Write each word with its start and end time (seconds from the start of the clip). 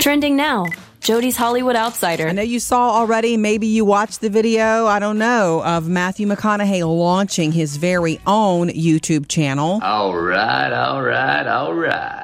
Trending 0.00 0.36
now. 0.36 0.66
Jody's 1.00 1.36
Hollywood 1.36 1.74
Outsider. 1.74 2.28
I 2.28 2.32
know 2.32 2.42
you 2.42 2.60
saw 2.60 2.92
already, 2.92 3.36
maybe 3.36 3.66
you 3.66 3.84
watched 3.84 4.20
the 4.20 4.30
video, 4.30 4.86
I 4.86 5.00
don't 5.00 5.18
know, 5.18 5.60
of 5.64 5.88
Matthew 5.88 6.28
McConaughey 6.28 6.86
launching 6.86 7.50
his 7.50 7.76
very 7.76 8.20
own 8.24 8.68
YouTube 8.68 9.26
channel. 9.26 9.80
All 9.82 10.14
right, 10.14 10.72
all 10.72 11.02
right, 11.02 11.46
all 11.46 11.74
right. 11.74 12.21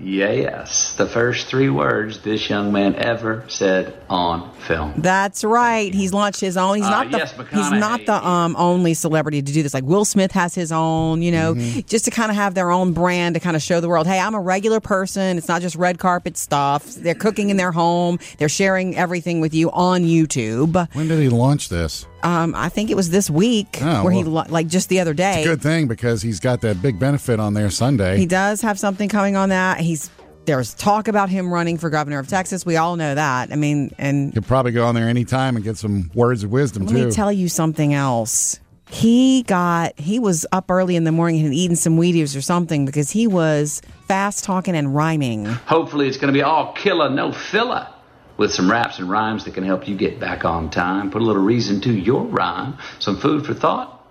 Yes, 0.00 0.94
the 0.96 1.06
first 1.06 1.46
three 1.46 1.68
words 1.70 2.18
this 2.20 2.50
young 2.50 2.72
man 2.72 2.96
ever 2.96 3.44
said 3.48 3.96
on 4.10 4.52
film. 4.66 4.94
That's 4.96 5.44
right. 5.44 5.94
He's 5.94 6.12
launched 6.12 6.40
his 6.40 6.56
own. 6.56 6.76
He's 6.76 6.86
Uh, 6.86 6.90
not 6.90 7.10
the 7.12 7.18
yes, 7.18 7.32
he's 7.52 7.70
not 7.70 8.04
the 8.04 8.26
um 8.26 8.56
only 8.58 8.94
celebrity 8.94 9.40
to 9.40 9.52
do 9.52 9.62
this. 9.62 9.72
Like 9.72 9.84
Will 9.84 10.04
Smith 10.04 10.32
has 10.32 10.54
his 10.54 10.72
own, 10.72 11.22
you 11.22 11.30
know, 11.30 11.54
just 11.86 12.06
to 12.06 12.10
kind 12.10 12.30
of 12.30 12.36
have 12.36 12.54
their 12.54 12.70
own 12.70 12.92
brand 12.92 13.34
to 13.34 13.40
kind 13.40 13.54
of 13.56 13.62
show 13.62 13.80
the 13.80 13.88
world, 13.88 14.06
hey, 14.06 14.18
I'm 14.18 14.34
a 14.34 14.40
regular 14.40 14.80
person. 14.80 15.38
It's 15.38 15.48
not 15.48 15.62
just 15.62 15.76
red 15.76 15.98
carpet 15.98 16.36
stuff. 16.36 16.84
They're 16.86 17.14
cooking 17.14 17.50
in 17.50 17.56
their 17.56 17.72
home. 17.72 18.18
They're 18.38 18.48
sharing 18.48 18.96
everything 18.96 19.40
with 19.40 19.54
you 19.54 19.70
on 19.70 20.02
YouTube. 20.02 20.88
When 20.94 21.08
did 21.08 21.20
he 21.20 21.28
launch 21.28 21.68
this? 21.68 22.06
Um, 22.24 22.54
I 22.56 22.70
think 22.70 22.90
it 22.90 22.96
was 22.96 23.10
this 23.10 23.28
week 23.28 23.78
Oh, 23.82 24.02
where 24.02 24.12
he 24.12 24.22
well, 24.24 24.32
lo- 24.32 24.44
like 24.48 24.66
just 24.66 24.88
the 24.88 25.00
other 25.00 25.12
day. 25.14 25.44
Good 25.44 25.60
thing 25.62 25.86
because 25.88 26.22
he's 26.22 26.40
got 26.40 26.62
that 26.62 26.80
big 26.80 26.98
benefit 26.98 27.38
on 27.38 27.52
there 27.54 27.68
Sunday. 27.70 28.16
He 28.16 28.26
does 28.26 28.62
have 28.62 28.78
something 28.78 29.08
coming 29.10 29.36
on 29.36 29.50
that. 29.50 29.78
He's 29.80 30.10
there's 30.46 30.74
talk 30.74 31.08
about 31.08 31.28
him 31.30 31.52
running 31.52 31.78
for 31.78 31.90
governor 31.90 32.18
of 32.18 32.28
Texas. 32.28 32.66
We 32.66 32.76
all 32.76 32.96
know 32.96 33.14
that. 33.14 33.52
I 33.52 33.56
mean, 33.56 33.94
and 33.98 34.32
He'll 34.32 34.42
probably 34.42 34.72
go 34.72 34.84
on 34.86 34.94
there 34.94 35.08
anytime 35.08 35.56
and 35.56 35.64
get 35.64 35.76
some 35.76 36.10
words 36.14 36.44
of 36.44 36.50
wisdom 36.50 36.86
too. 36.86 36.94
let 36.94 37.00
too. 37.00 37.06
me 37.08 37.12
tell 37.12 37.32
you 37.32 37.48
something 37.48 37.94
else. 37.94 38.58
He 38.90 39.42
got 39.44 39.98
he 39.98 40.18
was 40.18 40.46
up 40.52 40.70
early 40.70 40.96
in 40.96 41.04
the 41.04 41.12
morning 41.12 41.40
and 41.40 41.46
had 41.46 41.54
eaten 41.54 41.76
some 41.76 41.98
Wheaties 41.98 42.36
or 42.36 42.40
something 42.42 42.84
because 42.86 43.10
he 43.10 43.26
was 43.26 43.80
fast 44.06 44.44
talking 44.44 44.76
and 44.76 44.94
rhyming. 44.94 45.46
Hopefully, 45.46 46.06
it's 46.06 46.16
going 46.18 46.32
to 46.32 46.36
be 46.36 46.42
all 46.42 46.72
killer, 46.74 47.08
no 47.10 47.32
filler. 47.32 47.88
With 48.36 48.52
some 48.52 48.70
raps 48.70 48.98
and 48.98 49.08
rhymes 49.08 49.44
that 49.44 49.54
can 49.54 49.64
help 49.64 49.86
you 49.86 49.96
get 49.96 50.18
back 50.18 50.44
on 50.44 50.68
time. 50.70 51.10
Put 51.10 51.22
a 51.22 51.24
little 51.24 51.42
reason 51.42 51.80
to 51.82 51.92
your 51.92 52.24
rhyme. 52.24 52.76
Some 52.98 53.16
food 53.16 53.46
for 53.46 53.54
thought 53.54 54.04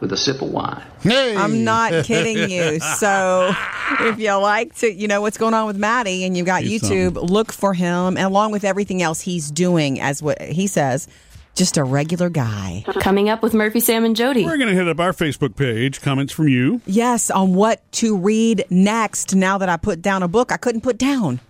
with 0.00 0.12
a 0.12 0.16
sip 0.16 0.40
of 0.40 0.50
wine. 0.50 0.82
hey, 1.00 1.36
I'm 1.36 1.64
not 1.64 1.90
kidding 2.04 2.48
you. 2.50 2.78
So 2.78 3.52
if 4.00 4.18
you 4.18 4.32
like 4.34 4.74
to, 4.76 4.92
you 4.92 5.08
know 5.08 5.20
what's 5.20 5.38
going 5.38 5.54
on 5.54 5.66
with 5.66 5.76
Maddie, 5.76 6.24
and 6.24 6.36
you've 6.36 6.46
got 6.46 6.62
He's 6.62 6.82
YouTube, 6.82 7.16
look 7.16 7.52
for 7.52 7.74
him, 7.74 8.16
and 8.16 8.20
along 8.20 8.52
with 8.52 8.64
everything 8.64 9.02
else 9.02 9.20
he's 9.20 9.50
doing, 9.50 10.00
as 10.00 10.22
what 10.22 10.40
he 10.40 10.66
says, 10.66 11.08
just 11.56 11.76
a 11.76 11.82
regular 11.82 12.30
guy. 12.30 12.84
Coming 13.00 13.28
up 13.28 13.42
with 13.42 13.52
Murphy, 13.54 13.80
Sam, 13.80 14.04
and 14.04 14.14
Jody. 14.14 14.44
We're 14.44 14.56
going 14.56 14.68
to 14.68 14.74
hit 14.76 14.86
up 14.86 15.00
our 15.00 15.12
Facebook 15.12 15.56
page. 15.56 16.00
Comments 16.00 16.32
from 16.32 16.46
you. 16.46 16.80
Yes, 16.86 17.30
on 17.30 17.54
what 17.54 17.90
to 17.92 18.16
read 18.16 18.64
next. 18.70 19.34
Now 19.34 19.58
that 19.58 19.68
I 19.68 19.76
put 19.76 20.00
down 20.00 20.22
a 20.22 20.28
book 20.28 20.52
I 20.52 20.56
couldn't 20.56 20.82
put 20.82 20.96
down. 20.96 21.40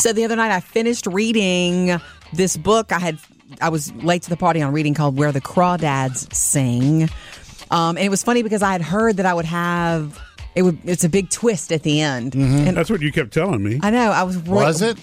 So 0.00 0.14
the 0.14 0.24
other 0.24 0.36
night 0.36 0.50
I 0.50 0.60
finished 0.60 1.06
reading 1.06 2.00
this 2.32 2.56
book. 2.56 2.90
I 2.90 2.98
had 2.98 3.18
I 3.60 3.68
was 3.68 3.92
late 3.96 4.22
to 4.22 4.30
the 4.30 4.36
party 4.36 4.62
on 4.62 4.72
reading 4.72 4.94
called 4.94 5.18
Where 5.18 5.30
the 5.30 5.40
Crawdads 5.40 6.32
Sing. 6.34 7.02
Um, 7.70 7.96
and 7.96 7.98
it 7.98 8.08
was 8.08 8.22
funny 8.22 8.42
because 8.42 8.62
I 8.62 8.72
had 8.72 8.82
heard 8.82 9.18
that 9.18 9.26
I 9.26 9.34
would 9.34 9.44
have 9.44 10.18
it 10.54 10.62
would 10.62 10.78
it's 10.84 11.04
a 11.04 11.08
big 11.08 11.28
twist 11.30 11.70
at 11.70 11.82
the 11.82 12.00
end. 12.00 12.34
And 12.34 12.76
That's 12.76 12.90
what 12.90 13.02
you 13.02 13.12
kept 13.12 13.32
telling 13.32 13.62
me. 13.62 13.78
I 13.82 13.90
know 13.90 14.10
I 14.10 14.22
was 14.22 14.38
Was 14.38 14.80
it? 14.80 14.98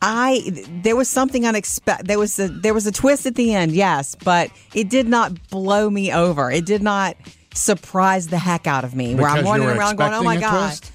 I 0.00 0.42
there 0.82 0.94
was 0.96 1.08
something 1.08 1.46
unexpected. 1.46 2.06
There 2.06 2.18
was 2.18 2.38
a 2.38 2.48
there 2.48 2.74
was 2.74 2.86
a 2.86 2.92
twist 2.92 3.26
at 3.26 3.34
the 3.34 3.52
end, 3.52 3.72
yes, 3.72 4.14
but 4.14 4.50
it 4.74 4.88
did 4.90 5.08
not 5.08 5.48
blow 5.50 5.90
me 5.90 6.12
over. 6.12 6.50
It 6.50 6.66
did 6.66 6.82
not 6.82 7.16
surprise 7.54 8.28
the 8.28 8.38
heck 8.38 8.66
out 8.66 8.84
of 8.84 8.94
me. 8.94 9.14
where 9.14 9.26
I'm 9.26 9.36
Because 9.38 9.42
you 9.42 9.48
wandering 9.48 9.76
were 9.76 9.80
around 9.80 9.96
going, 9.96 10.12
"Oh 10.12 10.22
my 10.22 10.34
expecting 10.34 10.58
god!" 10.58 10.68
twist? 10.68 10.92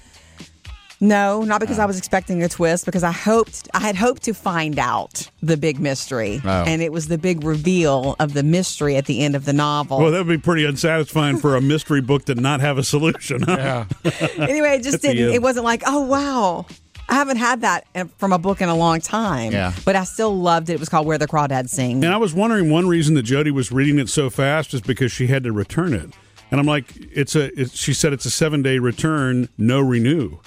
No, 1.02 1.42
not 1.44 1.60
because 1.60 1.78
I 1.78 1.86
was 1.86 1.96
expecting 1.96 2.42
a 2.42 2.48
twist. 2.48 2.84
Because 2.84 3.02
I 3.02 3.10
hoped 3.12 3.68
I 3.72 3.80
had 3.80 3.96
hoped 3.96 4.22
to 4.24 4.34
find 4.34 4.78
out 4.78 5.30
the 5.42 5.56
big 5.56 5.80
mystery, 5.80 6.40
Oh. 6.44 6.64
and 6.66 6.82
it 6.82 6.92
was 6.92 7.08
the 7.08 7.16
big 7.18 7.42
reveal 7.42 8.16
of 8.20 8.34
the 8.34 8.42
mystery 8.42 8.96
at 8.96 9.06
the 9.06 9.22
end 9.22 9.34
of 9.34 9.44
the 9.46 9.52
novel. 9.54 9.98
Well, 9.98 10.10
that 10.10 10.26
would 10.26 10.28
be 10.28 10.38
pretty 10.38 10.64
unsatisfying 10.66 11.38
for 11.38 11.56
a 11.56 11.60
mystery 11.60 12.00
book 12.02 12.26
to 12.26 12.34
not 12.34 12.60
have 12.60 12.76
a 12.76 12.82
solution. 12.84 13.42
Huh? 13.42 13.86
Yeah. 14.04 14.10
anyway, 14.38 14.76
it 14.76 14.82
just 14.82 14.96
At 14.96 15.02
the 15.02 15.08
didn't. 15.08 15.24
end. 15.26 15.34
It 15.34 15.42
wasn't 15.42 15.64
like, 15.64 15.82
oh 15.86 16.02
wow, 16.02 16.66
I 17.08 17.14
haven't 17.14 17.38
had 17.38 17.62
that 17.62 17.86
uh, 17.94 18.04
from 18.18 18.32
a 18.34 18.38
book 18.38 18.60
in 18.60 18.68
a 18.68 18.76
long 18.76 19.00
time. 19.00 19.52
Yeah. 19.52 19.72
but 19.86 19.96
I 19.96 20.04
still 20.04 20.36
loved 20.38 20.68
it. 20.68 20.74
It 20.74 20.80
was 20.80 20.88
called 20.90 21.06
Where 21.06 21.18
the 21.18 21.26
Crawdads 21.26 21.70
Sing. 21.70 22.04
And 22.04 22.12
I 22.12 22.18
was 22.18 22.34
wondering 22.34 22.70
one 22.70 22.86
reason 22.86 23.14
that 23.14 23.22
Jody 23.22 23.50
was 23.50 23.72
reading 23.72 23.98
it 23.98 24.08
so 24.10 24.28
fast 24.28 24.74
is 24.74 24.80
because 24.82 25.10
she 25.10 25.28
had 25.28 25.44
to 25.44 25.52
return 25.52 25.94
it. 25.94 26.10
And 26.50 26.60
I'm 26.60 26.66
like, 26.66 26.92
it's 27.12 27.34
a. 27.36 27.58
It's, 27.58 27.76
she 27.76 27.94
said 27.94 28.12
it's 28.12 28.26
a 28.26 28.30
seven 28.30 28.60
day 28.60 28.78
return, 28.78 29.48
no 29.56 29.80
renew. 29.80 30.38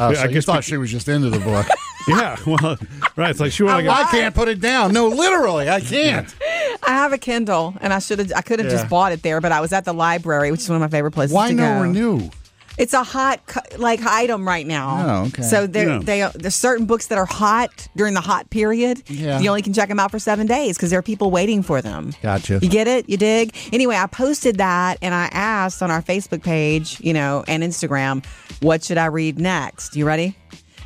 Oh, 0.00 0.10
Yeah, 0.10 0.16
so 0.16 0.22
I 0.22 0.26
you 0.26 0.32
guess 0.34 0.44
thought 0.44 0.56
we- 0.56 0.62
she 0.62 0.76
was 0.76 0.90
just 0.90 1.08
into 1.08 1.30
the 1.30 1.40
book. 1.40 1.66
Yeah, 2.08 2.36
well, 2.46 2.78
right. 3.14 3.30
It's 3.30 3.40
like 3.40 3.52
she 3.52 3.62
wanted 3.62 3.82
to 3.84 3.90
I 3.90 4.04
can't 4.04 4.34
put 4.34 4.48
it 4.48 4.58
down. 4.58 4.94
No, 4.94 5.08
literally, 5.08 5.68
I 5.68 5.80
can't. 5.82 6.34
I 6.82 6.92
have 6.92 7.12
a 7.12 7.18
Kindle, 7.18 7.74
and 7.82 7.92
I 7.92 7.98
should 7.98 8.18
have. 8.20 8.32
I 8.34 8.40
could 8.40 8.58
have 8.58 8.66
Yeah. 8.72 8.78
just 8.78 8.88
bought 8.88 9.12
it 9.12 9.22
there, 9.22 9.38
but 9.42 9.52
I 9.52 9.60
was 9.60 9.70
at 9.74 9.84
the 9.84 9.92
library, 9.92 10.50
which 10.50 10.60
is 10.60 10.68
one 10.70 10.76
of 10.76 10.80
my 10.80 10.88
favorite 10.88 11.10
places. 11.10 11.34
Why 11.34 11.48
to 11.50 11.54
no 11.54 11.74
go. 11.74 11.82
renew? 11.82 12.30
It's 12.78 12.94
a 12.94 13.04
hot 13.04 13.40
like 13.76 14.00
item 14.02 14.48
right 14.48 14.66
now. 14.66 15.04
Oh, 15.06 15.26
okay. 15.26 15.42
So 15.42 15.66
there, 15.66 15.88
Yeah. 15.90 15.98
they 16.02 16.30
there's 16.36 16.54
certain 16.54 16.86
books 16.86 17.08
that 17.08 17.18
are 17.18 17.26
hot 17.26 17.88
during 17.94 18.14
the 18.14 18.22
hot 18.22 18.48
period. 18.48 19.02
Yeah. 19.06 19.38
You 19.38 19.50
only 19.50 19.60
can 19.60 19.74
check 19.74 19.90
them 19.90 20.00
out 20.00 20.10
for 20.10 20.18
seven 20.18 20.46
days 20.46 20.78
because 20.78 20.88
there 20.88 20.98
are 20.98 21.02
people 21.02 21.30
waiting 21.30 21.62
for 21.62 21.82
them. 21.82 22.14
Gotcha. 22.22 22.60
You 22.62 22.70
get 22.70 22.88
it? 22.88 23.10
You 23.10 23.18
dig? 23.18 23.54
Anyway, 23.74 23.94
I 23.96 24.06
posted 24.06 24.56
that 24.56 24.96
and 25.02 25.14
I 25.14 25.26
asked 25.32 25.82
on 25.82 25.90
our 25.90 26.00
Facebook 26.00 26.42
page, 26.42 26.98
you 27.02 27.12
know, 27.12 27.44
and 27.46 27.62
Instagram, 27.62 28.24
what 28.60 28.84
should 28.84 28.98
I 28.98 29.06
read 29.06 29.38
next? 29.38 29.96
You 29.96 30.06
ready? 30.06 30.36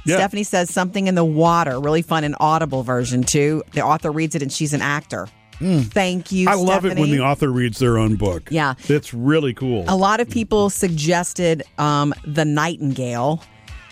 Yeah. 0.07 0.17
Stephanie 0.17 0.45
says 0.45 0.73
something 0.73 1.07
in 1.07 1.15
the 1.15 1.25
water, 1.25 1.81
really 1.81 2.03
fun 2.03 2.25
and 2.25 2.37
audible 2.41 2.83
version 2.83 3.23
too. 3.23 3.63
The 3.73 3.81
author 3.83 4.13
reads 4.13 4.35
it 4.35 4.43
and 4.43 4.53
she's 4.53 4.73
an 4.75 4.83
actor. 4.83 5.29
Thank 5.59 6.33
you. 6.33 6.49
I 6.49 6.55
love 6.55 6.85
it 6.85 6.99
when 6.99 7.11
the 7.11 7.21
author 7.21 7.49
reads 7.49 7.79
their 7.79 7.97
own 7.97 8.17
book. 8.17 8.49
Yeah. 8.51 8.75
It's 8.89 9.15
really 9.15 9.55
cool. 9.55 9.85
A 9.89 9.97
lot 9.97 10.21
of 10.21 10.29
people 10.29 10.69
suggested 10.69 11.63
um, 11.79 12.13
The 12.27 12.45
Nightingale. 12.45 13.43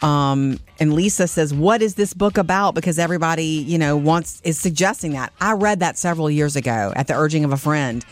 Um, 0.02 0.58
and 0.80 0.94
Lisa 0.94 1.28
says, 1.28 1.54
What 1.54 1.80
is 1.80 1.94
this 1.94 2.12
book 2.12 2.36
about? 2.36 2.74
Because 2.74 2.98
everybody, 2.98 3.44
you 3.44 3.78
know, 3.78 3.96
wants 3.96 4.40
is 4.42 4.58
suggesting 4.58 5.12
that. 5.12 5.32
I 5.40 5.52
read 5.52 5.78
that 5.80 5.96
several 5.96 6.28
years 6.28 6.56
ago 6.56 6.92
at 6.96 7.06
the 7.06 7.14
urging 7.14 7.44
of 7.44 7.52
a 7.52 7.56
friend. 7.56 8.04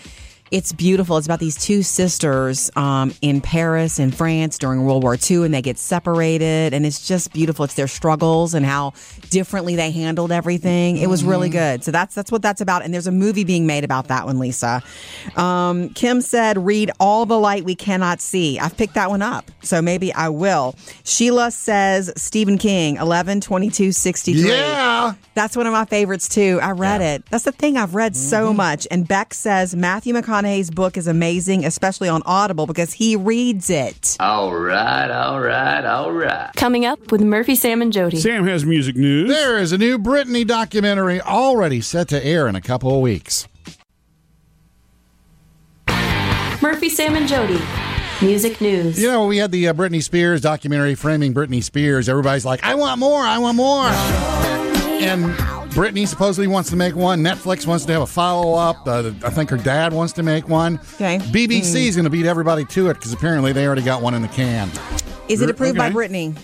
It's 0.50 0.72
beautiful. 0.72 1.16
It's 1.16 1.26
about 1.26 1.38
these 1.38 1.56
two 1.56 1.82
sisters 1.82 2.70
um, 2.76 3.14
in 3.22 3.40
Paris 3.40 3.98
in 3.98 4.10
France 4.10 4.58
during 4.58 4.84
World 4.84 5.02
War 5.04 5.16
II, 5.30 5.44
and 5.44 5.54
they 5.54 5.62
get 5.62 5.78
separated, 5.78 6.74
and 6.74 6.84
it's 6.84 7.06
just 7.06 7.32
beautiful. 7.32 7.64
It's 7.64 7.74
their 7.74 7.86
struggles 7.86 8.52
and 8.54 8.66
how 8.66 8.94
differently 9.30 9.76
they 9.76 9.90
handled 9.92 10.32
everything. 10.32 10.96
It 10.96 11.08
was 11.08 11.22
really 11.22 11.50
good. 11.50 11.84
So 11.84 11.90
that's 11.92 12.14
that's 12.14 12.32
what 12.32 12.42
that's 12.42 12.60
about. 12.60 12.82
And 12.82 12.92
there's 12.92 13.06
a 13.06 13.12
movie 13.12 13.44
being 13.44 13.66
made 13.66 13.84
about 13.84 14.08
that 14.08 14.26
one, 14.26 14.38
Lisa. 14.40 14.82
Um, 15.36 15.90
Kim 15.90 16.20
said, 16.20 16.58
"Read 16.58 16.90
all 16.98 17.26
the 17.26 17.38
light 17.38 17.64
we 17.64 17.74
cannot 17.76 18.20
see." 18.20 18.58
I've 18.58 18.76
picked 18.76 18.94
that 18.94 19.08
one 19.08 19.22
up, 19.22 19.50
so 19.62 19.80
maybe 19.80 20.12
I 20.12 20.30
will. 20.30 20.74
Sheila 21.04 21.50
says, 21.52 22.12
Stephen 22.16 22.58
King, 22.58 22.96
eleven 22.96 23.40
twenty 23.40 23.70
two 23.70 23.92
sixty 23.92 24.32
three. 24.34 24.50
Yeah. 24.50 25.14
That's 25.34 25.56
one 25.56 25.66
of 25.66 25.72
my 25.72 25.84
favorites 25.84 26.28
too. 26.28 26.58
I 26.60 26.72
read 26.72 27.00
it. 27.00 27.24
That's 27.30 27.44
the 27.44 27.52
thing. 27.52 27.76
I've 27.76 27.94
read 27.94 28.10
Mm-hmm. 28.10 28.28
so 28.28 28.52
much. 28.52 28.88
And 28.90 29.06
Beck 29.06 29.32
says 29.32 29.76
Matthew 29.76 30.12
McConaughey's 30.40 30.70
book 30.70 30.96
is 30.96 31.06
amazing, 31.06 31.64
especially 31.64 32.08
on 32.08 32.22
Audible 32.24 32.66
because 32.66 32.92
he 32.92 33.16
reads 33.16 33.70
it. 33.70 34.16
All 34.20 34.54
right, 34.54 35.10
all 35.10 35.40
right, 35.40 35.84
all 35.84 36.12
right. 36.12 36.50
Coming 36.56 36.84
up 36.84 37.12
with 37.12 37.20
Murphy, 37.20 37.54
Sam, 37.54 37.82
and 37.82 37.92
Jody. 37.92 38.16
Sam 38.18 38.46
has 38.46 38.64
music 38.64 38.96
news. 38.96 39.28
There 39.28 39.58
is 39.58 39.72
a 39.72 39.78
new 39.78 39.98
Britney 39.98 40.46
documentary 40.46 41.20
already 41.20 41.80
set 41.80 42.08
to 42.08 42.24
air 42.24 42.48
in 42.48 42.54
a 42.54 42.60
couple 42.60 42.94
of 42.94 43.02
weeks. 43.02 43.46
Murphy, 46.62 46.88
Sam, 46.88 47.16
and 47.16 47.28
Jody. 47.28 47.60
Music 48.22 48.60
news. 48.60 49.00
You 49.00 49.08
know, 49.08 49.26
we 49.26 49.38
had 49.38 49.50
the 49.50 49.68
uh, 49.68 49.72
Britney 49.72 50.02
Spears 50.02 50.42
documentary 50.42 50.94
framing 50.94 51.32
Britney 51.32 51.62
Spears. 51.62 52.08
Everybody's 52.08 52.44
like, 52.44 52.62
I 52.62 52.74
want 52.74 52.98
more, 52.98 53.20
I 53.20 53.38
want 53.38 53.56
more. 53.56 53.86
And 55.02 55.34
Britney 55.70 56.06
supposedly 56.06 56.48
wants 56.48 56.68
to 56.70 56.76
make 56.76 56.96
one. 56.96 57.20
Netflix 57.20 57.66
wants 57.66 57.84
to 57.84 57.92
have 57.92 58.02
a 58.02 58.06
follow 58.06 58.54
up. 58.54 58.86
Uh, 58.86 59.12
I 59.24 59.30
think 59.30 59.50
her 59.50 59.56
dad 59.56 59.92
wants 59.92 60.12
to 60.14 60.22
make 60.22 60.48
one. 60.48 60.80
Okay. 60.94 61.18
BBC 61.18 61.86
is 61.86 61.94
going 61.96 62.04
to 62.04 62.10
beat 62.10 62.26
everybody 62.26 62.64
to 62.66 62.90
it 62.90 62.94
because 62.94 63.12
apparently 63.12 63.52
they 63.52 63.66
already 63.66 63.82
got 63.82 64.02
one 64.02 64.14
in 64.14 64.22
the 64.22 64.28
can. 64.28 64.68
Is 65.28 65.42
it 65.42 65.48
approved 65.48 65.78
by 65.78 65.90
Okay. 65.90 66.34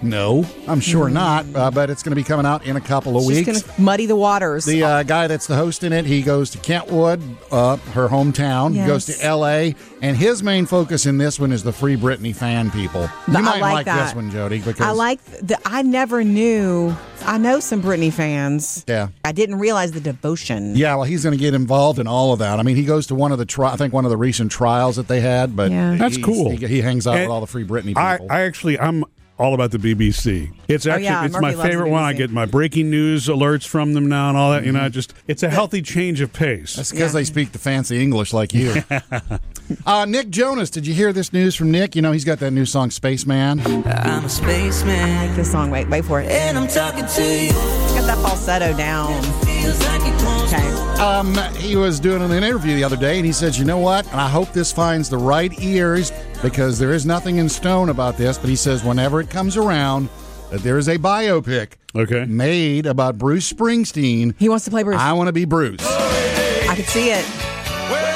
Britney? 0.00 0.08
No, 0.08 0.44
I'm 0.66 0.80
sure 0.80 1.08
not, 1.08 1.46
uh, 1.54 1.70
but 1.70 1.90
it's 1.90 2.02
going 2.02 2.10
to 2.12 2.16
be 2.16 2.24
coming 2.24 2.46
out 2.46 2.64
in 2.66 2.76
a 2.76 2.80
couple 2.80 3.16
of 3.16 3.22
She's 3.24 3.46
weeks. 3.46 3.46
going 3.62 3.74
to 3.76 3.80
muddy 3.80 4.06
the 4.06 4.16
waters. 4.16 4.64
The 4.64 4.82
uh, 4.82 5.02
guy 5.02 5.26
that's 5.26 5.46
the 5.46 5.56
host 5.56 5.84
in 5.84 5.92
it, 5.92 6.04
he 6.04 6.22
goes 6.22 6.50
to 6.50 6.58
Kentwood, 6.58 7.22
uh, 7.50 7.76
her 7.76 8.08
hometown. 8.08 8.72
He 8.78 8.86
goes 8.86 9.06
to 9.06 9.24
L.A., 9.24 9.74
and 10.00 10.16
his 10.16 10.42
main 10.42 10.66
focus 10.66 11.06
in 11.06 11.18
this 11.18 11.40
one 11.40 11.50
is 11.52 11.62
the 11.64 11.72
Free 11.72 11.96
Britney 11.96 12.34
fan 12.34 12.70
people. 12.70 13.02
You 13.02 13.08
But 13.28 13.36
I 13.36 13.40
might 13.40 13.60
like 13.60 13.72
like, 13.72 13.84
that. 13.86 14.04
this 14.06 14.14
one, 14.14 14.30
Jody, 14.30 14.58
because 14.60 14.80
I 14.80 14.90
like 14.92 15.22
the. 15.24 15.58
I 15.64 15.82
never 15.82 16.22
knew. 16.22 16.94
I 17.24 17.36
know 17.36 17.58
some 17.58 17.82
Britney 17.82 18.12
fans. 18.12 18.84
Yeah. 18.86 19.08
I 19.24 19.32
didn't 19.32 19.56
realize 19.58 19.90
the 19.92 20.00
devotion. 20.00 20.76
Yeah, 20.76 20.94
well, 20.94 21.04
he's 21.04 21.24
going 21.24 21.36
to 21.36 21.40
get 21.40 21.52
involved 21.52 21.98
in 21.98 22.06
all 22.06 22.32
of 22.32 22.38
that. 22.38 22.60
I 22.60 22.62
mean, 22.62 22.76
he 22.76 22.84
goes 22.84 23.08
to 23.08 23.14
one 23.16 23.32
of 23.32 23.38
the 23.38 23.44
tri- 23.44 23.72
I 23.72 23.76
think 23.76 23.92
one 23.92 24.04
of 24.04 24.10
the 24.10 24.16
recent 24.16 24.52
trials 24.52 24.94
that 24.96 25.08
they 25.08 25.20
had, 25.20 25.56
but 25.56 25.72
Yeah. 25.72 25.96
That's 25.96 26.16
cool. 26.16 26.50
He, 26.50 26.64
he 26.66 26.80
hangs 26.80 27.06
out 27.08 27.14
And 27.16 27.24
with 27.24 27.30
all 27.32 27.40
the 27.40 27.48
Free 27.48 27.64
Britney 27.64 27.96
I, 27.96 28.18
people. 28.18 28.28
I 28.30 28.42
actually, 28.42 28.78
I'm 28.78 29.04
all 29.38 29.54
about 29.54 29.70
the 29.70 29.78
BBC. 29.78 30.50
It's 30.68 30.86
actually 30.86 31.06
Oh, 31.08 31.10
yeah, 31.10 31.24
it's 31.24 31.34
Murphy 31.34 31.56
my 31.56 31.68
favorite 31.68 31.88
one. 31.90 32.02
I 32.02 32.12
get 32.12 32.30
my 32.30 32.44
breaking 32.46 32.90
news 32.90 33.26
alerts 33.28 33.66
from 33.66 33.94
them 33.94 34.08
now 34.08 34.28
and 34.28 34.36
all 34.36 34.50
that. 34.50 34.64
You 34.64 34.72
know, 34.72 34.88
just 34.88 35.14
it's 35.26 35.42
a 35.42 35.48
healthy 35.48 35.80
change 35.82 36.20
of 36.20 36.32
pace. 36.32 36.74
That's 36.76 36.90
because 36.90 37.12
Yeah. 37.14 37.20
they 37.20 37.24
speak 37.24 37.52
the 37.52 37.58
fancy 37.58 38.02
English 38.02 38.32
like 38.32 38.52
you. 38.52 38.82
uh, 39.86 40.04
Nick 40.06 40.30
Jonas, 40.30 40.70
did 40.70 40.86
you 40.86 40.94
hear 40.94 41.12
this 41.12 41.32
news 41.32 41.54
from 41.54 41.70
Nick? 41.70 41.94
You 41.94 42.02
know, 42.02 42.12
he's 42.12 42.24
got 42.24 42.38
that 42.40 42.50
new 42.50 42.66
song, 42.66 42.90
Spaceman. 42.90 43.60
I'm 43.86 44.24
a 44.24 44.28
spaceman, 44.28 45.34
This 45.36 45.52
song, 45.52 45.70
wait, 45.70 45.88
wait 45.88 46.04
for 46.04 46.20
it. 46.20 46.30
and 46.30 46.58
I'm 46.58 46.68
talking 46.68 47.06
to 47.06 47.22
you. 47.44 47.50
Got 47.52 48.06
that 48.06 48.18
falsetto 48.18 48.76
down. 48.76 49.22
Feels 49.44 49.78
like 49.86 50.00
it 50.02 50.24
won't 50.24 50.38
Okay. 50.48 50.68
Um, 50.98 51.34
he 51.56 51.76
was 51.76 52.00
doing 52.00 52.22
an 52.22 52.32
interview 52.32 52.74
the 52.74 52.82
other 52.82 52.96
day, 52.96 53.18
and 53.18 53.26
he 53.26 53.32
said, 53.32 53.54
"You 53.54 53.64
know 53.66 53.76
what? 53.78 54.10
And 54.10 54.18
I 54.20 54.28
hope 54.28 54.52
this 54.54 54.72
finds 54.72 55.10
the 55.10 55.18
right 55.18 55.52
ears 55.60 56.10
because 56.42 56.78
there 56.78 56.92
is 56.92 57.04
nothing 57.06 57.36
in 57.38 57.48
stone 57.48 57.88
about 57.88 58.16
this." 58.16 58.38
But 58.38 58.50
he 58.50 58.56
says, 58.56 58.84
whenever 58.84 59.20
it 59.20 59.30
comes 59.30 59.56
around, 59.56 60.08
that 60.50 60.62
there 60.62 60.78
is 60.78 60.88
a 60.88 60.96
biopic 60.98 61.68
Okay. 61.94 62.24
made 62.26 62.86
about 62.86 63.18
Bruce 63.18 63.52
Springsteen. 63.52 64.34
He 64.38 64.48
wants 64.48 64.64
to 64.66 64.70
play 64.70 64.82
Bruce. 64.82 64.98
I 64.98 65.12
want 65.12 65.28
to 65.28 65.32
be 65.32 65.44
Bruce 65.44 65.80
I 65.84 66.74
can 66.74 66.84
see 66.86 67.10
it. 67.10 67.24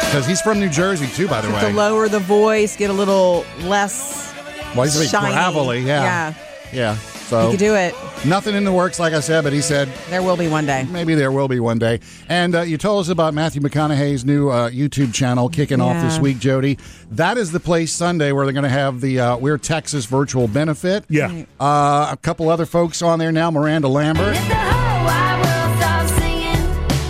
because 0.07 0.27
he's 0.27 0.41
from 0.41 0.61
New 0.61 0.69
Jersey 0.69 1.07
too, 1.09 1.27
by 1.29 1.41
the 1.41 1.51
way. 1.53 1.61
To 1.61 1.69
lower 1.71 2.09
the 2.09 2.21
voice, 2.21 2.77
get 2.77 2.91
a 2.91 2.93
little 2.93 3.45
less. 3.65 4.33
Well, 4.75 4.85
he's 4.85 4.97
a 4.97 5.01
bit 5.01 5.09
shiny. 5.11 5.33
gravelly, 5.33 5.81
yeah, 5.81 6.03
Yeah. 6.05 6.35
Yeah. 6.73 6.95
He 6.97 7.39
So 7.39 7.51
could 7.51 7.59
do 7.59 7.75
it. 7.75 7.95
nothing 8.27 8.55
in 8.55 8.65
the 8.65 8.73
works, 8.73 8.99
like 9.01 9.15
I 9.15 9.21
said. 9.21 9.43
But 9.45 9.53
he 9.55 9.61
said 9.63 9.89
There 10.11 10.23
will 10.23 10.37
be 10.37 10.49
one 10.49 10.67
day. 10.67 10.85
maybe 10.91 11.15
there 11.15 11.33
will 11.33 11.49
be 11.49 11.61
one 11.61 11.79
day. 11.79 12.01
And 12.29 12.55
uh, 12.55 12.61
you 12.63 12.77
told 12.79 13.01
us 13.01 13.09
about 13.09 13.33
Matthew 13.35 13.63
McConaughey's 13.63 14.25
new 14.25 14.51
uh, 14.51 14.69
YouTube 14.71 15.15
channel 15.15 15.49
kicking 15.49 15.81
off 15.81 16.03
this 16.03 16.19
week, 16.19 16.39
Jody. 16.39 16.79
That 17.13 17.39
is 17.39 17.51
the 17.53 17.61
place 17.61 17.93
Sunday 17.93 18.33
where 18.33 18.45
they're 18.45 18.53
going 18.53 18.65
to 18.65 18.69
have 18.69 19.01
the 19.01 19.21
uh, 19.21 19.37
We're 19.39 19.57
Texas 19.59 20.05
virtual 20.07 20.47
benefit. 20.49 21.05
Yeah. 21.09 21.45
Uh, 21.59 22.09
a 22.13 22.19
couple 22.21 22.49
other 22.51 22.67
folks 22.67 23.01
on 23.03 23.19
there 23.19 23.33
now. 23.33 23.51
Miranda 23.51 23.89
Lambert. 23.89 24.37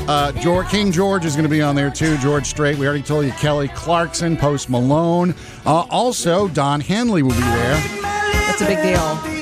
Uh, 0.09 0.31
George, 0.43 0.69
King 0.69 0.93
George 0.93 1.25
is 1.25 1.35
going 1.35 1.44
to 1.44 1.49
be 1.49 1.62
on 1.62 1.75
there 1.75 1.91
too. 1.91 2.19
George 2.19 2.44
Strait. 2.47 2.76
We 2.76 2.87
already 2.87 3.03
told 3.05 3.25
you. 3.25 3.31
Kelly 3.32 3.69
Clarkson, 3.69 4.37
Post 4.37 4.69
Malone. 4.69 5.35
Uh, 5.64 5.87
also, 5.91 6.49
Don 6.49 6.81
Henley 6.81 7.23
will 7.23 7.31
be 7.31 7.41
there. 7.41 7.81
That's 8.03 8.61
a 8.61 8.67
big 8.67 8.82
deal. 8.82 9.42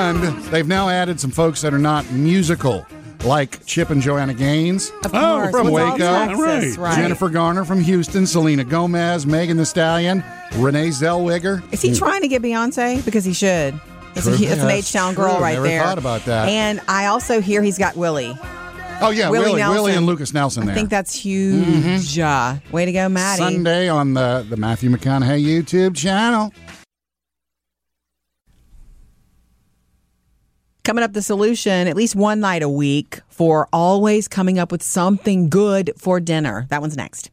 And 0.00 0.42
they've 0.44 0.66
now 0.66 0.88
added 0.88 1.20
some 1.20 1.30
folks 1.30 1.60
that 1.62 1.74
are 1.74 1.78
not 1.78 2.10
musical, 2.10 2.86
like 3.24 3.64
Chip 3.66 3.90
and 3.90 4.00
Joanna 4.00 4.32
Gaines. 4.34 4.90
Of 5.04 5.14
Oh, 5.14 5.40
course. 5.42 5.50
from 5.50 5.70
Waco. 5.70 5.98
Texas, 5.98 6.38
Right. 6.38 6.78
right. 6.78 6.96
Jennifer 6.96 7.28
Garner 7.28 7.64
from 7.64 7.80
Houston, 7.80 8.26
Selena 8.26 8.64
Gomez, 8.64 9.26
Megan 9.26 9.56
Thee 9.58 9.64
Stallion, 9.64 10.24
Renee 10.56 10.88
Zellweger. 10.88 11.62
Is 11.72 11.82
he 11.82 11.94
trying 11.94 12.22
to 12.22 12.28
get 12.28 12.40
Beyonce? 12.42 13.04
Because 13.04 13.24
he 13.24 13.32
should. 13.34 13.78
It's, 14.16 14.26
a, 14.26 14.32
it's 14.32 14.60
an 14.62 14.70
H 14.70 14.92
Town 14.92 15.14
true. 15.14 15.24
girl 15.24 15.38
right 15.38 15.54
Never 15.54 15.68
there. 15.68 15.82
thought 15.84 15.98
about 15.98 16.24
that. 16.24 16.48
And 16.48 16.80
I 16.88 17.06
also 17.06 17.40
hear 17.40 17.62
he's 17.62 17.78
got 17.78 17.94
Willie. 17.96 18.36
Oh 19.02 19.10
yeah, 19.10 19.30
Willie 19.30 19.46
Willie, 19.46 19.60
Nelson. 19.60 19.74
Willie 19.82 19.92
and 19.96 20.04
Lukas 20.06 20.34
Nelson 20.34 20.68
I 20.68 20.74
think 20.74 20.90
that's 20.90 21.14
huge. 21.14 22.18
Uh, 22.18 22.56
Way 22.70 22.84
to 22.86 22.92
go, 22.92 23.08
Maddie. 23.08 23.38
Sunday 23.42 23.88
on 23.88 24.12
the 24.14 24.44
the 24.50 24.56
Matthew 24.58 24.90
McConaughey 24.90 25.42
YouTube 25.62 25.94
channel. 25.96 26.52
Coming 30.90 31.04
up, 31.04 31.12
the 31.12 31.22
solution 31.22 31.86
at 31.86 31.94
least 31.94 32.16
one 32.16 32.40
night 32.40 32.64
a 32.64 32.68
week 32.68 33.20
for 33.28 33.68
always 33.72 34.26
coming 34.26 34.58
up 34.58 34.72
with 34.72 34.82
something 34.82 35.48
good 35.48 35.92
for 35.96 36.18
dinner. 36.18 36.66
That 36.70 36.80
one's 36.80 36.96
next. 36.96 37.30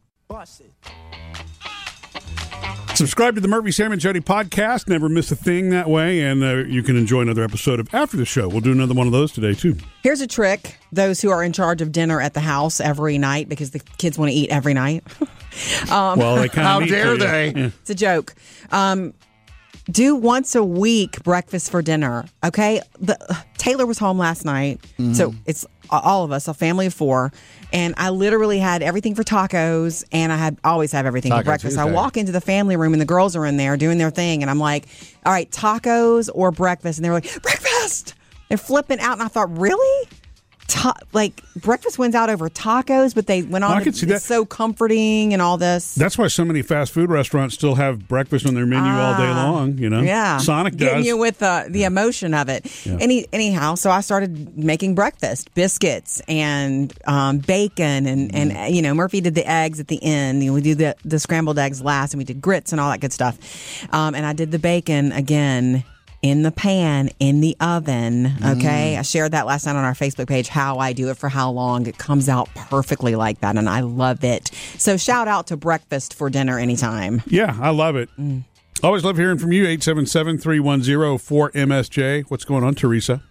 Subscribe 2.94 3.34
to 3.34 3.40
the 3.40 3.48
Murphy 3.48 3.72
Sam 3.72 3.90
and 3.90 4.00
Jody 4.00 4.20
podcast. 4.20 4.88
Never 4.88 5.08
miss 5.08 5.32
a 5.32 5.34
thing 5.34 5.70
that 5.70 5.90
way, 5.90 6.20
and 6.20 6.44
uh, 6.44 6.58
you 6.68 6.84
can 6.84 6.96
enjoy 6.96 7.22
another 7.22 7.42
episode 7.42 7.80
of 7.80 7.92
After 7.92 8.16
the 8.16 8.24
Show. 8.24 8.46
We'll 8.46 8.60
do 8.60 8.70
another 8.70 8.94
one 8.94 9.08
of 9.08 9.12
those 9.12 9.32
today 9.32 9.54
too. 9.54 9.76
Here's 10.04 10.20
a 10.20 10.28
trick 10.28 10.78
those 10.92 11.20
who 11.20 11.30
are 11.30 11.42
in 11.42 11.52
charge 11.52 11.82
of 11.82 11.90
dinner 11.90 12.20
at 12.20 12.34
the 12.34 12.40
house 12.40 12.80
every 12.80 13.18
night 13.18 13.48
because 13.48 13.72
the 13.72 13.80
kids 13.80 14.16
want 14.16 14.30
to 14.30 14.36
eat 14.36 14.50
every 14.50 14.72
night. 14.72 15.02
well, 15.90 16.36
they 16.36 16.48
kind 16.48 16.84
of 16.84 16.88
How 16.88 16.94
dare 16.94 17.16
they? 17.16 17.52
It's 17.80 17.90
a 17.90 17.94
joke. 17.96 18.36
Um, 18.70 19.14
do 19.90 20.14
once 20.14 20.54
a 20.54 20.62
week 20.62 21.22
breakfast 21.22 21.70
for 21.70 21.82
dinner. 21.82 22.24
Okay. 22.44 22.80
The, 23.00 23.16
Taylor 23.56 23.86
was 23.86 23.98
home 23.98 24.18
last 24.18 24.44
night, 24.44 24.80
so 25.14 25.34
it's 25.44 25.66
all 25.90 26.24
of 26.24 26.32
us, 26.32 26.48
a 26.48 26.54
family 26.54 26.86
of 26.86 26.94
four, 26.94 27.32
and 27.72 27.94
I 27.96 28.10
literally 28.10 28.58
had 28.58 28.82
everything 28.82 29.14
for 29.14 29.24
tacos, 29.24 30.04
and 30.12 30.32
I 30.32 30.36
had 30.36 30.56
always 30.64 30.92
have 30.92 31.06
everything 31.06 31.30
Taco 31.30 31.40
for 31.40 31.44
breakfast. 31.44 31.78
I 31.78 31.84
walk 31.86 32.16
into 32.16 32.32
the 32.32 32.40
family 32.40 32.76
room, 32.76 32.92
and 32.92 33.00
the 33.00 33.06
girls 33.06 33.34
are 33.36 33.44
in 33.46 33.56
there 33.56 33.76
doing 33.76 33.98
their 33.98 34.10
thing, 34.10 34.42
and 34.42 34.50
I'm 34.50 34.60
like, 34.60 34.86
"All 35.26 35.32
right, 35.32 35.50
tacos 35.50 36.30
or 36.32 36.50
breakfast?" 36.50 36.98
And 36.98 37.04
they're 37.04 37.12
like, 37.12 37.42
"Breakfast." 37.42 38.14
They're 38.48 38.58
flipping 38.58 39.00
out, 39.00 39.14
and 39.14 39.22
I 39.22 39.28
thought, 39.28 39.58
"Really?" 39.58 40.08
Ta- 40.70 40.92
like 41.14 41.42
breakfast 41.56 41.98
wins 41.98 42.14
out 42.14 42.28
over 42.28 42.50
tacos, 42.50 43.14
but 43.14 43.26
they 43.26 43.42
went 43.42 43.64
on. 43.64 43.70
I 43.78 43.84
to- 43.84 43.90
see 43.92 44.04
it's 44.04 44.12
that. 44.12 44.20
so 44.22 44.44
comforting 44.44 45.32
and 45.32 45.40
all 45.40 45.56
this. 45.56 45.94
That's 45.94 46.18
why 46.18 46.28
so 46.28 46.44
many 46.44 46.60
fast 46.60 46.92
food 46.92 47.08
restaurants 47.10 47.54
still 47.54 47.74
have 47.76 48.06
breakfast 48.06 48.46
on 48.46 48.52
their 48.54 48.66
menu 48.66 48.90
all 48.92 49.16
day 49.16 49.30
long. 49.30 49.78
You 49.78 49.88
know, 49.88 50.00
Ah, 50.00 50.02
Yeah, 50.02 50.36
Sonic 50.38 50.76
getting 50.76 51.06
you 51.06 51.16
with 51.16 51.38
the 51.38 51.66
the 51.70 51.84
emotion 51.84 52.34
of 52.34 52.50
it. 52.50 52.70
Any 52.86 53.26
anyhow, 53.32 53.76
so 53.76 53.90
I 53.90 54.02
started 54.02 54.58
making 54.58 54.94
breakfast, 54.94 55.52
biscuits 55.54 56.20
and 56.28 56.92
um, 57.06 57.38
bacon, 57.38 58.06
and 58.06 58.34
and 58.34 58.50
Mm-hmm. 58.52 58.62
uh, 58.62 58.66
you 58.66 58.82
know 58.82 58.92
Murphy 58.92 59.22
did 59.22 59.34
the 59.34 59.50
eggs 59.50 59.80
at 59.80 59.88
the 59.88 60.02
end. 60.04 60.44
You 60.44 60.50
know, 60.50 60.54
we 60.54 60.60
do 60.60 60.74
the 60.74 60.94
the 61.02 61.18
scrambled 61.18 61.58
eggs 61.58 61.80
last, 61.82 62.12
and 62.12 62.18
we 62.18 62.24
did 62.24 62.42
grits 62.42 62.72
and 62.72 62.80
all 62.80 62.90
that 62.90 63.00
good 63.00 63.14
stuff. 63.14 63.38
Um, 63.92 64.14
and 64.14 64.26
I 64.26 64.34
did 64.34 64.50
the 64.50 64.58
bacon 64.58 65.12
again. 65.12 65.82
In 66.20 66.42
the 66.42 66.50
pan, 66.50 67.10
in 67.20 67.40
the 67.40 67.56
oven. 67.60 68.26
Okay. 68.44 68.94
Mm. 68.96 68.98
I 68.98 69.02
shared 69.02 69.30
that 69.32 69.46
last 69.46 69.66
night 69.66 69.76
on 69.76 69.84
our 69.84 69.94
Facebook 69.94 70.26
page, 70.26 70.48
how 70.48 70.78
I 70.78 70.92
do 70.92 71.10
it 71.10 71.16
for 71.16 71.28
how 71.28 71.48
long. 71.50 71.86
It 71.86 71.96
comes 71.96 72.28
out 72.28 72.48
perfectly 72.56 73.14
like 73.14 73.38
that, 73.40 73.56
and 73.56 73.68
I 73.68 73.80
love 73.80 74.24
it. 74.24 74.48
So, 74.78 74.96
shout 74.96 75.28
out 75.28 75.46
to 75.46 75.56
breakfast 75.56 76.14
for 76.14 76.28
dinner 76.28 76.58
anytime. 76.58 77.22
yeah, 77.26 77.56
I 77.60 77.70
love 77.70 77.94
it. 77.94 78.08
Mm. 78.18 78.42
Always 78.82 79.04
love 79.04 79.16
hearing 79.16 79.38
from 79.38 79.52
you. 79.52 79.64
877-310-4MSJ. 79.66 82.24
What's 82.28 82.44
going 82.44 82.64
on, 82.64 82.74
Teresa? 82.74 83.22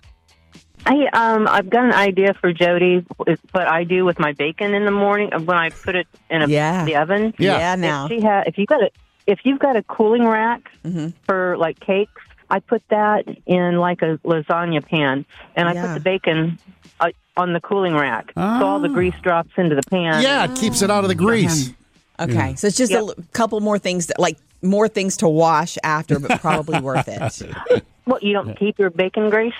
I 0.85 1.07
um 1.13 1.47
I've 1.49 1.69
got 1.69 1.83
an 1.85 1.93
idea 1.93 2.33
for 2.39 2.53
Jody. 2.53 3.05
It's 3.25 3.41
what 3.51 3.67
I 3.67 3.83
do 3.83 4.05
with 4.05 4.19
my 4.19 4.31
bacon 4.33 4.73
in 4.73 4.85
the 4.85 4.91
morning 4.91 5.33
uh, 5.33 5.39
when 5.39 5.57
I 5.57 5.69
put 5.71 5.95
it 5.95 6.07
in 6.29 6.41
a, 6.43 6.47
Yeah. 6.47 6.85
the 6.85 6.95
oven. 6.95 7.33
Yeah. 7.37 7.57
Yeah, 7.57 7.75
now. 7.75 8.05
If 8.05 8.11
she 8.11 8.21
ha- 8.21 8.43
if 8.45 8.57
you 8.57 8.65
got 8.65 8.83
a 8.83 8.89
if 9.25 9.39
you've 9.43 9.59
got 9.59 9.75
a 9.75 9.83
cooling 9.83 10.25
rack 10.25 10.71
Mm-hmm. 10.85 11.09
for 11.25 11.57
like 11.57 11.79
cakes, 11.81 12.21
I 12.49 12.59
put 12.59 12.81
that 12.89 13.25
in 13.45 13.77
like 13.79 14.01
a 14.01 14.17
lasagna 14.25 14.85
pan, 14.85 15.25
and 15.55 15.67
I 15.69 15.73
Yeah. 15.73 15.87
put 15.87 15.93
the 15.95 15.99
bacon 15.99 16.59
uh, 16.99 17.09
on 17.35 17.53
the 17.53 17.59
cooling 17.59 17.93
rack, 17.95 18.31
so 18.35 18.41
all 18.41 18.79
the 18.79 18.89
grease 18.89 19.13
drops 19.21 19.51
into 19.57 19.75
the 19.75 19.83
pan. 19.89 20.21
Yeah, 20.23 20.45
it 20.45 20.55
keeps 20.55 20.81
it 20.81 20.89
out 20.89 21.03
of 21.03 21.09
the 21.09 21.15
grease. 21.15 21.71
Okay, 22.19 22.55
so 22.55 22.67
it's 22.67 22.77
just 22.77 22.91
a 22.91 22.95
Yep. 22.95 23.03
l- 23.03 23.13
couple 23.33 23.59
more 23.59 23.77
things, 23.77 24.07
that, 24.07 24.17
like 24.19 24.37
more 24.63 24.87
things 24.87 25.17
to 25.17 25.27
wash 25.27 25.77
after, 25.83 26.19
but 26.19 26.41
probably 26.41 26.79
worth 26.79 27.07
it. 27.07 27.83
Well, 28.07 28.19
you 28.21 28.31
don't 28.31 28.57
keep 28.57 28.79
your 28.79 28.89
bacon 28.89 29.29
grease. 29.29 29.53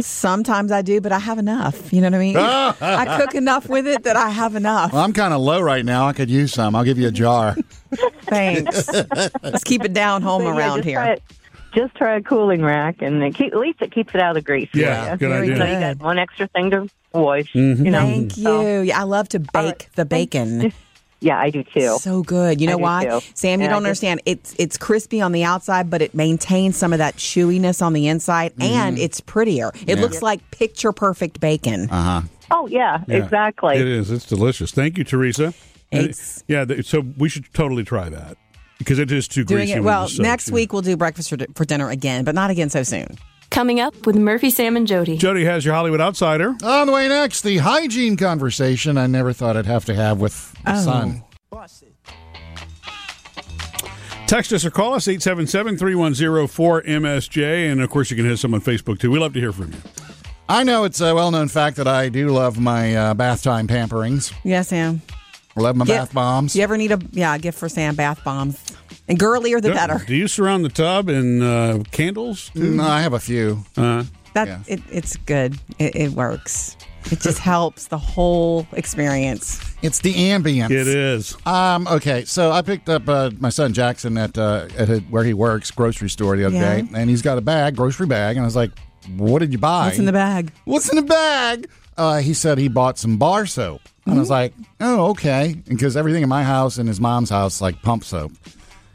Sometimes 0.00 0.70
I 0.72 0.82
do, 0.82 1.00
but 1.00 1.10
I 1.10 1.18
have 1.18 1.38
enough. 1.38 1.92
You 1.92 2.00
know 2.00 2.06
what 2.06 2.14
I 2.14 2.18
mean? 2.18 2.36
I 2.80 3.18
cook 3.20 3.34
enough 3.34 3.68
with 3.68 3.88
it 3.88 4.04
that 4.04 4.14
I 4.16 4.30
have 4.30 4.54
enough. 4.54 4.92
Well, 4.92 5.02
I'm 5.02 5.12
kind 5.12 5.34
of 5.34 5.40
low 5.40 5.60
right 5.60 5.84
now. 5.84 6.06
I 6.06 6.12
could 6.12 6.30
use 6.30 6.52
some. 6.52 6.76
I'll 6.76 6.84
give 6.84 6.96
you 6.96 7.08
a 7.08 7.10
jar. 7.10 7.56
Thanks. 8.22 8.88
Let's 9.42 9.64
keep 9.64 9.84
it 9.84 9.92
down 9.92 10.22
home 10.22 10.44
But 10.44 10.50
yeah, 10.50 10.56
around 10.58 10.76
just 10.78 10.88
here. 10.88 11.16
Try 11.72 11.82
it, 11.82 11.86
just 11.86 11.96
try 11.96 12.16
a 12.16 12.22
cooling 12.22 12.62
rack, 12.62 13.02
and 13.02 13.22
it 13.22 13.34
keep, 13.34 13.52
at 13.52 13.58
least 13.58 13.80
it 13.82 13.92
keeps 13.92 14.14
it 14.14 14.20
out 14.20 14.30
of 14.30 14.34
the 14.36 14.42
grease. 14.42 14.68
for 14.70 14.78
Yeah, 14.78 15.16
good 15.16 15.28
Very 15.30 15.52
idea. 15.52 15.56
So 15.56 15.64
you 15.64 15.80
got 15.80 15.98
one 15.98 16.18
extra 16.18 16.46
thing 16.48 16.70
to 16.70 16.88
wash. 17.12 17.52
Mm-hmm. 17.52 17.84
You 17.84 17.90
know. 17.90 18.00
Thank 18.00 18.32
So, 18.32 18.60
you. 18.62 18.80
Yeah, 18.80 19.00
I 19.00 19.04
love 19.04 19.28
to 19.30 19.40
bake 19.40 19.52
right. 19.54 19.88
the 19.96 20.04
bacon. 20.04 20.72
yeah, 21.20 21.38
I 21.38 21.50
do 21.50 21.62
too. 21.62 21.98
So 21.98 22.22
good. 22.22 22.60
You 22.60 22.66
know 22.68 22.78
why? 22.78 23.04
too. 23.06 23.20
Sam, 23.34 23.60
you 23.60 23.66
And 23.66 23.70
don't 23.70 23.82
just- 23.82 24.04
understand. 24.04 24.22
It's 24.26 24.54
it's 24.58 24.76
crispy 24.76 25.20
on 25.20 25.32
the 25.32 25.44
outside, 25.44 25.88
but 25.90 26.02
it 26.02 26.14
maintains 26.14 26.76
some 26.76 26.92
of 26.92 26.98
that 26.98 27.16
chewiness 27.16 27.80
on 27.80 27.92
the 27.92 28.08
inside 28.08 28.52
and 28.60 28.98
it's 28.98 29.20
prettier. 29.20 29.70
It 29.86 29.98
looks 29.98 30.22
like 30.22 30.48
picture 30.50 30.92
perfect 30.92 31.40
bacon. 31.40 31.88
Uh 31.90 32.20
huh. 32.20 32.28
Oh 32.50 32.66
yeah, 32.66 33.02
Yeah, 33.08 33.16
exactly. 33.16 33.76
It 33.76 33.88
is. 33.88 34.10
It's 34.10 34.26
delicious. 34.26 34.72
Thank 34.72 34.98
you, 34.98 35.04
Teresa. 35.04 35.54
It's- 35.90 36.42
yeah, 36.48 36.64
so 36.82 37.00
we 37.18 37.28
should 37.28 37.52
totally 37.54 37.84
try 37.84 38.08
that 38.08 38.36
because 38.84 38.98
it 38.98 39.12
is 39.12 39.28
too 39.28 39.44
Doing 39.44 39.66
greasy. 39.66 39.72
it 39.74 39.80
well. 39.82 40.08
the 40.08 40.22
Next 40.22 40.48
yeah. 40.48 40.54
week 40.54 40.72
we'll 40.72 40.82
do 40.82 40.96
breakfast 40.96 41.28
for, 41.30 41.36
for 41.54 41.64
dinner 41.64 41.90
again, 41.90 42.24
but 42.24 42.34
not 42.34 42.50
again 42.50 42.70
so 42.70 42.82
soon. 42.82 43.06
Coming 43.50 43.80
up 43.80 44.06
with 44.06 44.16
Murphy, 44.16 44.48
Sam, 44.50 44.76
and 44.76 44.86
Jody. 44.86 45.18
Jody 45.18 45.44
has 45.44 45.64
your 45.64 45.74
Hollywood 45.74 46.00
Outsider. 46.00 46.54
On 46.64 46.86
the 46.86 46.92
way 46.92 47.06
next, 47.08 47.42
the 47.42 47.58
hygiene 47.58 48.16
conversation 48.16 48.96
I 48.96 49.06
never 49.06 49.32
thought 49.34 49.56
I'd 49.58 49.66
have 49.66 49.84
to 49.86 49.94
have 49.94 50.20
with 50.20 50.52
the 50.64 50.72
Oh. 50.74 50.80
son. 50.82 51.24
Text 54.26 54.50
us 54.54 54.64
or 54.64 54.70
call 54.70 54.94
us 54.94 55.06
877-310-4MSJ. 55.08 57.70
And 57.70 57.82
of 57.82 57.90
course, 57.90 58.10
you 58.10 58.16
can 58.16 58.24
hit 58.24 58.32
us 58.32 58.44
on 58.44 58.50
Facebook 58.52 58.98
too. 58.98 59.10
We 59.10 59.18
love 59.18 59.34
to 59.34 59.40
hear 59.40 59.52
from 59.52 59.72
you. 59.72 59.78
I 60.48 60.64
know 60.64 60.84
it's 60.84 61.02
a 61.02 61.14
well 61.14 61.30
known 61.30 61.48
fact 61.48 61.76
that 61.76 61.86
I 61.86 62.08
do 62.08 62.28
love 62.30 62.58
my 62.58 62.96
uh, 62.96 63.12
bath 63.14 63.42
time 63.42 63.68
pamperings. 63.68 64.32
Yes, 64.42 64.68
Sam. 64.68 65.02
I 65.56 65.60
love 65.60 65.76
my 65.76 65.84
Get- 65.84 65.98
bath 65.98 66.14
bombs. 66.14 66.56
You 66.56 66.62
ever 66.62 66.76
need 66.76 66.92
a 66.92 66.98
yeah 67.12 67.34
a 67.34 67.38
gift 67.38 67.58
for 67.58 67.68
Sam? 67.68 67.94
Bath 67.94 68.22
bombs. 68.24 68.62
And 69.08 69.18
girlier 69.18 69.60
the 69.60 69.70
better. 69.72 70.02
Do 70.06 70.14
you 70.14 70.28
surround 70.28 70.64
the 70.64 70.68
tub 70.68 71.08
in 71.08 71.42
uh, 71.42 71.82
candles? 71.90 72.50
too? 72.54 72.76
No, 72.76 72.84
I 72.84 73.02
have 73.02 73.12
a 73.12 73.18
few. 73.20 73.64
Uh, 73.76 74.04
That 74.34 74.48
Yeah. 74.48 74.58
it, 74.66 74.80
it's 74.90 75.16
good. 75.16 75.58
It, 75.78 75.94
it 75.96 76.10
works. 76.12 76.76
It 77.10 77.20
just 77.20 77.38
helps 77.52 77.88
the 77.88 77.98
whole 77.98 78.66
experience. 78.72 79.60
It's 79.82 79.98
the 79.98 80.14
ambience. 80.14 80.70
it 80.70 80.86
is. 80.88 81.36
Um. 81.44 81.86
Okay. 81.88 82.24
So 82.24 82.52
I 82.52 82.62
picked 82.62 82.88
up 82.88 83.08
uh, 83.08 83.30
my 83.38 83.48
son 83.50 83.72
Jackson 83.72 84.16
at 84.16 84.38
uh, 84.38 84.68
at 84.78 84.88
a, 84.88 85.00
where 85.10 85.24
he 85.24 85.34
works 85.34 85.70
grocery 85.72 86.08
store 86.08 86.36
the 86.36 86.44
other 86.44 86.56
Yeah. 86.56 86.80
day, 86.82 86.88
and 86.94 87.10
he's 87.10 87.22
got 87.22 87.36
a 87.38 87.42
bag, 87.42 87.76
grocery 87.76 88.06
bag, 88.06 88.36
and 88.36 88.44
I 88.44 88.46
was 88.46 88.56
like, 88.56 88.70
"What 89.16 89.40
did 89.40 89.52
you 89.52 89.58
buy? 89.58 89.86
What's 89.86 89.98
in 89.98 90.04
the 90.06 90.12
bag? 90.12 90.52
What's 90.64 90.88
in 90.88 90.96
the 90.96 91.02
bag?" 91.02 91.68
Uh, 91.98 92.18
he 92.20 92.32
said 92.32 92.56
he 92.56 92.68
bought 92.68 92.96
some 92.98 93.18
bar 93.18 93.44
soap, 93.46 93.82
and 94.06 94.14
I 94.16 94.18
was 94.18 94.30
like, 94.30 94.52
"Oh, 94.80 95.10
okay," 95.10 95.56
because 95.68 95.96
everything 95.96 96.22
in 96.22 96.28
my 96.28 96.42
house 96.44 96.78
and 96.78 96.88
his 96.88 97.00
mom's 97.00 97.30
house 97.30 97.60
like 97.60 97.80
pump 97.82 98.04
soap. 98.04 98.32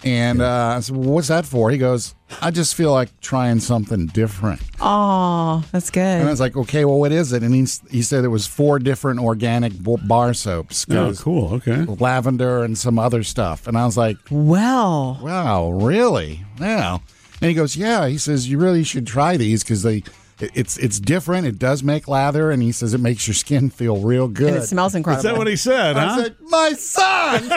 And 0.03 0.41
uh, 0.43 0.75
I 0.77 0.79
said, 0.81 0.95
well, 0.95 1.09
"What's 1.09 1.27
that 1.29 1.45
for?" 1.45 1.71
He 1.71 1.79
goes, 1.79 2.13
"I 2.39 2.51
just 2.51 2.75
feel 2.75 2.91
like 2.91 3.09
trying 3.19 3.59
something 3.59 4.05
different." 4.07 4.61
Oh, 4.79 5.63
that's 5.71 5.89
good. 5.89 6.01
And 6.01 6.19
I 6.21 6.23
good. 6.25 6.29
was 6.29 6.39
like, 6.39 6.55
"Okay, 6.55 6.85
well, 6.85 6.99
what 6.99 7.11
is 7.11 7.33
it?" 7.33 7.41
And 7.41 7.53
he 7.55 7.65
he 7.89 8.03
said 8.03 8.23
it 8.23 8.27
was 8.27 8.45
four 8.45 8.77
different 8.77 9.19
organic 9.19 9.73
b- 9.83 9.97
bar 10.05 10.35
soaps. 10.35 10.85
Oh, 10.91 11.13
cool. 11.17 11.53
Okay. 11.55 11.83
lavender 11.85 12.63
and 12.63 12.77
some 12.77 12.99
other 12.99 13.23
stuff. 13.23 13.67
And 13.67 13.75
I 13.75 13.85
was 13.85 13.97
like, 13.97 14.17
Well, 14.29 15.19
wow, 15.21 15.71
really? 15.71 16.45
Yeah. 16.59 16.99
And 17.41 17.49
he 17.49 17.53
goes, 17.55 17.75
yeah. 17.75 18.07
He 18.07 18.17
says, 18.17 18.49
you 18.49 18.57
really 18.59 18.83
should 18.83 19.05
try 19.07 19.35
these 19.37 19.63
because 19.63 19.81
they. 19.83 20.03
It- 20.39 20.51
It's 20.53 20.77
it's 20.77 20.99
different. 20.99 21.47
It 21.47 21.57
does 21.59 21.83
make 21.83 22.07
lather, 22.07 22.51
and 22.51 22.61
he 22.63 22.71
says 22.71 22.93
it 22.93 22.99
makes 22.99 23.27
your 23.27 23.33
skin 23.35 23.69
feel 23.69 23.97
real 24.01 24.27
good. 24.27 24.47
and 24.53 24.57
it 24.57 24.67
smells 24.67 24.95
incredible. 24.95 25.19
Is 25.19 25.23
that 25.23 25.37
what 25.37 25.47
he 25.47 25.55
said? 25.55 25.97
I 25.97 26.05
huh? 26.07 26.23
said, 26.23 26.35
my 26.41 26.73
son. 26.73 27.49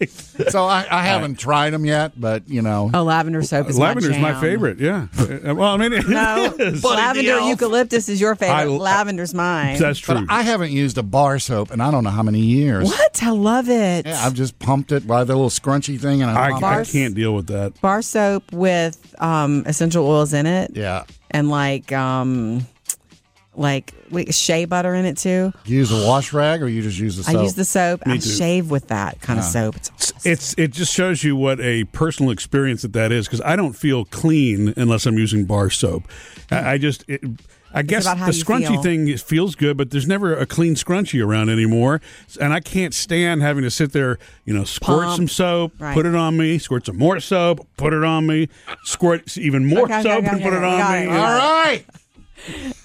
so 0.48 0.64
I, 0.64 0.86
I 0.90 1.02
haven't 1.02 1.38
tried 1.38 1.70
them 1.70 1.84
yet, 1.84 2.18
but 2.20 2.48
you 2.48 2.62
know, 2.62 2.90
oh, 2.94 3.02
lavender 3.02 3.42
soap 3.42 3.68
is 3.68 3.78
Lavender's 3.78 4.10
my, 4.16 4.18
my, 4.18 4.30
jam. 4.32 4.40
favorite. 4.40 4.78
Yeah. 4.80 5.06
Uh, 5.18 5.54
well, 5.54 5.74
I 5.74 5.76
mean, 5.76 5.92
it 5.92 6.08
No, 6.08 6.54
is. 6.58 6.82
lavender 6.84 7.40
eucalyptus 7.40 8.08
is 8.08 8.20
your 8.20 8.34
favorite. 8.34 8.54
I- 8.56 8.64
Lavender's 8.66 9.34
mine. 9.34 9.78
That's 9.78 9.98
true. 9.98 10.14
but 10.16 10.24
I 10.28 10.42
haven't 10.42 10.72
used 10.72 10.98
a 10.98 11.02
bar 11.02 11.38
soap 11.38 11.70
in 11.70 11.80
I 11.80 11.90
don't 11.90 12.04
know 12.04 12.10
how 12.10 12.22
many 12.22 12.40
years. 12.40 12.88
what? 12.88 13.22
I 13.22 13.30
love 13.30 13.68
it. 13.68 14.06
Yeah, 14.06 14.24
I've 14.24 14.34
just 14.34 14.58
pumped 14.58 14.92
it 14.92 15.06
by 15.06 15.24
the 15.24 15.34
little 15.34 15.50
scrunchy 15.50 15.98
thing, 16.00 16.22
and 16.22 16.30
I, 16.30 16.46
I, 16.46 16.50
pump 16.52 16.64
I 16.64 16.80
it. 16.80 16.88
can't 16.88 17.14
deal 17.14 17.34
with 17.34 17.46
that. 17.48 17.80
Bar 17.80 18.02
soap 18.02 18.52
with 18.52 19.14
um, 19.20 19.64
essential 19.66 20.06
oils 20.06 20.32
in 20.32 20.46
it, 20.46 20.72
Yeah, 20.74 21.04
and 21.30 21.48
like 21.50 21.92
um, 21.92 22.66
like 23.60 23.92
wait, 24.10 24.34
shea 24.34 24.64
butter 24.64 24.94
in 24.94 25.04
it 25.04 25.16
too. 25.18 25.52
you 25.66 25.76
use 25.76 25.92
a 25.92 26.06
wash 26.08 26.32
rag, 26.32 26.62
or 26.62 26.68
you 26.68 26.80
just 26.82 26.98
use 26.98 27.16
the 27.16 27.22
soap. 27.24 27.36
I 27.36 27.42
use 27.42 27.54
the 27.54 27.64
soap. 27.64 28.06
Me 28.06 28.14
I 28.14 28.16
too. 28.16 28.28
shave 28.30 28.70
with 28.70 28.88
that 28.88 29.20
kind 29.20 29.38
of 29.38 29.44
soap. 29.44 29.76
It's 29.76 29.90
awesome. 29.92 30.18
It's 30.32 30.54
it 30.58 30.70
just 30.72 30.92
shows 30.94 31.22
you 31.22 31.36
what 31.36 31.60
a 31.60 31.84
personal 31.84 32.32
experience 32.32 32.82
that 32.82 32.94
that 32.94 33.12
is 33.12 33.26
because 33.26 33.42
I 33.42 33.56
don't 33.56 33.74
feel 33.74 34.06
clean 34.06 34.72
unless 34.76 35.04
I'm 35.06 35.18
using 35.18 35.44
bar 35.44 35.68
soap. 35.70 36.04
I, 36.50 36.72
I 36.72 36.78
just 36.78 37.04
it, 37.06 37.20
I 37.72 37.82
guess 37.82 38.04
the 38.04 38.10
scrunchy 38.32 38.66
feel. 38.66 38.82
thing 38.82 39.16
feels 39.18 39.54
good, 39.54 39.76
but 39.76 39.90
there's 39.92 40.08
never 40.08 40.34
a 40.34 40.44
clean 40.44 40.74
scrunchy 40.74 41.24
around 41.24 41.50
anymore, 41.50 42.00
and 42.40 42.52
I 42.52 42.58
can't 42.58 42.92
stand 42.92 43.42
having 43.42 43.62
to 43.62 43.70
sit 43.70 43.92
there, 43.92 44.18
you 44.44 44.52
know, 44.52 44.64
squirt 44.64 45.04
Pump. 45.04 45.16
some 45.16 45.28
soap, 45.28 45.72
Right. 45.78 45.94
put 45.94 46.04
it 46.04 46.16
on 46.16 46.36
me, 46.36 46.58
squirt 46.58 46.86
some 46.86 46.96
more 46.98 47.20
soap, 47.20 47.64
put 47.76 47.92
it 47.92 48.02
on 48.02 48.26
me, 48.26 48.48
squirt 48.84 49.38
even 49.38 49.66
more 49.66 49.84
Okay, 49.84 50.00
okay, 50.00 50.02
soap 50.02 50.18
okay, 50.24 50.28
and 50.32 50.42
put 50.42 50.52
okay, 50.52 50.56
it 50.56 50.64
on 50.64 50.78
got 50.78 50.98
me. 50.98 51.04
it. 51.04 51.10
All 51.10 51.38
right. 51.38 51.84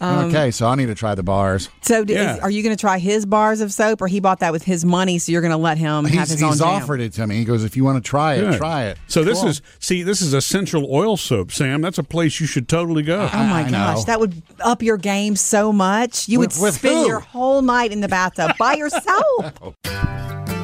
Um, 0.02 0.26
okay, 0.26 0.52
so 0.52 0.68
I 0.68 0.76
need 0.76 0.88
to 0.88 0.96
try 0.96 1.16
the 1.16 1.24
bars. 1.24 1.70
So, 1.82 2.04
d- 2.04 2.14
Yeah. 2.14 2.36
is, 2.36 2.40
are 2.42 2.50
you 2.50 2.62
going 2.64 2.76
to 2.76 2.80
try 2.80 3.00
his 3.00 3.26
bars 3.26 3.62
of 3.62 3.72
soap, 3.72 4.02
or 4.02 4.08
he 4.08 4.20
bought 4.20 4.40
that 4.40 4.52
with 4.52 4.64
his 4.64 4.84
money? 4.84 5.18
So 5.20 5.32
you're 5.32 5.42
going 5.42 5.52
to 5.52 5.58
let 5.58 5.78
him 5.78 6.06
have 6.06 6.14
He's, 6.28 6.32
his 6.32 6.44
own 6.44 6.50
he's 6.52 6.60
jam? 6.60 6.68
offered 6.68 7.00
it 7.02 7.14
to 7.14 7.26
me. 7.28 7.38
He 7.38 7.46
goes, 7.46 7.64
if 7.64 7.78
you 7.78 7.84
want 7.84 8.04
to 8.04 8.08
try 8.08 8.36
it, 8.36 8.42
Good. 8.42 8.58
try 8.58 8.86
it. 8.86 8.98
So 9.08 9.24
this 9.24 9.40
Cool. 9.40 9.50
is 9.50 9.62
see, 9.80 10.04
this 10.04 10.22
is 10.22 10.34
essential 10.34 10.86
oil 10.94 11.16
soap, 11.18 11.52
Sam. 11.52 11.82
That's 11.82 11.98
a 11.98 12.04
place 12.04 12.40
you 12.40 12.48
should 12.48 12.68
totally 12.68 13.04
go. 13.04 13.30
Oh 13.34 13.38
my 13.46 13.62
I 13.66 13.70
gosh, 13.72 13.98
know. 14.00 14.04
that 14.04 14.20
would 14.20 14.42
up 14.60 14.82
your 14.84 14.98
game 14.98 15.36
so 15.36 15.72
much. 15.72 16.28
You 16.28 16.40
With- 16.40 16.56
would 16.58 16.64
with 16.64 16.76
spend 16.76 16.96
who? 17.00 17.08
your 17.08 17.20
whole 17.22 17.62
night 17.62 17.92
in 17.92 18.02
the 18.02 18.08
bathtub 18.10 18.52
by 18.60 18.74
yourself. 18.76 19.54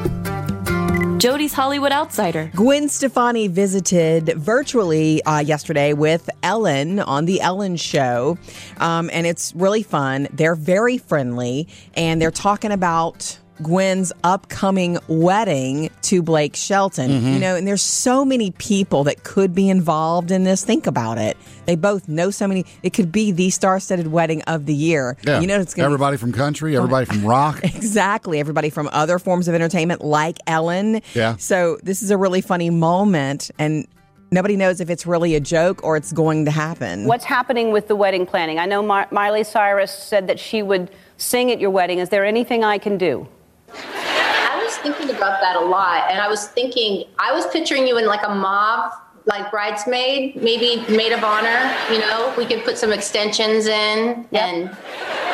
Jody's 1.22 1.52
Hollywood 1.52 1.92
Outsider. 1.92 2.50
Gwen 2.56 2.88
Stefani 2.88 3.46
visited 3.46 4.34
virtually 4.36 5.22
uh, 5.22 5.38
yesterday 5.38 5.92
with 5.92 6.28
Ellen 6.42 6.98
on 6.98 7.26
the 7.26 7.40
Ellen 7.40 7.76
Show, 7.76 8.38
um, 8.78 9.08
and 9.12 9.24
it's 9.24 9.54
really 9.54 9.84
fun. 9.84 10.26
They're 10.32 10.56
very 10.56 10.98
friendly, 10.98 11.68
and 11.94 12.20
they're 12.20 12.32
talking 12.32 12.72
about. 12.72 13.38
Gwen's 13.60 14.12
upcoming 14.24 14.98
wedding 15.08 15.90
to 16.02 16.22
Blake 16.22 16.56
Shelton. 16.56 17.10
You 17.10 17.18
mm-hmm. 17.18 17.40
know, 17.40 17.56
and 17.56 17.66
there's 17.66 17.82
so 17.82 18.24
many 18.24 18.50
people 18.52 19.04
that 19.04 19.24
could 19.24 19.54
be 19.54 19.68
involved 19.68 20.30
in 20.30 20.44
this. 20.44 20.64
Think 20.64 20.86
about 20.86 21.18
it. 21.18 21.36
They 21.66 21.76
both 21.76 22.08
know 22.08 22.30
so 22.30 22.48
many. 22.48 22.64
It 22.82 22.92
could 22.92 23.12
be 23.12 23.32
the 23.32 23.50
star-studded 23.50 24.08
wedding 24.08 24.42
of 24.42 24.66
the 24.66 24.74
year. 24.74 25.16
Yeah. 25.26 25.40
You 25.40 25.46
know, 25.46 25.60
it's 25.60 25.74
going 25.74 25.82
to 25.82 25.86
everybody 25.86 26.16
from 26.16 26.32
country, 26.32 26.76
everybody 26.76 27.06
from 27.06 27.24
rock. 27.24 27.60
Exactly. 27.82 28.38
Everybody 28.38 28.70
from 28.70 28.88
other 28.92 29.18
forms 29.18 29.48
of 29.48 29.54
entertainment, 29.54 30.02
like 30.04 30.38
Ellen. 30.46 31.02
Yeah. 31.14 31.36
So 31.36 31.78
this 31.82 32.00
is 32.02 32.10
a 32.10 32.16
really 32.16 32.40
funny 32.40 32.70
moment, 32.70 33.50
and 33.58 33.86
nobody 34.30 34.56
knows 34.56 34.80
if 34.80 34.88
it's 34.88 35.06
really 35.06 35.34
a 35.34 35.40
joke 35.40 35.82
or 35.82 35.96
it's 35.96 36.12
going 36.12 36.44
to 36.44 36.50
happen. 36.50 37.06
What's 37.06 37.24
happening 37.24 37.72
with 37.72 37.88
the 37.88 37.96
wedding 37.96 38.24
planning? 38.24 38.58
I 38.58 38.66
know 38.66 38.82
Mar- 38.82 39.08
Miley 39.10 39.44
Cyrus 39.44 39.92
said 39.92 40.26
that 40.28 40.38
she 40.38 40.62
would 40.62 40.90
sing 41.16 41.50
at 41.50 41.60
your 41.60 41.70
wedding. 41.70 41.98
Is 41.98 42.08
there 42.08 42.24
anything 42.24 42.64
I 42.64 42.78
can 42.78 42.98
do? 42.98 43.28
I 43.74 44.60
was 44.62 44.76
thinking 44.78 45.10
about 45.14 45.40
that 45.40 45.56
a 45.56 45.60
lot, 45.64 46.10
and 46.10 46.20
I 46.20 46.28
was 46.28 46.48
thinking, 46.48 47.04
I 47.18 47.32
was 47.32 47.46
picturing 47.48 47.86
you 47.86 47.98
in 47.98 48.06
like 48.06 48.26
a 48.26 48.34
mauve, 48.34 48.92
like 49.26 49.50
bridesmaid, 49.50 50.36
maybe 50.36 50.84
maid 50.94 51.12
of 51.12 51.22
honor. 51.24 51.74
You 51.90 51.98
know, 52.00 52.34
we 52.36 52.44
could 52.46 52.64
put 52.64 52.76
some 52.78 52.92
extensions 52.92 53.66
in, 53.66 54.26
Yep. 54.30 54.42
and 54.42 54.76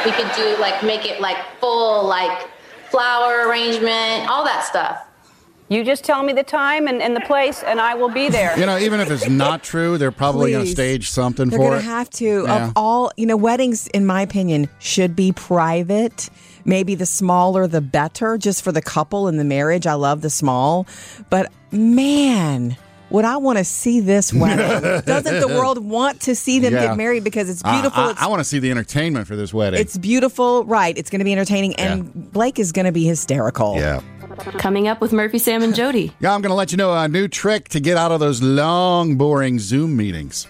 we 0.05 0.13
could 0.13 0.31
do 0.37 0.57
like 0.61 0.83
make 0.83 1.05
it 1.07 1.21
like 1.21 1.39
full, 1.61 2.05
like 2.07 2.49
flower 2.91 3.49
arrangement, 3.49 4.29
all 4.31 4.45
that 4.45 4.65
stuff. 4.65 5.08
You 5.71 5.85
just 5.85 6.03
tell 6.03 6.23
me 6.23 6.33
the 6.33 6.43
time 6.43 6.87
and, 6.89 7.03
and 7.03 7.15
the 7.15 7.21
place, 7.21 7.63
and 7.63 7.79
I 7.79 7.95
will 7.95 8.09
be 8.09 8.31
there. 8.31 8.59
You 8.59 8.65
know, 8.65 8.79
even 8.79 9.01
if 9.01 9.11
it's 9.11 9.29
not 9.29 9.63
true, 9.63 9.99
they're 9.99 10.11
probably 10.11 10.53
going 10.53 10.65
to 10.65 10.71
stage 10.71 11.11
something 11.11 11.51
They're 11.51 11.59
for 11.59 11.65
going 11.67 11.79
it. 11.81 11.83
to 11.83 11.89
have 11.89 12.09
to. 12.11 12.45
Yeah. 12.45 12.67
Of 12.69 12.73
all, 12.75 13.13
you 13.19 13.27
know, 13.27 13.37
weddings, 13.37 13.87
in 13.89 14.07
my 14.07 14.23
opinion, 14.23 14.69
should 14.79 15.15
be 15.15 15.33
private. 15.33 16.31
Maybe 16.65 16.95
the 16.95 17.05
smaller 17.07 17.67
the 17.67 17.83
better, 17.83 18.39
just 18.39 18.63
for 18.63 18.73
the 18.73 18.81
couple 18.81 19.29
and 19.29 19.39
the 19.39 19.45
marriage. 19.45 19.87
I 19.87 19.93
love 19.95 20.23
the 20.23 20.31
small. 20.31 20.87
But 21.29 21.53
man, 21.71 22.77
would 23.11 23.27
I 23.27 23.37
want 23.37 23.59
to 23.59 23.65
see 23.65 24.01
this 24.01 24.33
wedding? 24.35 25.03
Doesn't 25.05 25.41
the 25.41 25.49
world 25.49 25.79
want 25.85 26.23
to 26.23 26.35
see 26.35 26.61
them 26.61 26.73
Yeah. 26.73 26.87
get 26.89 26.97
married 26.97 27.25
because 27.25 27.51
it's 27.51 27.63
beautiful? 27.63 28.05
I, 28.05 28.11
it's 28.13 28.23
I, 28.23 28.27
want 28.27 28.41
to 28.41 28.45
see 28.45 28.59
the 28.59 28.71
entertainment 28.71 29.27
for 29.27 29.37
this 29.37 29.53
wedding. 29.53 29.81
It's 29.81 29.99
beautiful, 29.99 30.65
right? 30.65 30.97
It's 30.97 31.11
going 31.11 31.19
to 31.21 31.25
be 31.27 31.33
entertaining, 31.33 31.75
and 31.77 32.33
Blake 32.33 32.59
is 32.59 32.73
going 32.73 32.87
to 32.87 32.93
be 32.93 33.05
hysterical. 33.05 33.77
yeah. 33.77 34.01
Coming 34.39 34.89
up 34.89 35.01
with 35.01 35.13
Murphy, 35.13 35.39
Sam, 35.39 35.63
and 35.63 35.75
Jody. 35.75 36.13
Yeah, 36.21 36.35
I'm 36.35 36.41
going 36.43 36.51
to 36.51 36.55
let 36.55 36.71
you 36.73 36.77
know 36.79 36.93
a 36.97 37.09
new 37.09 37.29
trick 37.29 37.69
to 37.71 37.81
get 37.81 37.97
out 37.97 38.13
of 38.13 38.21
those 38.21 38.43
long, 38.43 39.17
boring 39.17 39.59
Zoom 39.59 39.97
meetings. 39.97 40.47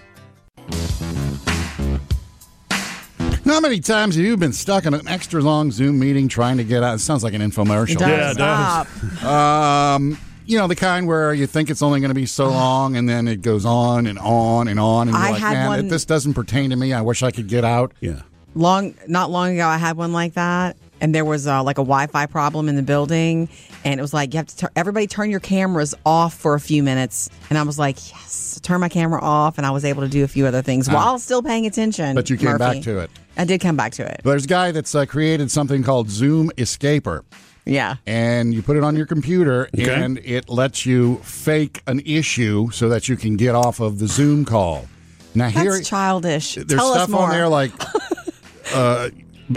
How 3.45 3.61
many 3.61 3.81
times 3.81 4.15
have 4.17 4.25
you 4.25 4.37
been 4.37 4.53
stuck 4.53 4.85
in 4.85 4.93
an 4.95 5.09
extra 5.09 5.41
long 5.41 5.71
Zoom 5.73 5.99
meeting 5.99 6.29
trying 6.29 6.59
to 6.59 6.65
get 6.65 6.83
out? 6.83 6.97
It 6.97 6.99
sounds 7.01 7.25
like 7.25 7.33
an 7.35 7.41
It 7.43 7.51
infomercial. 7.51 7.99
does. 7.99 8.09
Yeah, 8.09 8.31
it 8.33 8.37
does. 8.37 9.25
Um, 9.25 10.19
you 10.45 10.59
know, 10.59 10.67
the 10.69 10.77
kind 10.77 11.07
where 11.07 11.33
you 11.35 11.47
think 11.47 11.71
it's 11.71 11.83
only 11.83 12.01
going 12.01 12.11
to 12.11 12.15
be 12.15 12.27
so 12.27 12.49
long 12.49 12.97
and 12.97 13.09
then 13.09 13.27
it 13.27 13.41
goes 13.43 13.65
on 13.65 14.07
and 14.07 14.19
on 14.19 14.69
and 14.69 14.79
on. 14.79 15.09
And 15.09 15.17
you're 15.17 15.27
I 15.27 15.31
like, 15.31 15.41
had 15.41 15.53
man, 15.55 15.67
one- 15.69 15.89
this 15.89 16.05
doesn't 16.05 16.35
pertain 16.35 16.71
to 16.71 16.77
me. 16.77 16.93
I 16.93 17.01
wish 17.01 17.23
I 17.23 17.31
could 17.31 17.49
get 17.49 17.65
out. 17.65 17.93
Yeah. 18.01 18.21
long 18.55 18.95
not 19.07 19.31
long 19.31 19.53
ago 19.55 19.67
i 19.67 19.77
had 19.77 19.97
one 19.97 20.13
like 20.13 20.33
that 20.35 20.77
and 21.01 21.15
there 21.15 21.25
was 21.25 21.47
uh, 21.47 21.63
like 21.63 21.79
a 21.79 21.83
wi-fi 21.83 22.27
problem 22.27 22.69
in 22.69 22.77
the 22.77 22.83
building 22.83 23.49
and 23.85 23.99
it 23.99 24.03
was 24.03 24.13
like 24.13 24.35
you 24.35 24.39
have 24.39 24.47
to 24.47 24.57
tur- 24.57 24.71
everybody 24.77 25.07
turn 25.07 25.31
your 25.31 25.41
cameras 25.41 25.95
off 26.05 26.35
for 26.35 26.55
a 26.55 26.61
few 26.61 26.83
minutes 26.83 27.31
and 27.51 27.59
i 27.59 27.63
was 27.63 27.79
like 27.79 27.97
yes 28.11 28.61
turn 28.63 28.81
my 28.81 28.89
camera 28.89 29.21
off 29.21 29.57
and 29.59 29.67
i 29.67 29.71
was 29.71 29.85
able 29.85 30.03
to 30.03 30.09
do 30.09 30.25
a 30.25 30.29
few 30.29 30.47
other 30.47 30.63
things 30.63 30.89
while 30.91 31.19
still 31.19 31.43
paying 31.43 31.67
attention 31.67 32.15
But 32.15 32.29
you 32.31 32.37
came 32.37 32.49
Murphy. 32.51 32.59
back 32.59 32.83
to 32.83 32.99
it. 32.99 33.11
i 33.37 33.45
did 33.45 33.61
come 33.61 33.77
back 33.77 33.93
to 33.93 34.05
it 34.11 34.21
There's 34.25 34.45
a 34.45 34.49
guy 34.49 34.73
that's 34.73 34.95
uh, 34.95 35.07
created 35.07 35.51
something 35.51 35.83
called 35.83 36.11
Zoom 36.11 36.51
Escaper. 36.59 37.23
yeah 37.65 37.97
and 38.07 38.53
you 38.53 38.63
put 38.63 38.77
it 38.77 38.83
on 38.85 38.97
your 38.97 39.07
computer 39.07 39.69
Okay. 39.75 39.95
and 40.03 40.19
it 40.19 40.49
lets 40.49 40.85
you 40.87 41.17
fake 41.19 41.83
an 41.87 42.01
issue 42.01 42.71
so 42.73 42.89
that 42.89 43.09
you 43.09 43.17
can 43.17 43.37
get 43.37 43.55
off 43.55 43.79
of 43.81 43.99
the 43.99 44.07
Zoom 44.09 44.45
call. 44.45 44.87
Now 45.35 45.51
that's 45.51 45.61
here 45.61 45.81
childish 45.83 46.55
there's 46.57 46.67
Tell 46.69 46.93
stuff 46.93 47.03
us 47.05 47.09
more 47.11 47.23
on 47.25 47.31
there 47.31 47.49
like 47.49 47.73
uh 48.75 49.11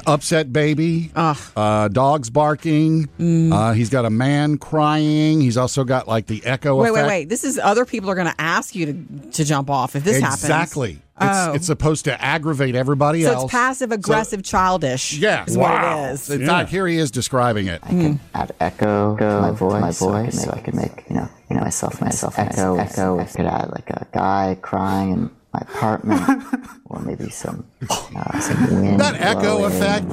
upset 0.05 0.51
baby, 0.53 1.12
uh, 1.15 1.88
dogs 1.89 2.29
barking. 2.29 3.10
Uh, 3.51 3.74
he's 3.74 3.89
got 3.89 4.05
a 4.05 4.10
man 4.10 4.57
crying. 4.57 5.41
He's 5.41 5.57
also 5.57 5.83
got 5.83 6.07
like 6.07 6.27
the 6.27 6.45
echo 6.45 6.75
Wait, 6.75 6.89
effect. 6.89 7.07
wait, 7.07 7.07
wait. 7.07 7.29
This 7.29 7.43
is 7.43 7.57
other 7.57 7.86
people 7.86 8.10
are 8.10 8.15
going 8.15 8.27
to 8.27 8.41
ask 8.41 8.75
you 8.75 8.86
to 8.88 9.31
to 9.31 9.43
jump 9.45 9.69
off 9.69 9.95
if 9.95 10.03
this 10.03 10.19
happens. 10.19 10.43
exactly. 10.43 11.00
Oh. 11.24 11.50
It's, 11.50 11.57
it's 11.57 11.65
supposed 11.67 12.05
to 12.05 12.19
aggravate 12.19 12.74
everybody 12.74 13.21
So 13.24 13.33
else. 13.33 13.43
it's 13.43 13.51
passive 13.51 13.91
aggressive, 13.91 14.43
childish. 14.43 15.13
Yeah. 15.13 15.45
is 15.45 15.55
what 15.55 15.71
it 15.83 16.13
is. 16.13 16.29
In 16.31 16.45
fact, 16.48 16.69
here 16.71 16.88
he 16.88 16.98
is 16.98 17.12
describing 17.12 17.67
it. 17.67 17.79
I 17.83 17.89
can 17.89 18.15
mm. 18.15 18.19
add 18.33 18.55
echo 18.60 19.17
to 19.17 19.41
my 19.41 19.51
voice, 19.51 19.81
my 19.81 19.91
voice, 19.91 20.43
so 20.43 20.51
I 20.51 20.60
can 20.62 20.75
make, 20.75 21.03
you 21.10 21.15
know, 21.17 21.29
you 21.50 21.55
know 21.57 21.62
myself 21.62 22.01
myself 22.01 22.39
echo 22.39 22.75
echo. 22.77 23.19
I 23.19 23.25
could 23.25 23.45
add 23.45 23.69
like 23.71 23.89
a 23.91 24.07
guy 24.12 24.57
crying 24.62 25.12
in 25.12 25.31
my 25.53 25.60
apartment, 25.62 26.43
or 26.86 27.00
maybe 27.01 27.29
some 27.29 27.65
uh, 27.89 28.39
some 28.39 28.81
wind. 28.81 29.00
That 29.00 29.15
echo 29.20 29.58
blowing, 29.58 29.74
effect. 29.74 30.05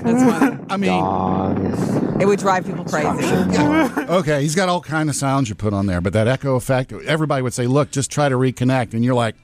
I 0.71 0.77
mean, 0.77 0.91
dogs. 0.91 1.97
It 2.21 2.27
would 2.27 2.39
drive 2.41 2.67
people 2.67 2.85
crazy. 2.85 3.09
okay, 4.09 4.43
he's 4.43 4.55
got 4.55 4.69
all 4.69 4.81
kind 4.81 5.09
of 5.09 5.15
sounds 5.15 5.49
you 5.49 5.55
put 5.55 5.73
on 5.73 5.87
there, 5.87 6.01
but 6.01 6.13
that 6.15 6.27
echo 6.29 6.57
effect, 6.57 6.93
everybody 6.93 7.43
would 7.43 7.55
say, 7.55 7.67
"Look, 7.67 7.91
just 7.91 8.11
try 8.11 8.29
to 8.29 8.35
reconnect," 8.37 8.95
and 8.95 9.05
you're 9.05 9.15
like, 9.15 9.37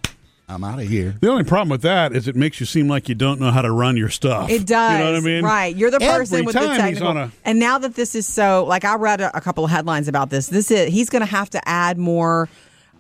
"I'm 0.49 0.65
out 0.65 0.81
of 0.81 0.89
here." 0.89 1.15
The 1.21 1.29
only 1.31 1.45
problem 1.45 1.69
with 1.69 1.83
that 1.83 2.13
is 2.15 2.27
it 2.27 2.35
makes 2.35 2.59
you 2.59 2.67
seem 2.67 2.89
like 2.89 3.09
you 3.09 3.15
don't 3.15 3.39
know 3.41 3.53
how 3.53 3.63
to 3.63 3.71
run 3.71 3.97
your 3.97 4.09
stuff. 4.09 4.51
It 4.51 4.67
does. 4.67 4.93
You 4.93 4.99
know 5.05 5.13
what 5.13 5.21
I 5.21 5.25
mean? 5.25 5.45
Right. 5.45 5.77
You're 5.77 5.93
the 5.93 6.01
person 6.01 6.35
Every 6.39 6.47
with 6.47 6.55
the 6.55 6.61
time 6.61 6.71
he's 6.71 6.79
technical. 6.99 7.07
on 7.09 7.17
a- 7.17 7.31
And 7.45 7.61
now 7.61 7.79
that 7.79 7.95
this 7.95 8.15
is 8.17 8.27
so, 8.27 8.65
like, 8.65 8.85
I 8.85 8.97
read 8.97 9.21
a, 9.21 9.37
a 9.37 9.41
couple 9.41 9.65
of 9.65 9.71
headlines 9.71 10.09
about 10.09 10.31
this. 10.31 10.49
This 10.49 10.71
is 10.73 10.93
he's 10.93 11.09
going 11.11 11.21
to 11.23 11.27
have 11.27 11.51
to 11.51 11.69
add 11.69 11.99
more. 11.99 12.49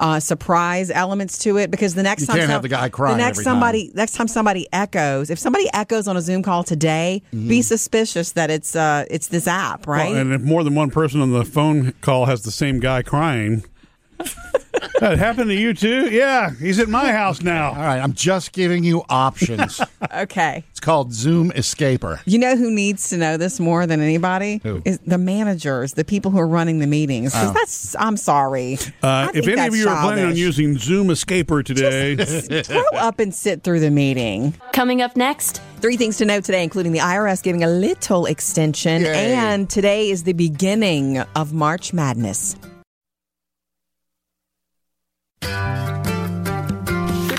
Uh, 0.01 0.19
surprise 0.19 0.91
elements 0.91 1.39
to 1.39 1.57
it 1.57 1.71
because 1.71 1.95
the 1.95 2.03
next 2.03 2.23
You 2.23 2.27
time 2.27 2.37
can't 2.39 2.51
have 2.51 2.63
the 2.63 2.69
guy 2.69 2.89
crying 2.89 3.17
The 3.17 3.23
next 3.23 3.45
somebody, 3.45 3.93
next 3.95 4.13
time 4.15 4.27
somebody 4.27 4.67
echoes, 4.73 5.31
if 5.31 5.39
somebody 5.39 5.69
echoes 5.73 6.09
on 6.09 6.17
a 6.17 6.21
Zoom 6.21 6.43
call 6.43 6.65
today, 6.65 7.23
be 7.31 7.63
suspicious 7.63 8.33
that 8.33 8.51
it's 8.51 8.75
uh 8.75 9.05
it's 9.09 9.29
this 9.29 9.47
app, 9.47 9.87
right? 9.87 10.11
Well, 10.11 10.21
and 10.21 10.33
if 10.33 10.43
more 10.43 10.65
than 10.65 10.75
one 10.75 10.91
person 10.91 11.21
on 11.21 11.31
the 11.31 11.45
phone 11.45 11.93
call 12.01 12.27
has 12.27 12.43
the 12.43 12.51
same 12.51 12.81
guy 12.81 13.03
crying, 13.03 13.65
that 15.00 15.19
happened 15.19 15.50
to 15.50 15.55
you 15.57 15.75
too. 15.75 16.09
Yeah, 16.11 16.50
he's 16.50 16.79
at 16.79 16.88
my 16.88 17.12
house 17.12 17.43
now. 17.43 17.69
All 17.71 17.76
right, 17.76 17.99
I'm 18.00 18.12
just 18.12 18.53
giving 18.53 18.85
you 18.85 19.03
options. 19.09 19.81
okay. 20.14 20.64
it's 20.71 20.81
called 20.81 21.12
Zoom 21.12 21.50
Escaper. 21.53 22.21
You 22.25 22.38
know 22.38 22.57
who 22.57 22.71
needs 22.71 23.09
to 23.11 23.17
know 23.17 23.37
this 23.37 23.61
more 23.61 23.87
than 23.87 24.00
anybody? 24.00 24.61
Who? 24.62 24.83
Is 24.85 24.99
the 25.07 25.19
managers, 25.19 25.95
the 25.95 26.05
people 26.05 26.31
who 26.31 26.38
are 26.38 26.47
running 26.49 26.79
the 26.79 26.87
meetings. 26.87 27.33
'Cause 27.33 27.53
that's, 27.55 27.97
I'm 27.99 28.17
sorry. 28.17 28.79
Uh, 29.03 29.31
if 29.35 29.45
any 29.45 29.53
of 29.53 29.57
that's 29.59 29.76
you 29.76 29.88
are 29.88 30.03
planning 30.03 30.25
on 30.25 30.37
using 30.37 30.79
Zoom 30.79 31.09
Escaper 31.11 31.62
today, 31.62 32.14
grow 32.67 32.99
up 32.99 33.19
and 33.19 33.35
sit 33.35 33.62
through 33.62 33.81
the 33.81 33.91
meeting. 33.91 34.55
Coming 34.73 35.03
up 35.03 35.17
next, 35.17 35.61
Three 35.81 35.99
things 35.99 36.17
to 36.17 36.25
note 36.25 36.45
today, 36.45 36.62
including 36.62 36.93
the 36.93 37.00
IRS 37.00 37.43
giving 37.43 37.62
a 37.62 37.69
little 37.69 38.25
extension, 38.25 39.03
Yay. 39.03 39.35
and 39.35 39.69
today 39.69 40.09
is 40.09 40.23
the 40.25 40.33
beginning 40.33 41.19
of 41.37 41.53
March 41.53 41.93
Madness. 41.93 42.57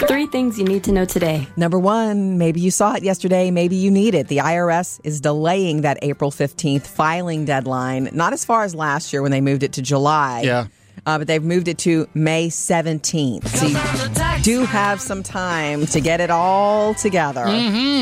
Three 0.07 0.27
things 0.27 0.57
you 0.57 0.65
need 0.65 0.83
to 0.83 0.91
know 0.91 1.05
today. 1.05 1.47
Number 1.57 1.77
one, 1.77 2.37
maybe 2.37 2.59
you 2.59 2.71
saw 2.71 2.95
it 2.95 3.03
yesterday, 3.03 3.51
maybe 3.51 3.75
you 3.75 3.91
need 3.91 4.15
it. 4.15 4.27
The 4.27 4.37
IRS 4.37 4.99
is 5.03 5.21
delaying 5.21 5.81
that 5.81 5.99
April 6.01 6.31
15th 6.31 6.87
filing 6.87 7.45
deadline, 7.45 8.09
not 8.13 8.33
as 8.33 8.45
far 8.45 8.63
as 8.63 8.73
last 8.73 9.13
year 9.13 9.21
when 9.21 9.31
they 9.31 9.41
moved 9.41 9.63
it 9.63 9.73
to 9.73 9.81
July. 9.81 10.41
Yeah. 10.41 10.67
Uh, 11.05 11.19
but 11.19 11.27
they've 11.27 11.43
moved 11.43 11.67
it 11.67 11.77
to 11.79 12.07
May 12.13 12.47
17th. 12.47 13.47
So 13.49 13.65
you 13.67 14.41
do 14.43 14.65
have 14.65 14.99
some 15.01 15.21
time 15.21 15.85
to 15.87 15.99
get 15.99 16.21
it 16.21 16.31
all 16.31 16.93
together. 16.95 17.45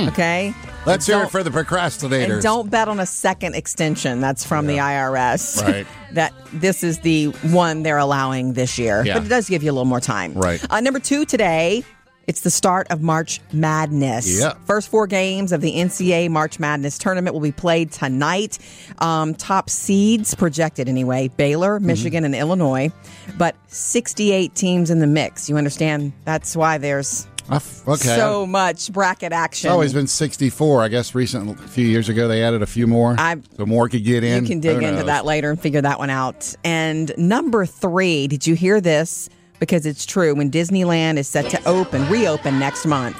Okay? 0.09 0.53
Let's 0.85 1.05
hear 1.05 1.23
it 1.23 1.31
for 1.31 1.43
the 1.43 1.49
procrastinators. 1.49 2.33
And 2.33 2.41
don't 2.43 2.69
bet 2.69 2.89
on 2.89 2.99
a 2.99 3.05
second 3.05 3.55
extension. 3.55 4.19
That's 4.19 4.45
from 4.45 4.67
the 4.67 4.77
IRS. 4.77 5.61
Right. 5.63 5.87
that 6.11 6.33
this 6.51 6.83
is 6.83 6.99
the 6.99 7.27
one 7.51 7.83
they're 7.83 7.97
allowing 7.97 8.53
this 8.53 8.77
year. 8.77 9.03
Yeah. 9.05 9.15
But 9.15 9.25
it 9.25 9.29
does 9.29 9.47
give 9.49 9.63
you 9.63 9.71
a 9.71 9.73
little 9.73 9.85
more 9.85 10.01
time. 10.01 10.33
Right. 10.33 10.63
Uh, 10.69 10.81
number 10.81 10.99
two 10.99 11.23
today, 11.25 11.85
it's 12.27 12.41
the 12.41 12.51
start 12.51 12.87
of 12.89 13.01
March 13.01 13.39
Madness. 13.53 14.39
Yeah. 14.41 14.53
First 14.65 14.89
four 14.89 15.07
games 15.07 15.53
of 15.53 15.61
the 15.61 15.73
NCAA 15.73 16.29
March 16.29 16.59
Madness 16.59 16.97
tournament 16.97 17.33
will 17.33 17.41
be 17.41 17.51
played 17.53 17.91
tonight. 17.91 18.59
Um, 18.99 19.35
top 19.35 19.69
seeds 19.69 20.35
projected 20.35 20.89
anyway 20.89 21.29
Baylor, 21.29 21.77
Mm-hmm. 21.77 21.87
Michigan, 21.87 22.25
and 22.25 22.35
Illinois. 22.35 22.91
But 23.37 23.55
68 23.67 24.53
teams 24.53 24.89
in 24.89 24.99
the 24.99 25.07
mix. 25.07 25.49
You 25.49 25.55
understand? 25.57 26.11
That's 26.25 26.55
why 26.57 26.77
there's 26.77 27.25
f- 27.51 27.87
okay. 27.87 28.15
so 28.15 28.45
much 28.45 28.91
bracket 28.91 29.31
action. 29.33 29.67
it's 29.67 29.71
always 29.73 29.93
been 29.93 30.07
64. 30.07 30.81
I 30.83 30.87
guess 30.87 31.13
recent 31.13 31.59
a 31.59 31.67
few 31.67 31.85
years 31.85 32.09
ago 32.09 32.27
they 32.27 32.43
added 32.43 32.61
a 32.61 32.65
few 32.65 32.87
more. 32.87 33.15
I- 33.17 33.37
so 33.57 33.65
more 33.65 33.89
could 33.89 34.03
get 34.03 34.23
in. 34.23 34.43
You 34.43 34.49
can 34.49 34.59
dig 34.59 34.81
into 34.81 35.03
that 35.03 35.25
later 35.25 35.49
and 35.49 35.59
figure 35.59 35.81
that 35.81 35.99
one 35.99 36.09
out. 36.09 36.55
And 36.63 37.13
number 37.17 37.65
three, 37.65 38.27
did 38.27 38.47
you 38.47 38.55
hear 38.55 38.79
this? 38.81 39.29
Because 39.59 39.85
it's 39.85 40.05
true. 40.05 40.35
When 40.35 40.51
Disneyland 40.51 41.17
is 41.17 41.27
set 41.27 41.49
to 41.51 41.63
open, 41.67 42.09
reopen 42.09 42.59
next 42.59 42.85
month, 42.85 43.17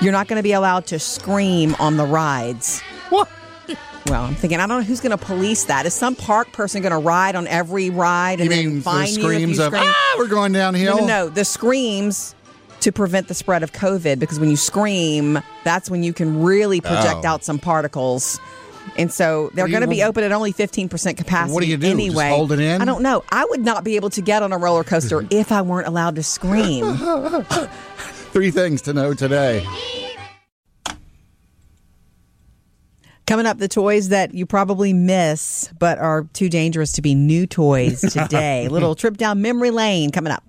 you're 0.00 0.12
not 0.12 0.28
going 0.28 0.38
to 0.38 0.42
be 0.42 0.52
allowed 0.52 0.86
to 0.86 0.98
scream 0.98 1.76
on 1.78 1.96
the 1.96 2.04
rides. 2.06 2.80
What? 3.10 3.28
Well, 4.06 4.24
I'm 4.24 4.34
thinking, 4.34 4.58
I 4.58 4.66
don't 4.66 4.80
know 4.80 4.84
who's 4.84 5.00
going 5.00 5.16
to 5.16 5.22
police 5.24 5.64
that. 5.64 5.84
Is 5.86 5.92
some 5.94 6.16
park 6.16 6.50
person 6.52 6.80
going 6.82 6.90
to 6.92 6.98
ride 6.98 7.36
on 7.36 7.46
every 7.46 7.90
ride 7.90 8.40
and 8.40 8.44
You 8.44 8.56
then 8.56 8.64
mean 8.66 8.74
the 8.76 8.82
fine 8.82 9.08
you 9.08 9.14
if 9.14 9.20
screams 9.20 9.58
you 9.58 9.64
of 9.64 9.72
scream? 9.72 9.84
ah, 9.86 10.14
we're 10.18 10.26
going 10.26 10.52
downhill? 10.52 10.96
No, 10.96 11.00
no, 11.02 11.06
no. 11.06 11.28
The 11.28 11.44
screams 11.44 12.34
to 12.80 12.92
prevent 12.92 13.28
the 13.28 13.34
spread 13.34 13.62
of 13.62 13.72
COVID 13.72 14.18
because 14.18 14.40
when 14.40 14.50
you 14.50 14.56
scream, 14.56 15.38
that's 15.64 15.90
when 15.90 16.02
you 16.02 16.12
can 16.12 16.42
really 16.42 16.80
project 16.80 17.24
Oh. 17.24 17.28
out 17.28 17.44
some 17.44 17.58
particles. 17.58 18.40
And 18.96 19.12
so 19.12 19.50
they're 19.54 19.68
going 19.68 19.82
to 19.82 19.86
be 19.88 20.02
open 20.02 20.24
at 20.24 20.32
only 20.32 20.52
15% 20.52 21.16
capacity 21.16 21.52
What 21.54 21.62
do 21.62 21.68
you 21.68 21.76
do? 21.76 21.82
Just 21.82 21.92
anyway. 21.94 22.28
hold 22.30 22.50
it 22.50 22.58
in? 22.60 22.80
I 22.80 22.84
don't 22.84 23.02
know. 23.02 23.22
I 23.30 23.44
would 23.50 23.60
not 23.60 23.84
be 23.84 23.96
able 23.96 24.10
to 24.10 24.22
get 24.22 24.42
on 24.42 24.52
a 24.52 24.58
roller 24.58 24.82
coaster 24.84 25.24
if 25.30 25.52
I 25.52 25.62
weren't 25.62 25.86
allowed 25.86 26.16
to 26.16 26.22
scream. 26.22 26.96
Three 28.32 28.50
things 28.50 28.82
to 28.82 28.92
know 28.92 29.12
today. 29.14 29.66
Coming 33.26 33.46
up, 33.46 33.58
the 33.58 33.68
toys 33.68 34.08
that 34.08 34.34
you 34.34 34.44
probably 34.44 34.92
miss 34.92 35.70
but 35.78 35.98
are 35.98 36.24
too 36.32 36.48
dangerous 36.48 36.92
to 36.92 37.02
be 37.02 37.14
new 37.14 37.46
toys 37.46 38.00
today. 38.12 38.66
Little 38.68 38.94
trip 38.96 39.16
down 39.16 39.40
memory 39.40 39.70
lane 39.70 40.10
coming 40.10 40.32
up. 40.32 40.42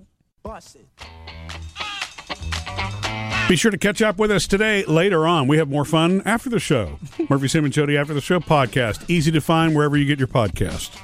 Be 3.50 3.58
sure 3.58 3.72
to 3.72 3.78
catch 3.78 4.02
up 4.02 4.18
with 4.18 4.32
us 4.32 4.48
today 4.48 4.86
later 4.86 5.28
on. 5.28 5.46
We 5.48 5.58
have 5.58 5.70
more 5.70 5.84
fun 5.84 6.22
after 6.24 6.50
the 6.50 6.60
show. 6.60 6.98
Murphy, 7.30 7.50
Sam, 7.50 7.66
and 7.66 7.74
Jody 7.74 7.98
After 7.98 8.14
the 8.14 8.22
Show 8.22 8.40
podcast. 8.40 9.10
Easy 9.10 9.30
to 9.32 9.42
find 9.42 9.76
wherever 9.76 9.98
you 9.98 10.06
get 10.06 10.20
your 10.20 10.30
podcast. 10.30 10.98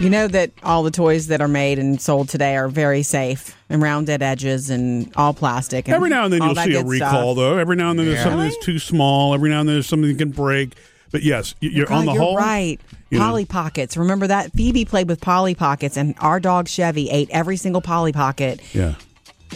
You 0.00 0.10
know 0.10 0.26
that 0.26 0.50
all 0.64 0.82
the 0.82 0.90
toys 0.90 1.28
that 1.28 1.40
are 1.40 1.46
made 1.46 1.78
and 1.78 2.00
sold 2.00 2.28
today 2.28 2.56
are 2.56 2.66
very 2.66 3.04
safe 3.04 3.56
and 3.70 3.80
rounded 3.80 4.22
edges 4.22 4.68
and 4.70 5.12
all 5.14 5.32
plastic. 5.32 5.86
And 5.86 5.94
Every 5.94 6.08
now 6.10 6.24
and 6.24 6.32
then 6.32 6.40
all 6.42 6.48
you'll 6.48 6.54
that 6.56 6.64
see 6.64 6.74
a 6.74 6.82
good 6.82 6.90
recall, 6.90 7.34
stuff. 7.34 7.36
though. 7.36 7.58
Every 7.58 7.76
now 7.76 7.90
and 7.90 7.98
then 8.00 8.06
there's 8.06 8.18
Yeah. 8.18 8.24
something 8.24 8.40
that's 8.40 8.58
too 8.64 8.80
small. 8.80 9.34
Every 9.34 9.50
now 9.50 9.60
and 9.60 9.68
then 9.68 9.76
there's 9.76 9.86
something 9.86 10.10
that 10.10 10.18
can 10.18 10.30
break. 10.32 10.72
But 11.12 11.22
yes, 11.22 11.54
y- 11.62 11.68
you're 11.72 11.92
on 11.92 12.06
the 12.06 12.12
you're 12.14 12.20
whole. 12.22 12.36
right. 12.36 12.80
you 13.10 13.18
know. 13.20 13.24
Polly 13.24 13.44
Pockets. 13.44 13.96
Remember 13.96 14.26
that? 14.26 14.50
Phoebe 14.52 14.84
played 14.84 15.08
with 15.08 15.20
Polly 15.20 15.54
Pockets, 15.54 15.96
and 15.96 16.16
our 16.18 16.40
dog 16.40 16.66
Chevy 16.66 17.08
ate 17.10 17.30
every 17.30 17.56
single 17.56 17.80
Polly 17.80 18.10
Pocket. 18.12 18.60
Yeah. 18.74 18.94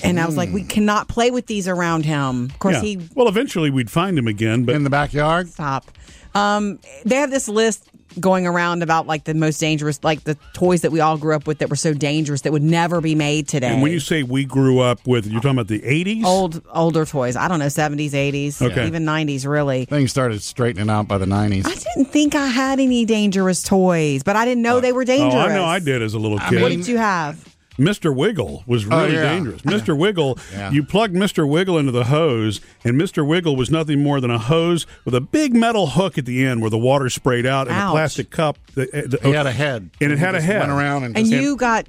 And 0.02 0.18
I 0.20 0.26
was 0.26 0.36
like, 0.36 0.52
we 0.52 0.62
cannot 0.62 1.08
play 1.08 1.30
with 1.30 1.46
these 1.46 1.68
around 1.68 2.04
him. 2.04 2.44
Of 2.46 2.58
course, 2.58 2.76
yeah. 2.76 2.82
he 2.82 3.08
well, 3.14 3.28
eventually 3.28 3.70
we'd 3.70 3.90
find 3.90 4.18
him 4.18 4.26
again, 4.28 4.64
but 4.64 4.74
In 4.74 4.84
the 4.84 4.90
backyard? 4.90 5.48
stop. 5.48 5.90
Um, 6.34 6.78
they 7.04 7.16
have 7.16 7.30
this 7.30 7.48
list 7.48 7.84
going 8.20 8.46
around 8.46 8.82
about 8.82 9.06
like 9.06 9.24
the 9.24 9.34
most 9.34 9.58
dangerous, 9.60 10.02
like 10.02 10.24
the 10.24 10.36
toys 10.52 10.80
that 10.80 10.90
we 10.90 10.98
all 11.00 11.18
grew 11.18 11.34
up 11.34 11.46
with 11.46 11.58
that 11.58 11.68
were 11.70 11.76
so 11.76 11.92
dangerous 11.94 12.40
that 12.42 12.52
would 12.52 12.62
never 12.62 13.00
be 13.00 13.14
made 13.14 13.46
today. 13.46 13.68
and 13.68 13.82
when 13.82 13.92
you 13.92 14.00
say 14.00 14.22
we 14.22 14.44
grew 14.44 14.78
up 14.80 15.06
with, 15.06 15.26
you're 15.26 15.40
talking 15.40 15.58
about 15.58 15.68
the 15.68 15.80
80s? 15.80 16.24
old 16.24 16.62
older 16.72 17.04
toys, 17.04 17.36
I 17.36 17.48
don't 17.48 17.58
know, 17.58 17.68
seventies, 17.68 18.14
eighties, 18.14 18.60
Okay. 18.60 18.86
even 18.86 19.04
nineties, 19.04 19.46
really. 19.46 19.84
Things 19.84 20.10
started 20.10 20.42
straightening 20.42 20.90
out 20.90 21.06
by 21.06 21.18
the 21.18 21.26
90s. 21.26 21.66
I 21.66 21.74
didn't 21.74 22.10
think 22.12 22.34
I 22.34 22.46
had 22.48 22.80
any 22.80 23.04
dangerous 23.04 23.62
toys, 23.62 24.22
but 24.22 24.36
I 24.36 24.44
didn't 24.44 24.62
know 24.62 24.80
they 24.80 24.92
were 24.92 25.04
dangerous. 25.04 25.34
Oh, 25.34 25.38
I 25.38 25.54
know 25.54 25.64
I 25.64 25.78
did 25.78 26.02
as 26.02 26.14
a 26.14 26.18
little 26.18 26.38
kid. 26.38 26.62
What 26.62 26.70
did 26.70 26.88
you 26.88 26.98
have? 26.98 27.47
Mr. 27.78 28.14
Wiggle 28.14 28.64
was 28.66 28.84
really 28.84 29.14
yeah. 29.14 29.22
dangerous. 29.22 29.62
Mr. 29.62 29.96
Wiggle, 29.96 30.38
Yeah. 30.52 30.70
you 30.70 30.82
plugged 30.82 31.14
Mr. 31.14 31.48
Wiggle 31.48 31.78
into 31.78 31.92
the 31.92 32.04
hose, 32.04 32.60
and 32.84 33.00
Mr. 33.00 33.26
Wiggle 33.26 33.54
was 33.56 33.70
nothing 33.70 34.02
more 34.02 34.20
than 34.20 34.30
a 34.30 34.38
hose 34.38 34.86
with 35.04 35.14
a 35.14 35.20
big 35.20 35.54
metal 35.54 35.88
hook 35.88 36.18
at 36.18 36.26
the 36.26 36.44
end 36.44 36.60
where 36.60 36.70
the 36.70 36.78
water 36.78 37.08
sprayed 37.08 37.46
out 37.46 37.68
and 37.68 37.76
a 37.76 37.90
plastic 37.90 38.30
cup. 38.30 38.58
The, 38.74 38.82
uh, 38.82 39.06
the- 39.08 39.18
He 39.22 39.30
had 39.32 39.46
a 39.46 39.52
head. 39.52 39.90
And 40.00 40.12
it 40.12 40.18
had 40.18 40.34
a 40.34 40.40
head. 40.40 40.60
Went 40.60 40.72
around 40.72 41.04
and, 41.04 41.16
And 41.16 41.26
you 41.28 41.56
got 41.56 41.86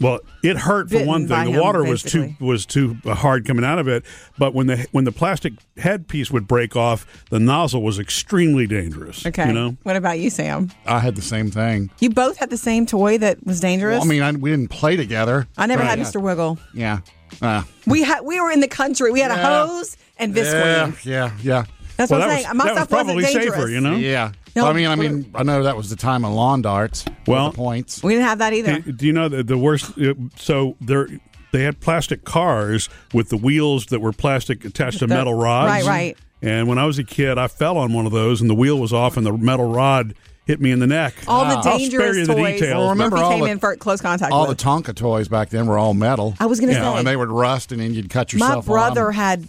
Well, 0.00 0.20
it 0.42 0.56
hurt 0.56 0.90
for 0.90 1.04
one 1.04 1.28
thing. 1.28 1.44
The 1.46 1.52
him, 1.52 1.60
water 1.60 1.84
was 1.84 2.02
too 2.02 2.34
was 2.40 2.66
too 2.66 2.96
hard 3.04 3.46
coming 3.46 3.64
out 3.64 3.78
of 3.78 3.86
it. 3.86 4.04
But 4.36 4.52
when 4.54 4.66
the 4.66 4.86
when 4.90 5.04
the 5.04 5.12
plastic 5.12 5.52
headpiece 5.76 6.30
would 6.30 6.48
break 6.48 6.74
off, 6.74 7.06
the 7.30 7.38
nozzle 7.38 7.82
was 7.82 7.98
extremely 7.98 8.66
dangerous. 8.66 9.24
okay. 9.24 9.46
you 9.46 9.52
know. 9.52 9.76
What 9.84 9.96
about 9.96 10.18
you, 10.18 10.30
Sam? 10.30 10.70
I 10.86 10.98
had 10.98 11.14
the 11.14 11.22
same 11.22 11.50
thing. 11.50 11.90
You 12.00 12.10
both 12.10 12.38
had 12.38 12.50
the 12.50 12.56
same 12.56 12.86
toy 12.86 13.18
that 13.18 13.44
was 13.46 13.60
dangerous. 13.60 14.00
Well, 14.00 14.06
I 14.06 14.10
mean, 14.10 14.22
I, 14.22 14.32
we 14.32 14.50
didn't 14.50 14.70
play 14.70 14.96
together. 14.96 15.46
I 15.56 15.66
never 15.66 15.82
had 15.84 15.98
Right. 15.98 16.06
Mr. 16.08 16.20
Wiggle. 16.20 16.58
Yeah. 16.72 16.98
Uh, 17.40 17.62
We 17.86 18.02
had 18.02 18.22
we 18.22 18.40
were 18.40 18.50
in 18.50 18.60
the 18.60 18.68
country. 18.68 19.12
We 19.12 19.20
had 19.20 19.30
Yeah. 19.30 19.62
a 19.62 19.66
hose 19.66 19.96
and 20.18 20.34
yeah, 20.36 20.42
Visqueen. 20.88 21.04
yeah, 21.04 21.30
yeah. 21.42 21.64
That's 21.96 22.10
well, 22.10 22.20
what 22.20 22.24
I'm 22.24 22.28
that 22.30 22.42
saying. 22.42 22.48
was, 22.48 22.54
My 22.56 22.64
that 22.64 22.70
was 22.70 22.78
stuff 22.78 22.90
wasn't 22.90 23.06
probably 23.06 23.22
dangerous. 23.24 23.54
safer, 23.54 23.68
you 23.68 23.80
know. 23.80 23.94
Yeah. 23.96 24.32
No, 24.56 24.66
I 24.66 24.72
mean, 24.72 24.86
I 24.86 24.94
mean, 24.94 25.30
I 25.34 25.42
know 25.42 25.62
that 25.64 25.76
was 25.76 25.90
the 25.90 25.96
time 25.96 26.24
of 26.24 26.32
lawn 26.32 26.62
darts. 26.62 27.04
with 27.06 27.14
Well- 27.26 27.50
the 27.50 27.56
points. 27.56 28.02
We 28.02 28.12
didn't 28.14 28.26
have 28.26 28.38
that 28.38 28.52
either. 28.52 28.78
Do 28.80 28.92
do 28.92 29.06
you 29.06 29.12
know 29.12 29.28
that 29.28 29.46
the 29.46 29.58
worst? 29.58 29.98
uh, 29.98 30.14
So 30.36 30.76
there, 30.80 31.08
they 31.52 31.62
had 31.62 31.80
plastic 31.80 32.24
cars 32.24 32.88
with 33.12 33.28
the 33.30 33.36
wheels 33.36 33.86
that 33.86 34.00
were 34.00 34.12
plastic 34.12 34.64
attached 34.64 34.98
to 35.00 35.06
The- 35.06 35.14
metal 35.14 35.34
rods. 35.34 35.68
right, 35.70 35.84
right. 35.84 36.16
And 36.42 36.68
when 36.68 36.78
I 36.78 36.84
was 36.84 36.98
a 36.98 37.04
kid, 37.04 37.38
I 37.38 37.48
fell 37.48 37.78
on 37.78 37.92
one 37.94 38.04
of 38.06 38.12
those, 38.12 38.40
and 38.42 38.50
the 38.50 38.54
wheel 38.54 38.78
was 38.78 38.92
off, 38.92 39.16
and 39.16 39.24
the 39.26 39.32
metal 39.32 39.72
rod 39.72 40.14
hit 40.46 40.60
me 40.60 40.70
in 40.72 40.78
the 40.78 40.86
neck. 40.86 41.14
all 41.26 41.44
the 41.46 41.52
I'll 41.56 41.62
spare 41.62 41.78
dangerous 41.78 42.16
you 42.18 42.26
the 42.26 42.34
toys. 42.34 42.60
details. 42.60 42.78
Well, 42.78 42.90
remember 42.90 43.16
Murphy 43.16 43.24
all 43.24 43.30
came 43.32 43.44
the- 43.44 43.50
in 43.50 43.58
for 43.58 43.74
close 43.76 44.02
contact 44.02 44.30
All 44.30 44.46
the. 44.46 44.54
Tonka 44.54 44.94
toys 44.94 45.26
back 45.26 45.48
then 45.48 45.66
were 45.66 45.78
all 45.78 45.94
metal. 45.94 46.34
I 46.38 46.44
was 46.46 46.60
gonna 46.60 46.72
you 46.74 46.78
know, 46.78 46.92
say. 46.92 46.98
and 46.98 47.06
they 47.06 47.16
would 47.16 47.30
rust, 47.30 47.72
and 47.72 47.80
then 47.80 47.94
you'd 47.94 48.10
cut 48.10 48.32
yourself. 48.34 48.66
My 48.68 48.72
brother 48.72 49.08
on. 49.08 49.14
had 49.14 49.48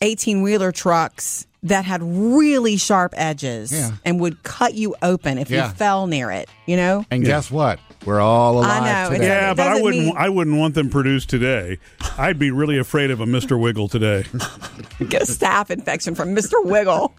18 0.00 0.42
wheeler 0.42 0.72
trucks 0.72 1.45
that 1.62 1.84
had 1.84 2.02
really 2.02 2.76
sharp 2.76 3.12
edges 3.16 3.72
Yeah. 3.72 3.92
and 4.04 4.20
would 4.20 4.42
cut 4.42 4.74
you 4.74 4.94
open 5.02 5.38
if 5.38 5.50
Yeah. 5.50 5.68
you 5.68 5.74
fell 5.74 6.06
near 6.06 6.30
it, 6.30 6.48
you 6.66 6.76
know? 6.76 7.04
And 7.10 7.24
guess 7.24 7.50
what? 7.50 7.78
We're 8.04 8.20
all 8.20 8.58
alive 8.58 8.82
I 8.82 9.04
know, 9.04 9.10
today. 9.14 9.26
yeah, 9.26 9.50
It 9.50 9.56
but 9.56 9.66
I 9.66 9.80
wouldn't. 9.80 10.04
mean- 10.06 10.14
I 10.16 10.28
wouldn't 10.28 10.56
want 10.58 10.74
them 10.76 10.90
produced 10.90 11.28
today. 11.28 11.78
I'd 12.18 12.38
be 12.38 12.52
really 12.52 12.78
afraid 12.78 13.10
of 13.10 13.20
a 13.20 13.26
Mister 13.26 13.58
Wiggle 13.58 13.88
today. 13.88 14.24
Get 15.08 15.22
a 15.22 15.26
staph 15.26 15.70
infection 15.70 16.14
from 16.14 16.36
Mr. 16.36 16.64
Wiggle. 16.64 17.12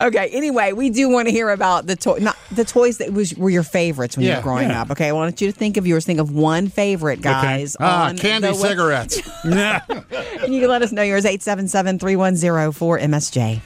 Okay, 0.00 0.28
anyway, 0.32 0.72
we 0.72 0.90
do 0.90 1.08
want 1.08 1.26
to 1.26 1.32
hear 1.32 1.50
about 1.50 1.88
the 1.88 1.96
toy, 1.96 2.18
not 2.20 2.36
the 2.52 2.64
toys 2.64 2.98
that 2.98 3.12
was 3.12 3.34
were 3.34 3.50
your 3.50 3.64
favorites 3.64 4.16
when 4.16 4.26
you 4.26 4.34
were 4.34 4.40
growing 4.42 4.70
yeah. 4.70 4.82
up. 4.82 4.92
Okay, 4.92 5.08
I 5.08 5.12
want 5.12 5.40
you 5.40 5.50
to 5.50 5.58
think 5.58 5.76
of 5.76 5.88
yours. 5.88 6.04
Think 6.04 6.20
of 6.20 6.30
one 6.30 6.68
favorite, 6.68 7.20
guys. 7.20 7.76
Ah, 7.80 8.06
on 8.06 8.16
candy 8.16 8.54
cigarettes. 8.54 9.20
Nah. 9.44 9.80
And 9.88 10.04
you 10.54 10.60
can 10.60 10.68
let 10.68 10.82
us 10.82 10.92
know 10.92 11.02
yours 11.02 11.24
877-310-4MSJ. 11.24 13.60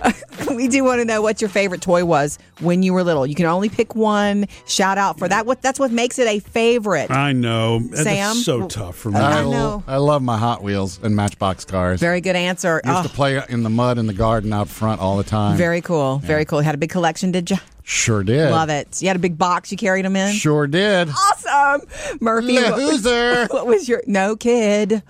we 0.54 0.68
do 0.68 0.84
want 0.84 1.00
to 1.00 1.04
know 1.04 1.22
what 1.22 1.40
your 1.40 1.48
favorite 1.50 1.80
toy 1.80 2.04
was 2.04 2.38
when 2.60 2.82
you 2.82 2.92
were 2.92 3.02
little. 3.04 3.26
You 3.26 3.34
can 3.34 3.46
only 3.46 3.68
pick 3.68 3.94
one. 3.94 4.46
Shout 4.66 4.98
out 4.98 5.18
for 5.18 5.28
that. 5.28 5.46
What 5.46 5.62
that's 5.62 5.78
what 5.80 5.90
makes 5.90 6.18
it 6.18 6.26
a 6.28 6.38
favorite. 6.40 7.10
I 7.10 7.32
know. 7.32 7.80
Sam? 7.94 8.04
That's 8.04 8.44
so 8.44 8.68
tough 8.68 8.96
for 8.96 9.10
me. 9.10 9.18
I 9.18 9.40
I, 9.40 9.42
know. 9.44 9.82
I 9.86 9.96
love 9.96 10.22
my 10.22 10.36
Hot 10.38 10.62
Wheels 10.62 10.98
and 11.02 11.14
Matchbox 11.16 11.64
cars. 11.64 12.00
Very 12.00 12.20
good 12.20 12.36
answer. 12.36 12.80
I 12.84 12.90
Used 12.96 13.00
Oh, 13.06 13.08
to 13.08 13.14
play 13.14 13.42
in 13.48 13.62
the 13.62 13.70
mud 13.70 13.98
in 13.98 14.06
the 14.06 14.12
garden 14.14 14.52
out 14.52 14.68
front 14.68 15.00
all 15.00 15.16
the 15.16 15.24
time. 15.24 15.56
very 15.56 15.80
cool. 15.80 16.18
Very 16.18 16.44
cool. 16.44 16.60
Had 16.60 16.74
a 16.74 16.78
big 16.78 16.90
collection, 16.90 17.32
did 17.32 17.50
you? 17.50 17.56
sure 17.84 18.22
did. 18.22 18.50
Love 18.50 18.68
it. 18.70 19.02
You 19.02 19.08
had 19.08 19.16
a 19.16 19.20
big 19.20 19.36
box 19.36 19.72
you 19.72 19.76
carried 19.76 20.04
them 20.04 20.14
in. 20.14 20.32
Sure 20.34 20.66
did. 20.68 21.08
Awesome, 21.10 21.82
Murphy. 22.20 22.54
what 22.54 22.76
was- 22.76 23.02
What 23.50 23.66
was 23.66 23.88
your 23.88 24.02
no 24.06 24.36
kid? 24.36 25.02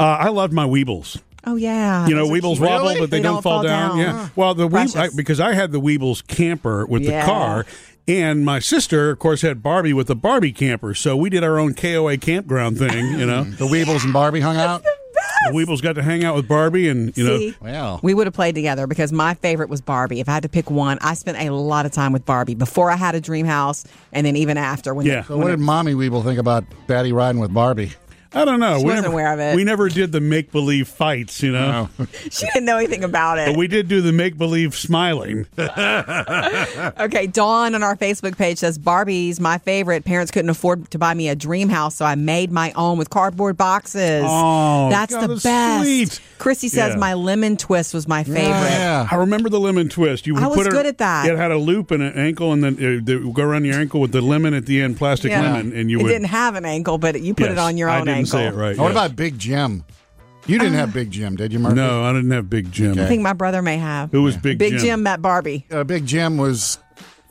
Uh, 0.00 0.02
I 0.04 0.28
loved 0.30 0.52
my 0.54 0.64
Weebles. 0.66 1.20
Oh 1.44 1.56
yeah, 1.56 2.06
You 2.06 2.14
know, 2.14 2.26
Those 2.28 2.40
Weebles 2.40 2.56
cute. 2.56 2.68
wobble, 2.68 2.94
but 2.98 3.10
they, 3.10 3.20
don't, 3.20 3.42
fall, 3.42 3.62
down. 3.62 3.98
Yeah. 3.98 4.28
Well, 4.36 4.54
the 4.54 4.68
Weeb- 4.68 4.92
Precious. 4.92 4.96
I, 4.96 5.08
because 5.16 5.40
I 5.40 5.54
had 5.54 5.72
the 5.72 5.80
Weebles 5.80 6.24
camper 6.26 6.86
with 6.86 7.02
Yeah. 7.02 7.20
the 7.20 7.26
car, 7.26 7.66
and 8.06 8.44
my 8.44 8.58
sister, 8.60 9.10
of 9.10 9.18
course, 9.18 9.42
had 9.42 9.62
Barbie 9.62 9.92
with 9.92 10.06
the 10.06 10.14
Barbie 10.16 10.52
camper. 10.52 10.94
So 10.94 11.16
we 11.16 11.30
did 11.30 11.42
our 11.42 11.58
own 11.58 11.74
KOA 11.74 12.16
campground 12.18 12.78
thing. 12.78 13.18
You 13.18 13.26
know, 13.26 13.42
The 13.58 13.66
Weebles 13.66 14.04
and 14.04 14.12
Barbie 14.12 14.40
hung 14.40 14.56
out. 14.56 14.82
the 14.82 15.52
Weebles 15.52 15.82
got 15.82 15.94
to 15.96 16.02
hang 16.02 16.24
out 16.24 16.36
with 16.36 16.46
Barbie, 16.46 16.88
and 16.88 17.16
you 17.16 17.24
know, 17.24 17.38
See? 17.38 17.56
Well, 17.60 17.98
We 18.04 18.14
would 18.14 18.28
have 18.28 18.34
played 18.34 18.54
together 18.54 18.86
because 18.86 19.12
my 19.12 19.34
favorite 19.34 19.68
was 19.68 19.80
Barbie. 19.80 20.20
If 20.20 20.28
I 20.28 20.32
had 20.34 20.44
to 20.44 20.48
pick 20.48 20.70
one, 20.70 20.98
I 21.00 21.14
spent 21.14 21.38
a 21.38 21.50
lot 21.50 21.86
of 21.86 21.92
time 21.92 22.12
with 22.12 22.24
Barbie 22.24 22.54
before 22.54 22.88
I 22.90 22.96
had 22.96 23.16
a 23.16 23.20
dream 23.20 23.46
house, 23.46 23.84
and 24.12 24.24
then 24.24 24.36
even 24.36 24.56
after. 24.56 24.94
When 24.94 25.06
Yeah. 25.06 25.24
so 25.24 25.36
what 25.38 25.48
did 25.48 25.58
Mommy 25.58 25.94
Weeble 25.94 26.22
think 26.22 26.38
about 26.38 26.64
Daddy 26.86 27.12
riding 27.12 27.40
with 27.40 27.52
Barbie? 27.52 27.92
I 28.34 28.44
don't 28.44 28.60
know. 28.60 28.78
She 28.78 28.84
we 28.84 28.90
wasn't 28.90 29.04
never, 29.04 29.12
aware 29.12 29.32
of 29.32 29.40
it. 29.40 29.56
We 29.56 29.64
never 29.64 29.88
did 29.88 30.12
the 30.12 30.20
make 30.20 30.52
believe 30.52 30.88
fights. 30.88 31.42
You 31.42 31.52
know. 31.52 31.88
she 32.30 32.46
didn't 32.46 32.64
know 32.64 32.78
anything 32.78 33.04
about 33.04 33.38
it. 33.38 33.48
But 33.48 33.56
we 33.56 33.68
did 33.68 33.88
do 33.88 34.00
the 34.00 34.12
make 34.12 34.36
believe 34.38 34.74
smiling. 34.74 35.46
Okay, 37.02 37.26
Dawn 37.26 37.74
on 37.74 37.82
our 37.82 37.96
Facebook 37.96 38.36
page 38.36 38.58
says 38.58 38.78
Barbie's 38.78 39.40
my 39.40 39.58
favorite. 39.58 40.04
Parents 40.04 40.30
couldn't 40.30 40.50
afford 40.50 40.90
to 40.90 40.98
buy 40.98 41.14
me 41.14 41.28
a 41.28 41.34
dream 41.34 41.68
house, 41.68 41.94
so 41.96 42.04
I 42.04 42.14
made 42.14 42.50
my 42.50 42.72
own 42.72 42.98
with 42.98 43.10
cardboard 43.10 43.56
boxes. 43.56 44.24
Oh, 44.26 44.88
that's 44.90 45.14
God, 45.14 45.28
the 45.28 45.36
best. 45.36 45.82
sweet. 45.84 46.20
Chrissy 46.42 46.66
says 46.68 46.94
Yeah. 46.94 46.98
my 46.98 47.14
lemon 47.14 47.56
twist 47.56 47.94
was 47.94 48.08
my 48.08 48.24
favorite. 48.24 48.42
Yeah. 48.42 49.06
I 49.08 49.14
remember 49.14 49.48
the 49.48 49.60
lemon 49.60 49.88
twist. 49.88 50.26
You 50.26 50.34
would 50.34 50.42
I 50.42 50.48
was 50.48 50.56
put 50.56 50.66
it, 50.66 50.72
good 50.72 50.86
at 50.86 50.98
that. 50.98 51.28
It 51.30 51.36
had 51.38 51.52
a 51.52 51.56
loop 51.56 51.92
and 51.92 52.02
an 52.02 52.14
ankle, 52.14 52.52
and 52.52 52.64
then 52.64 52.74
it, 52.80 53.08
it 53.08 53.24
would 53.24 53.34
go 53.34 53.44
around 53.44 53.64
your 53.64 53.76
ankle 53.76 54.00
with 54.00 54.10
the 54.10 54.20
lemon 54.20 54.52
at 54.52 54.66
the 54.66 54.82
end, 54.82 54.96
plastic 54.96 55.30
Yeah. 55.30 55.40
lemon, 55.52 55.72
and 55.72 55.88
you 55.88 56.00
it 56.00 56.02
would. 56.02 56.08
didn't 56.08 56.26
have 56.26 56.56
an 56.56 56.64
ankle, 56.64 56.98
but 56.98 57.20
you 57.20 57.32
put 57.32 57.52
it 57.52 57.58
on 57.58 57.76
your 57.76 57.88
own 57.88 57.94
I 57.94 58.00
own 58.00 58.06
didn't 58.06 58.18
ankle. 58.18 58.30
say 58.32 58.46
it 58.48 58.54
right. 58.54 58.76
What 58.76 58.86
yes. 58.88 58.92
about 58.92 59.14
Big 59.14 59.38
Jim? 59.38 59.84
You 60.48 60.58
didn't 60.58 60.74
have 60.74 60.92
Big 60.92 61.12
Jim, 61.12 61.36
did 61.36 61.52
you, 61.52 61.60
Murphy? 61.60 61.76
No, 61.76 62.02
I 62.02 62.12
didn't 62.12 62.32
have 62.32 62.50
Big 62.50 62.72
Jim. 62.72 62.98
I 62.98 63.06
think 63.06 63.22
my 63.22 63.34
brother 63.34 63.62
may 63.62 63.76
have. 63.76 64.10
Who 64.10 64.22
was 64.24 64.36
Big, 64.36 64.58
Big 64.58 64.70
Jim? 64.72 64.78
Big 64.80 64.84
Jim 64.84 65.02
met 65.04 65.22
Barbie. 65.22 65.64
Uh, 65.70 65.84
Big 65.84 66.04
Jim 66.06 66.38
was. 66.38 66.78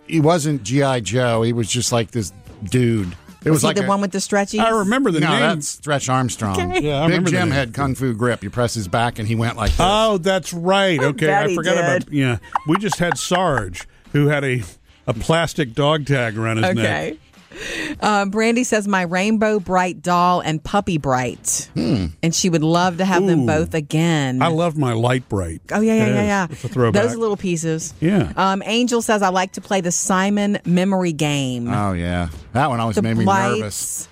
He 0.08 0.22
wasn't 0.22 0.64
GI 0.64 1.02
Joe. 1.02 1.42
He 1.42 1.52
was 1.52 1.70
just 1.70 1.92
like 1.92 2.12
this 2.12 2.32
dude. 2.64 3.14
It 3.44 3.50
was, 3.50 3.56
Was, 3.56 3.62
he 3.64 3.68
like 3.70 3.76
the 3.78 3.86
a- 3.86 3.88
one 3.88 4.02
with 4.02 4.12
the 4.12 4.20
stretchies? 4.20 4.60
I 4.60 4.70
remember 4.70 5.10
the 5.10 5.20
no, 5.20 5.30
name. 5.30 5.40
that's 5.40 5.68
Stretch 5.68 6.10
Armstrong. 6.10 6.60
Okay. 6.60 6.88
Yeah, 6.88 7.00
I 7.02 7.08
Big 7.08 7.10
remember 7.18 7.32
the 7.32 7.38
Jim 7.38 7.50
had 7.52 7.74
kung 7.74 7.96
fu 7.96 8.14
grip. 8.14 8.44
You 8.44 8.50
press 8.52 8.76
his 8.76 8.88
back, 8.88 9.18
and 9.18 9.28
he 9.28 9.34
went 9.36 9.58
like 9.58 9.72
this. 9.72 9.80
Oh, 9.80 10.20
that's 10.20 10.54
right. 10.54 11.00
Okay, 11.02 11.26
bet 11.26 11.46
I 11.46 11.50
he 11.50 11.56
forgot 11.56 11.78
about. 11.78 12.06
did. 12.06 12.14
Yeah, 12.14 12.38
we 12.68 12.78
just 12.78 13.00
had 13.00 13.18
Sarge, 13.18 13.88
who 14.12 14.28
had 14.28 14.44
a 14.44 14.62
a 15.08 15.14
plastic 15.16 15.74
dog 15.74 16.06
tag 16.06 16.38
around 16.38 16.58
his 16.64 16.76
neck. 16.76 17.16
Um, 18.00 18.30
Brandy 18.30 18.64
says 18.64 18.88
my 18.88 19.02
Rainbow 19.04 19.60
Brite 19.60 20.02
doll 20.02 20.40
and 20.42 20.64
puppy 20.64 20.98
bright, 20.98 21.70
and 21.76 22.34
she 22.34 22.50
would 22.50 22.64
love 22.64 22.98
to 22.98 23.06
have 23.06 23.26
them 23.26 23.46
both 23.46 23.74
again. 23.74 24.42
I 24.42 24.48
love 24.48 24.78
my 24.78 24.94
Lite-Brite. 24.94 25.62
Oh 25.72 25.82
yeah, 25.82 25.96
yeah, 25.96 26.08
yeah, 26.08 26.24
yeah. 26.24 26.48
It's 26.50 26.64
a 26.64 26.70
throwback. 26.70 27.04
Those 27.04 27.16
little 27.16 27.38
pieces. 27.38 27.94
Yeah. 28.00 28.32
Um, 28.38 28.64
Angel 28.66 29.02
says 29.02 29.22
I 29.22 29.30
like 29.30 29.54
to 29.54 29.62
play 29.62 29.82
the 29.82 29.92
Simon 29.92 30.60
memory 30.66 31.14
game. 31.14 31.68
Oh 31.70 31.94
yeah, 31.94 32.30
that 32.54 32.70
one 32.70 32.80
always 32.80 32.96
the 32.96 33.02
made 33.02 33.18
me 33.18 33.26
nervous. 33.26 34.08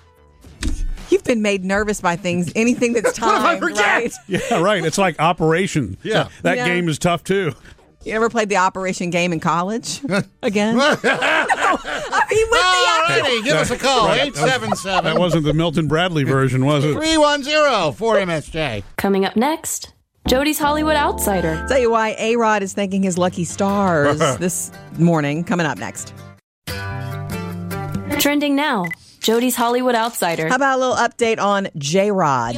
You've 1.08 1.24
been 1.24 1.42
made 1.42 1.64
nervous 1.64 2.00
by 2.00 2.14
things, 2.16 2.52
anything 2.54 2.92
that's 2.92 3.12
timed, 3.16 3.62
right? 3.62 4.12
yeah, 4.28 4.60
right. 4.60 4.84
It's 4.84 4.98
like 4.98 5.18
Operation. 5.18 5.96
Yeah. 6.04 6.28
that 6.42 6.58
Yeah. 6.58 6.66
game 6.68 6.88
is 6.88 6.98
tough 7.00 7.24
too. 7.24 7.52
You 8.02 8.14
ever 8.14 8.30
played 8.30 8.48
the 8.48 8.56
Operation 8.56 9.10
game 9.10 9.32
in 9.32 9.40
college? 9.40 10.00
Again? 10.42 10.76
no, 10.78 10.96
I 11.04 12.26
mean 12.30 12.46
with 12.50 12.60
the 12.60 12.66
actual. 12.88 13.40
Alrighty, 13.40 13.44
give 13.44 13.56
us 13.56 13.70
a 13.70 13.76
call. 13.76 14.08
Right. 14.08 14.22
Eight 14.28 14.36
seven 14.36 14.70
That 14.84 15.18
wasn't 15.18 15.44
the 15.44 15.52
Milton 15.52 15.86
Bradley 15.86 16.24
version, 16.24 16.64
was 16.64 16.84
it? 16.84 16.94
three 16.94 17.18
one 17.18 17.42
zero 17.42 17.92
four 17.92 18.16
MSJ. 18.16 18.84
Coming 18.96 19.26
up 19.26 19.36
next, 19.36 19.92
Jody's 20.26 20.58
Hollywood 20.58 20.96
Outsider. 20.96 21.66
Tell 21.68 21.78
you 21.78 21.90
why 21.90 22.14
A 22.18 22.36
Rod 22.36 22.62
is 22.62 22.72
thanking 22.72 23.02
his 23.02 23.18
lucky 23.18 23.44
stars 23.44 24.18
this 24.38 24.70
morning. 24.98 25.44
Coming 25.44 25.66
up 25.66 25.76
next. 25.76 26.14
Trending 28.18 28.54
now, 28.56 28.86
Jody's 29.20 29.56
Hollywood 29.56 29.94
Outsider. 29.94 30.48
How 30.48 30.56
about 30.56 30.78
a 30.78 30.80
little 30.80 30.96
update 30.96 31.38
on 31.38 31.68
J 31.76 32.10
Rod, 32.10 32.54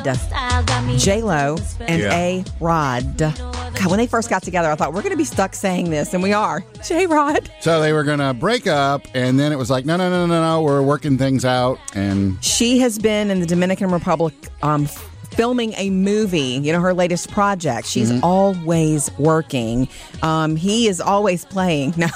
J 0.98 1.22
Lo, 1.22 1.56
and 1.80 2.00
Yeah. 2.00 2.12
A 2.14 2.44
Rod? 2.60 3.51
God, 3.78 3.86
when 3.90 3.98
they 3.98 4.06
first 4.06 4.28
got 4.30 4.42
together, 4.42 4.70
I 4.70 4.74
thought 4.76 4.92
we're 4.92 5.02
going 5.02 5.12
to 5.12 5.16
be 5.18 5.24
stuck 5.24 5.54
saying 5.54 5.90
this, 5.90 6.14
and 6.14 6.22
we 6.22 6.32
are. 6.32 6.62
J 6.84 7.06
Rod. 7.06 7.50
So 7.60 7.80
they 7.80 7.92
were 7.92 8.04
gonna 8.04 8.34
break 8.34 8.66
up, 8.66 9.06
and 9.14 9.38
then 9.40 9.50
it 9.52 9.56
was 9.56 9.70
like, 9.70 9.84
no, 9.84 9.96
no, 9.96 10.08
no, 10.10 10.26
no, 10.26 10.40
no. 10.40 10.62
We're 10.62 10.82
working 10.82 11.16
things 11.18 11.44
out, 11.44 11.78
and 11.94 12.42
She 12.44 12.78
has 12.78 12.98
been 12.98 13.30
in 13.30 13.40
the 13.40 13.46
Dominican 13.46 13.90
Republic 13.90 14.34
um, 14.62 14.86
filming 15.32 15.72
a 15.78 15.90
movie, 15.90 16.60
you 16.62 16.72
know, 16.72 16.80
her 16.80 16.92
latest 16.94 17.30
project. 17.30 17.86
She's 17.88 18.10
Mm-hmm. 18.12 18.24
always 18.24 19.10
working. 19.18 19.88
Um, 20.22 20.54
he 20.56 20.86
is 20.88 21.00
always 21.00 21.44
playing. 21.44 21.94
No. 22.02 22.08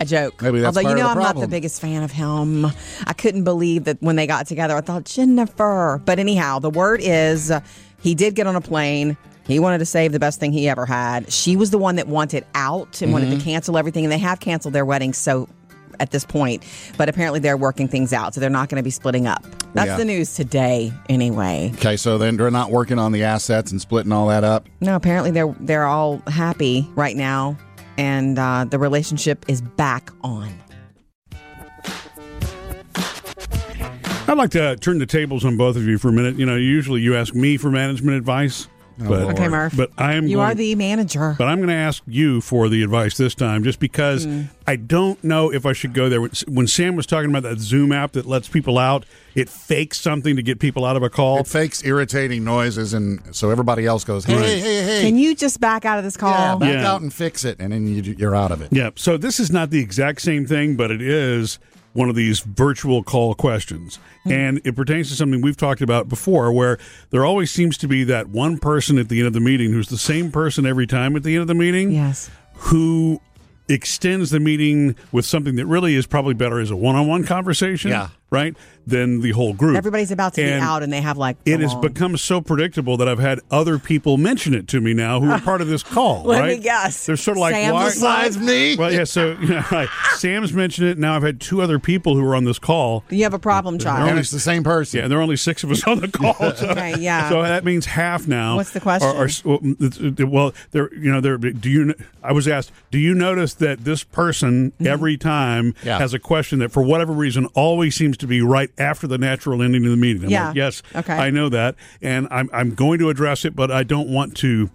A 0.00 0.04
joke. 0.04 0.40
Maybe 0.42 0.60
that's 0.60 0.76
Although 0.76 0.90
you 0.90 0.94
know 0.94 1.08
I'm 1.08 1.18
not 1.18 1.40
the 1.40 1.48
biggest 1.48 1.80
fan 1.80 2.04
of 2.04 2.12
him. 2.12 2.66
I 3.08 3.12
couldn't 3.14 3.42
believe 3.42 3.82
that 3.84 4.00
when 4.00 4.14
they 4.14 4.28
got 4.28 4.46
together. 4.46 4.76
I 4.76 4.80
thought 4.80 5.04
Jennifer. 5.04 6.00
But 6.04 6.20
anyhow, 6.20 6.60
the 6.60 6.70
word 6.70 7.00
is 7.02 7.50
uh, 7.50 7.58
he 8.00 8.14
did 8.14 8.36
get 8.36 8.46
on 8.46 8.54
a 8.54 8.60
plane. 8.60 9.16
He 9.48 9.58
wanted 9.58 9.78
to 9.78 9.86
save 9.86 10.12
the 10.12 10.20
best 10.20 10.38
thing 10.38 10.52
he 10.52 10.68
ever 10.68 10.86
had. 10.86 11.32
She 11.32 11.56
was 11.56 11.70
the 11.70 11.78
one 11.78 11.96
that 11.96 12.06
wanted 12.06 12.46
out 12.54 13.02
and 13.02 13.12
wanted 13.12 13.30
Mm-hmm. 13.30 13.38
to 13.38 13.44
cancel 13.44 13.76
everything, 13.78 14.04
and 14.04 14.12
they 14.12 14.18
have 14.18 14.38
canceled 14.38 14.74
their 14.74 14.84
wedding. 14.84 15.12
So 15.14 15.48
at 16.00 16.10
this 16.12 16.24
point, 16.24 16.62
but 16.96 17.08
apparently 17.08 17.40
they're 17.40 17.56
working 17.56 17.88
things 17.88 18.12
out, 18.12 18.32
so 18.34 18.40
they're 18.40 18.50
not 18.50 18.68
going 18.68 18.76
to 18.76 18.84
be 18.84 18.90
splitting 18.90 19.26
up. 19.26 19.44
That's 19.74 19.88
Yeah. 19.88 19.96
the 19.96 20.04
news 20.04 20.34
today, 20.36 20.92
anyway. 21.08 21.72
okay. 21.76 21.96
So 21.96 22.18
then 22.18 22.36
they're 22.36 22.50
not 22.52 22.70
working 22.70 22.98
on 23.00 23.10
the 23.10 23.24
assets 23.24 23.72
and 23.72 23.80
splitting 23.80 24.12
all 24.12 24.28
that 24.28 24.44
up. 24.44 24.68
No, 24.80 24.94
apparently 24.94 25.30
they're 25.32 25.52
they're 25.60 25.86
all 25.86 26.22
happy 26.28 26.86
right 26.94 27.16
now, 27.16 27.56
and 27.96 28.38
uh, 28.38 28.64
the 28.68 28.78
relationship 28.78 29.44
is 29.48 29.60
back 29.60 30.10
on. 30.22 30.52
I'd 34.28 34.36
like 34.36 34.50
to 34.50 34.76
turn 34.76 34.98
the 34.98 35.06
tables 35.06 35.44
on 35.44 35.56
both 35.56 35.74
of 35.76 35.84
you 35.84 35.96
for 35.98 36.10
a 36.10 36.12
minute. 36.12 36.36
You 36.36 36.44
know, 36.44 36.56
usually 36.56 37.00
you 37.00 37.16
ask 37.16 37.34
me 37.34 37.56
for 37.56 37.70
management 37.70 38.16
advice. 38.18 38.68
But 38.98 39.22
Okay, 39.30 39.48
Murph. 39.48 39.76
but 39.76 39.90
I 39.96 40.14
am 40.14 40.26
You 40.26 40.36
going, 40.36 40.50
are 40.50 40.54
the 40.54 40.74
manager. 40.74 41.34
But 41.38 41.46
I'm 41.48 41.58
going 41.58 41.68
to 41.68 41.74
ask 41.74 42.02
you 42.06 42.40
for 42.40 42.68
the 42.68 42.82
advice 42.82 43.16
this 43.16 43.34
time, 43.34 43.62
just 43.64 43.78
because 43.80 44.24
Hmm. 44.24 44.42
I 44.66 44.76
don't 44.76 45.22
know 45.24 45.52
if 45.52 45.64
I 45.64 45.72
should 45.72 45.94
go 45.94 46.08
there. 46.08 46.20
When- 46.20 46.30
When 46.48 46.66
Sam 46.66 46.96
was 46.96 47.06
talking 47.06 47.30
about 47.30 47.42
that 47.44 47.58
Zoom 47.58 47.92
app 47.92 48.12
that 48.12 48.26
lets 48.26 48.48
people 48.48 48.76
out, 48.78 49.04
it 49.34 49.48
fakes 49.48 50.00
something 50.00 50.36
to 50.36 50.42
get 50.42 50.58
people 50.58 50.84
out 50.84 50.96
of 50.96 51.02
a 51.02 51.08
call. 51.10 51.38
It 51.40 51.46
fakes 51.46 51.84
irritating 51.84 52.44
noises, 52.44 52.92
and 52.94 53.20
so 53.32 53.50
everybody 53.50 53.86
else 53.86 54.04
goes, 54.04 54.24
"Hey, 54.24 54.34
Right. 54.34 54.44
hey, 54.46 54.60
hey, 54.60 54.82
hey!" 54.82 55.02
Can 55.02 55.16
you 55.16 55.34
just 55.34 55.60
back 55.60 55.84
out 55.84 55.98
of 55.98 56.04
this 56.04 56.16
call? 56.16 56.32
yeah, 56.32 56.56
back 56.56 56.74
Yeah. 56.74 56.90
out 56.92 57.00
and 57.00 57.12
fix 57.12 57.44
it, 57.44 57.56
and 57.60 57.72
then 57.72 57.86
you, 57.86 58.14
you're 58.18 58.34
out 58.36 58.50
of 58.50 58.60
it. 58.62 58.68
Yeah. 58.72 58.90
So 58.96 59.16
this 59.16 59.38
is 59.40 59.50
not 59.50 59.70
the 59.70 59.78
exact 59.80 60.20
same 60.22 60.44
thing, 60.46 60.74
but 60.76 60.90
it 60.90 61.00
is 61.00 61.58
one 61.98 62.08
of 62.08 62.14
these 62.14 62.40
virtual 62.40 63.02
call 63.02 63.34
questions. 63.34 63.98
Hmm. 64.22 64.32
And 64.32 64.60
it 64.64 64.76
pertains 64.76 65.08
to 65.10 65.16
something 65.16 65.42
we've 65.42 65.56
talked 65.56 65.82
about 65.82 66.08
before 66.08 66.52
where 66.52 66.78
there 67.10 67.26
always 67.26 67.50
seems 67.50 67.76
to 67.78 67.88
be 67.88 68.04
that 68.04 68.28
one 68.28 68.58
person 68.58 68.98
at 68.98 69.08
the 69.08 69.18
end 69.18 69.26
of 69.26 69.32
the 69.32 69.40
meeting 69.40 69.72
who's 69.72 69.88
the 69.88 69.98
same 69.98 70.30
person 70.30 70.64
every 70.64 70.86
time 70.86 71.16
at 71.16 71.24
the 71.24 71.34
end 71.34 71.42
of 71.42 71.48
the 71.48 71.54
meeting. 71.54 71.90
Yes. 71.90 72.30
Who 72.54 73.20
extends 73.68 74.30
the 74.30 74.40
meeting 74.40 74.96
with 75.12 75.26
something 75.26 75.56
that 75.56 75.66
really 75.66 75.94
is 75.96 76.06
probably 76.06 76.34
better 76.34 76.60
as 76.60 76.70
a 76.70 76.76
one-on-one 76.76 77.24
conversation. 77.24 77.90
Yeah. 77.90 78.08
Right? 78.30 78.54
Than 78.86 79.20
the 79.20 79.32
whole 79.32 79.52
group. 79.54 79.76
Everybody's 79.76 80.10
about 80.10 80.34
to 80.34 80.42
be 80.42 80.50
out, 80.50 80.82
and 80.82 80.90
they 80.92 81.00
have 81.02 81.18
like. 81.18 81.36
It 81.44 81.60
has 81.60 81.72
long- 81.72 81.82
become 81.82 82.16
so 82.16 82.40
predictable 82.40 82.96
that 82.98 83.08
I've 83.08 83.18
had 83.18 83.40
other 83.50 83.78
people 83.78 84.16
mention 84.16 84.54
it 84.54 84.66
to 84.68 84.80
me 84.80 84.94
now 84.94 85.20
who 85.20 85.30
are 85.30 85.40
part 85.40 85.60
of 85.60 85.68
this 85.68 85.82
call. 85.82 86.22
Let 86.24 86.40
right? 86.40 86.56
me 86.56 86.62
guess. 86.62 87.04
They're 87.06 87.16
sort 87.16 87.36
of 87.36 87.40
like, 87.42 87.54
Sam's 87.54 87.72
why? 87.74 87.84
Besides 87.86 88.38
me. 88.38 88.76
Well, 88.76 88.92
yeah. 88.92 89.04
So 89.04 89.32
you 89.40 89.48
know, 89.48 89.62
like, 89.70 89.90
Sam's 90.16 90.52
mentioned 90.54 90.88
it. 90.88 90.96
Now 90.98 91.16
I've 91.16 91.22
had 91.22 91.38
two 91.40 91.60
other 91.60 91.78
people 91.78 92.16
who 92.16 92.24
are 92.24 92.34
on 92.34 92.44
this 92.44 92.58
call. 92.58 93.04
You 93.10 93.24
have 93.24 93.34
a 93.34 93.38
problem, 93.38 93.76
They're 93.76 93.92
child. 93.92 94.08
And 94.10 94.18
it's 94.18 94.30
the 94.30 94.40
same 94.40 94.62
person. 94.64 94.98
Yeah, 94.98 95.04
and 95.04 95.12
there 95.12 95.18
are 95.18 95.22
only 95.22 95.36
six 95.36 95.62
of 95.64 95.70
us 95.70 95.86
on 95.86 96.00
the 96.00 96.08
call. 96.08 96.34
So, 96.56 96.68
Okay, 96.70 96.94
yeah. 96.98 97.28
So 97.28 97.42
that 97.42 97.64
means 97.64 97.84
half 97.86 98.26
now. 98.26 98.56
What's 98.56 98.70
the 98.72 98.80
question? 98.80 99.08
Are, 99.08 99.24
are, 99.24 99.28
well, 99.44 99.58
it's- 99.80 99.98
it- 100.00 100.28
well, 100.28 100.52
there, 100.72 100.92
you 100.94 101.10
know, 101.12 101.20
there. 101.20 101.36
Do 101.38 101.68
you? 101.70 101.94
I 102.22 102.32
was 102.32 102.48
asked. 102.48 102.72
Do 102.90 102.98
you 102.98 103.14
notice 103.14 103.54
that 103.54 103.84
this 103.84 104.02
person 104.04 104.48
Mm-hmm. 104.48 104.86
every 104.86 105.16
time 105.16 105.74
Yeah. 105.84 105.98
has 105.98 106.14
a 106.14 106.18
question 106.18 106.58
that, 106.60 106.72
for 106.72 106.82
whatever 106.82 107.12
reason, 107.12 107.46
always 107.54 107.94
seems 107.94 108.16
to 108.18 108.26
be 108.26 108.40
right 108.42 108.70
after 108.78 109.06
the 109.06 109.18
natural 109.18 109.62
ending 109.62 109.84
of 109.84 109.90
the 109.90 109.96
meeting? 109.96 110.24
I'm 110.24 110.30
Yeah. 110.30 110.46
like, 110.48 110.56
yes, 110.56 110.82
Okay. 110.94 111.12
I 111.14 111.30
know 111.30 111.48
that, 111.48 111.74
and 112.02 112.28
I'm 112.30 112.48
I'm 112.52 112.74
going 112.74 112.98
to 113.00 113.10
address 113.10 113.44
it, 113.44 113.54
but 113.56 113.70
I 113.70 113.82
don't 113.82 114.08
want 114.08 114.36
to. 114.38 114.70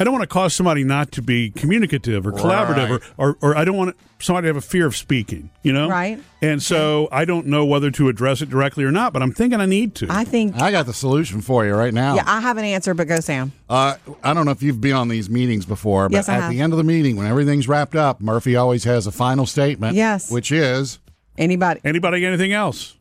I 0.00 0.04
don't 0.04 0.12
want 0.12 0.22
to 0.22 0.28
cause 0.28 0.54
somebody 0.54 0.84
not 0.84 1.10
to 1.10 1.22
be 1.22 1.50
communicative 1.50 2.24
or 2.24 2.30
collaborative, 2.30 2.88
Right. 2.90 3.02
or, 3.16 3.30
or, 3.30 3.50
or 3.50 3.56
I 3.58 3.64
don't 3.64 3.76
want 3.76 3.96
somebody 4.20 4.44
to 4.44 4.50
have 4.50 4.56
a 4.56 4.60
fear 4.60 4.86
of 4.86 4.96
speaking. 4.96 5.50
You 5.64 5.72
know, 5.72 5.88
Right. 5.88 6.20
And 6.40 6.62
so 6.62 7.08
I 7.10 7.24
don't 7.24 7.48
know 7.48 7.64
whether 7.64 7.90
to 7.90 8.08
address 8.08 8.40
it 8.40 8.48
directly 8.48 8.84
or 8.84 8.92
not, 8.92 9.12
but 9.12 9.22
I'm 9.24 9.32
thinking 9.32 9.60
I 9.60 9.66
need 9.66 9.96
to. 9.96 10.06
I 10.08 10.22
think. 10.22 10.54
I 10.62 10.70
got 10.70 10.86
the 10.86 10.94
solution 10.94 11.40
for 11.40 11.66
you 11.66 11.74
right 11.74 11.92
now. 11.92 12.14
Yeah, 12.14 12.22
I 12.28 12.40
have 12.40 12.58
an 12.58 12.64
answer, 12.64 12.94
but 12.94 13.08
go, 13.08 13.18
Sam. 13.18 13.50
Uh, 13.68 13.96
I 14.22 14.34
don't 14.34 14.44
know 14.44 14.52
if 14.52 14.62
you've 14.62 14.80
been 14.80 14.92
on 14.94 15.08
these 15.08 15.28
meetings 15.28 15.66
before, 15.66 16.08
but 16.08 16.14
Yes, 16.14 16.28
I 16.28 16.36
at 16.36 16.42
have. 16.42 16.52
the 16.52 16.60
end 16.60 16.72
of 16.72 16.76
the 16.76 16.84
meeting, 16.84 17.16
when 17.16 17.26
everything's 17.26 17.66
wrapped 17.66 17.96
up, 17.96 18.20
Murphy 18.20 18.54
always 18.54 18.84
has 18.84 19.08
a 19.08 19.10
final 19.12 19.46
statement. 19.46 19.96
Yes. 19.96 20.30
Which 20.30 20.52
is, 20.52 21.00
Anybody? 21.38 21.80
Anybody 21.84 22.26
anything 22.26 22.52
else? 22.52 22.96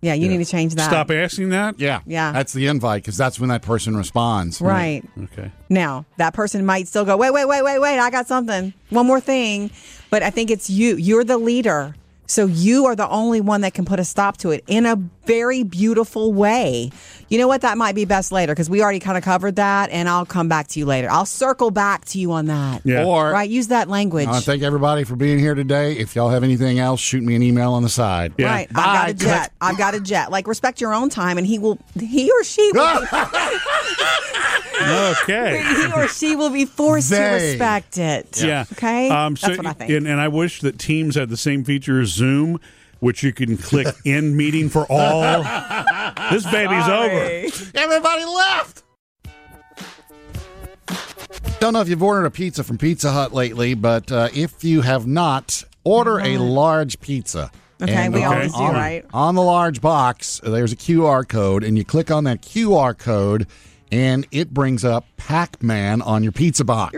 Yeah, 0.00 0.14
you 0.14 0.28
need 0.28 0.38
to 0.38 0.44
change 0.44 0.76
that. 0.76 0.88
Stop 0.88 1.10
asking 1.10 1.48
that. 1.48 1.80
yeah, 1.80 2.02
Yeah. 2.06 2.30
that's 2.30 2.52
the 2.52 2.68
invite 2.68 3.02
because 3.02 3.16
that's 3.16 3.40
when 3.40 3.48
that 3.48 3.62
person 3.62 3.96
responds. 3.96 4.60
Right. 4.60 5.02
Okay. 5.24 5.50
Now, 5.68 6.04
that 6.18 6.34
person 6.34 6.64
might 6.64 6.86
still 6.86 7.04
go, 7.04 7.16
wait, 7.16 7.32
wait, 7.32 7.46
wait, 7.46 7.62
wait, 7.64 7.80
wait, 7.80 7.98
I 7.98 8.08
got 8.10 8.28
something. 8.28 8.72
One 8.90 9.06
more 9.08 9.18
thing. 9.18 9.72
But 10.08 10.22
I 10.22 10.30
think 10.30 10.52
it's 10.52 10.70
you. 10.70 10.94
You're 10.96 11.24
the 11.24 11.36
leader. 11.36 11.96
So 12.26 12.46
you 12.46 12.86
are 12.86 12.94
the 12.94 13.08
only 13.08 13.40
one 13.40 13.62
that 13.62 13.74
can 13.74 13.84
put 13.86 13.98
a 13.98 14.04
stop 14.04 14.36
to 14.38 14.50
it 14.52 14.62
in 14.68 14.86
a 14.86 14.96
very 15.28 15.62
beautiful 15.62 16.32
way. 16.32 16.90
You 17.28 17.36
know 17.36 17.46
what? 17.46 17.60
That 17.60 17.76
might 17.76 17.94
be 17.94 18.06
best 18.06 18.32
later 18.32 18.54
because 18.54 18.70
we 18.70 18.82
already 18.82 19.00
kind 19.00 19.18
of 19.18 19.22
covered 19.22 19.56
that, 19.56 19.90
and 19.90 20.08
I'll 20.08 20.24
come 20.24 20.48
back 20.48 20.68
to 20.68 20.78
you 20.78 20.86
later. 20.86 21.10
I'll 21.10 21.26
circle 21.26 21.70
back 21.70 22.06
to 22.06 22.18
you 22.18 22.32
on 22.32 22.46
that. 22.46 22.80
Yeah. 22.84 23.04
Or 23.04 23.30
Right? 23.30 23.50
Use 23.50 23.68
that 23.68 23.88
language. 23.88 24.26
I 24.26 24.30
want 24.30 24.44
to 24.44 24.50
thank 24.50 24.62
everybody 24.62 25.04
for 25.04 25.14
being 25.14 25.38
here 25.38 25.54
today. 25.54 25.92
If 25.92 26.16
y'all 26.16 26.30
have 26.30 26.42
anything 26.42 26.78
else, 26.78 27.00
shoot 27.00 27.22
me 27.22 27.34
an 27.34 27.42
email 27.42 27.74
on 27.74 27.82
the 27.82 27.90
side. 27.90 28.32
Yeah. 28.38 28.46
Right. 28.46 28.68
I've 28.70 28.74
got 28.74 29.10
a 29.10 29.14
jet. 29.14 29.52
I've 29.60 29.76
got 29.76 29.94
a 29.94 30.00
jet. 30.00 30.30
Like 30.30 30.46
respect 30.46 30.80
your 30.80 30.94
own 30.94 31.10
time, 31.10 31.36
and 31.36 31.46
he 31.46 31.58
will. 31.58 31.78
He 32.00 32.30
or 32.30 32.42
she 32.44 32.70
will. 32.72 33.00
Be, 33.02 33.06
Okay. 34.80 35.62
he 35.76 35.92
or 35.92 36.08
she 36.08 36.36
will 36.36 36.50
be 36.50 36.64
forced 36.64 37.10
to 37.10 37.20
respect 37.20 37.98
it. 37.98 38.40
Yeah. 38.42 38.64
Okay. 38.72 39.10
Um, 39.10 39.36
so, 39.36 39.48
That's 39.48 39.58
what 39.58 39.66
I 39.66 39.72
think. 39.72 39.90
And, 39.90 40.06
and 40.06 40.20
I 40.20 40.28
wish 40.28 40.60
that 40.60 40.78
Teams 40.78 41.14
had 41.16 41.28
the 41.28 41.36
same 41.36 41.64
feature 41.64 42.00
as 42.00 42.08
Zoom, 42.08 42.60
which 43.00 43.22
you 43.22 43.32
can 43.32 43.56
click 43.56 43.86
end 44.06 44.36
meeting 44.36 44.68
for 44.68 44.86
all. 44.90 45.42
this 46.30 46.44
baby's 46.50 46.88
over. 46.88 47.78
Everybody 47.78 48.24
left. 48.24 48.82
Don't 51.60 51.72
know 51.72 51.80
if 51.80 51.88
you've 51.88 52.02
ordered 52.02 52.24
a 52.24 52.30
pizza 52.30 52.62
from 52.64 52.78
Pizza 52.78 53.10
Hut 53.10 53.32
lately, 53.34 53.74
but 53.74 54.10
uh, 54.12 54.28
if 54.32 54.62
you 54.62 54.80
have 54.82 55.06
not, 55.06 55.64
order 55.84 56.18
a 56.20 56.38
large 56.38 57.00
pizza. 57.00 57.50
Okay, 57.82 57.92
And 57.94 58.14
we 58.14 58.24
on- 58.24 58.34
always 58.34 58.52
do, 58.52 58.58
on- 58.62 58.74
right? 58.74 59.04
On 59.12 59.34
the 59.34 59.42
large 59.42 59.80
box, 59.80 60.40
there's 60.44 60.72
a 60.72 60.76
QR 60.76 61.26
code, 61.28 61.64
and 61.64 61.76
you 61.76 61.84
click 61.84 62.10
on 62.10 62.24
that 62.24 62.42
QR 62.42 62.96
code, 62.96 63.46
and 63.92 64.26
it 64.30 64.52
brings 64.54 64.84
up 64.84 65.04
Pac 65.16 65.62
Man 65.62 66.00
on 66.02 66.22
your 66.22 66.32
pizza 66.32 66.64
box. 66.64 66.96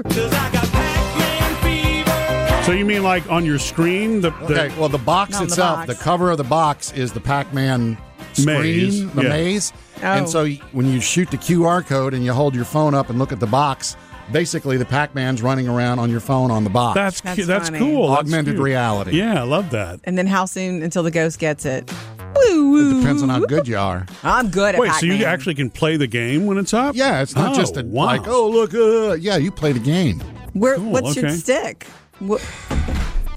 So 2.71 2.77
you 2.77 2.85
mean 2.85 3.03
like 3.03 3.29
on 3.29 3.45
your 3.45 3.59
screen? 3.59 4.21
The, 4.21 4.31
the 4.31 4.45
Okay, 4.45 4.79
well, 4.79 4.89
the 4.89 4.97
box 4.97 5.35
On 5.35 5.41
the 5.41 5.47
itself, 5.49 5.79
box. 5.89 5.99
the 5.99 6.05
cover 6.05 6.31
of 6.31 6.39
the 6.39 6.45
box 6.45 6.93
is 6.93 7.13
the 7.13 7.19
Pac 7.19 7.53
Man 7.53 7.99
screen, 8.33 8.47
Maze, 8.47 9.13
the 9.13 9.23
yeah. 9.25 9.29
maze. 9.29 9.73
Oh. 9.97 10.03
And 10.07 10.29
so 10.29 10.47
when 10.71 10.87
you 10.87 11.01
shoot 11.01 11.29
the 11.33 11.37
QR 11.37 11.85
code 11.85 12.15
and 12.15 12.25
you 12.25 12.33
hold 12.33 12.55
your 12.55 12.65
phone 12.65 12.95
up 12.95 13.11
and 13.11 13.19
look 13.19 13.33
at 13.33 13.41
the 13.41 13.47
box, 13.49 13.97
basically 14.31 14.77
the 14.77 14.85
Pac 14.85 15.17
Man's 15.17 15.43
running 15.43 15.67
around 15.67 15.99
on 15.99 16.11
your 16.13 16.21
phone 16.21 16.53
on 16.53 16.63
the 16.63 16.71
box. 16.71 16.95
That's 16.95 17.21
That's 17.23 17.41
cu- 17.41 17.45
that's 17.47 17.71
cool. 17.71 18.09
Augmented 18.09 18.55
cute. 18.55 18.63
reality. 18.65 19.17
Yeah, 19.19 19.41
I 19.41 19.43
love 19.43 19.71
that. 19.71 19.99
and 20.05 20.17
then 20.17 20.29
how 20.29 20.45
soon 20.45 20.81
until 20.85 21.03
the 21.03 21.11
ghost 21.11 21.41
gets 21.41 21.65
it? 21.67 21.93
Woo, 22.37 22.71
woo. 22.71 23.01
Depends 23.01 23.21
on 23.25 23.31
how 23.31 23.41
good 23.47 23.67
you 23.67 23.79
are. 23.79 24.07
I'm 24.23 24.49
good 24.49 24.77
at 24.77 24.81
Wait, 24.81 24.93
so 24.93 25.07
you 25.07 25.15
Pac-Man. 25.15 25.29
actually 25.35 25.55
can 25.57 25.71
play 25.71 25.97
the 25.97 26.07
game 26.07 26.47
when 26.47 26.57
it's 26.57 26.73
up? 26.73 26.95
Yeah, 26.95 27.21
it's 27.21 27.35
not 27.35 27.53
Oh, 27.53 27.57
just 27.61 27.77
a, 27.77 27.83
wow. 27.85 28.05
like, 28.05 28.29
oh, 28.29 28.49
look, 28.49 28.73
uh, 28.75 29.15
yeah, 29.15 29.39
you 29.39 29.51
play 29.51 29.73
the 29.73 29.81
game. 29.81 30.21
Where, 30.53 30.77
Cool, 30.77 30.91
what 30.93 31.07
should 31.15 31.25
okay. 31.25 31.35
stick? 31.35 31.87
What, 32.21 32.47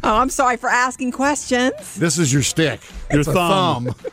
oh, 0.03 0.15
I'm 0.15 0.29
sorry 0.29 0.57
for 0.57 0.69
asking 0.69 1.11
questions. 1.11 1.95
This 1.95 2.17
is 2.17 2.33
your 2.33 2.43
stick. 2.43 2.81
Your 3.09 3.21
it's 3.21 3.29
a 3.29 3.33
thumb. 3.33 3.85
thumb. 3.85 4.11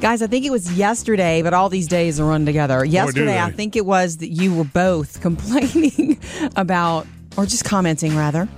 Guys, 0.00 0.22
I 0.22 0.26
think 0.26 0.44
it 0.46 0.50
was 0.50 0.72
yesterday, 0.72 1.42
but 1.42 1.52
all 1.52 1.68
these 1.68 1.86
days 1.86 2.18
are 2.18 2.26
run 2.26 2.46
together. 2.46 2.84
Yesterday, 2.84 3.40
I 3.40 3.50
think 3.50 3.76
it 3.76 3.84
was 3.84 4.18
that 4.18 4.28
you 4.28 4.54
were 4.54 4.64
both 4.64 5.20
complaining 5.22 6.18
about, 6.56 7.06
or 7.36 7.44
just 7.44 7.64
commenting 7.64 8.16
rather, 8.16 8.48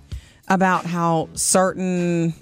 about 0.49 0.85
how 0.85 1.29
certain 1.35 2.35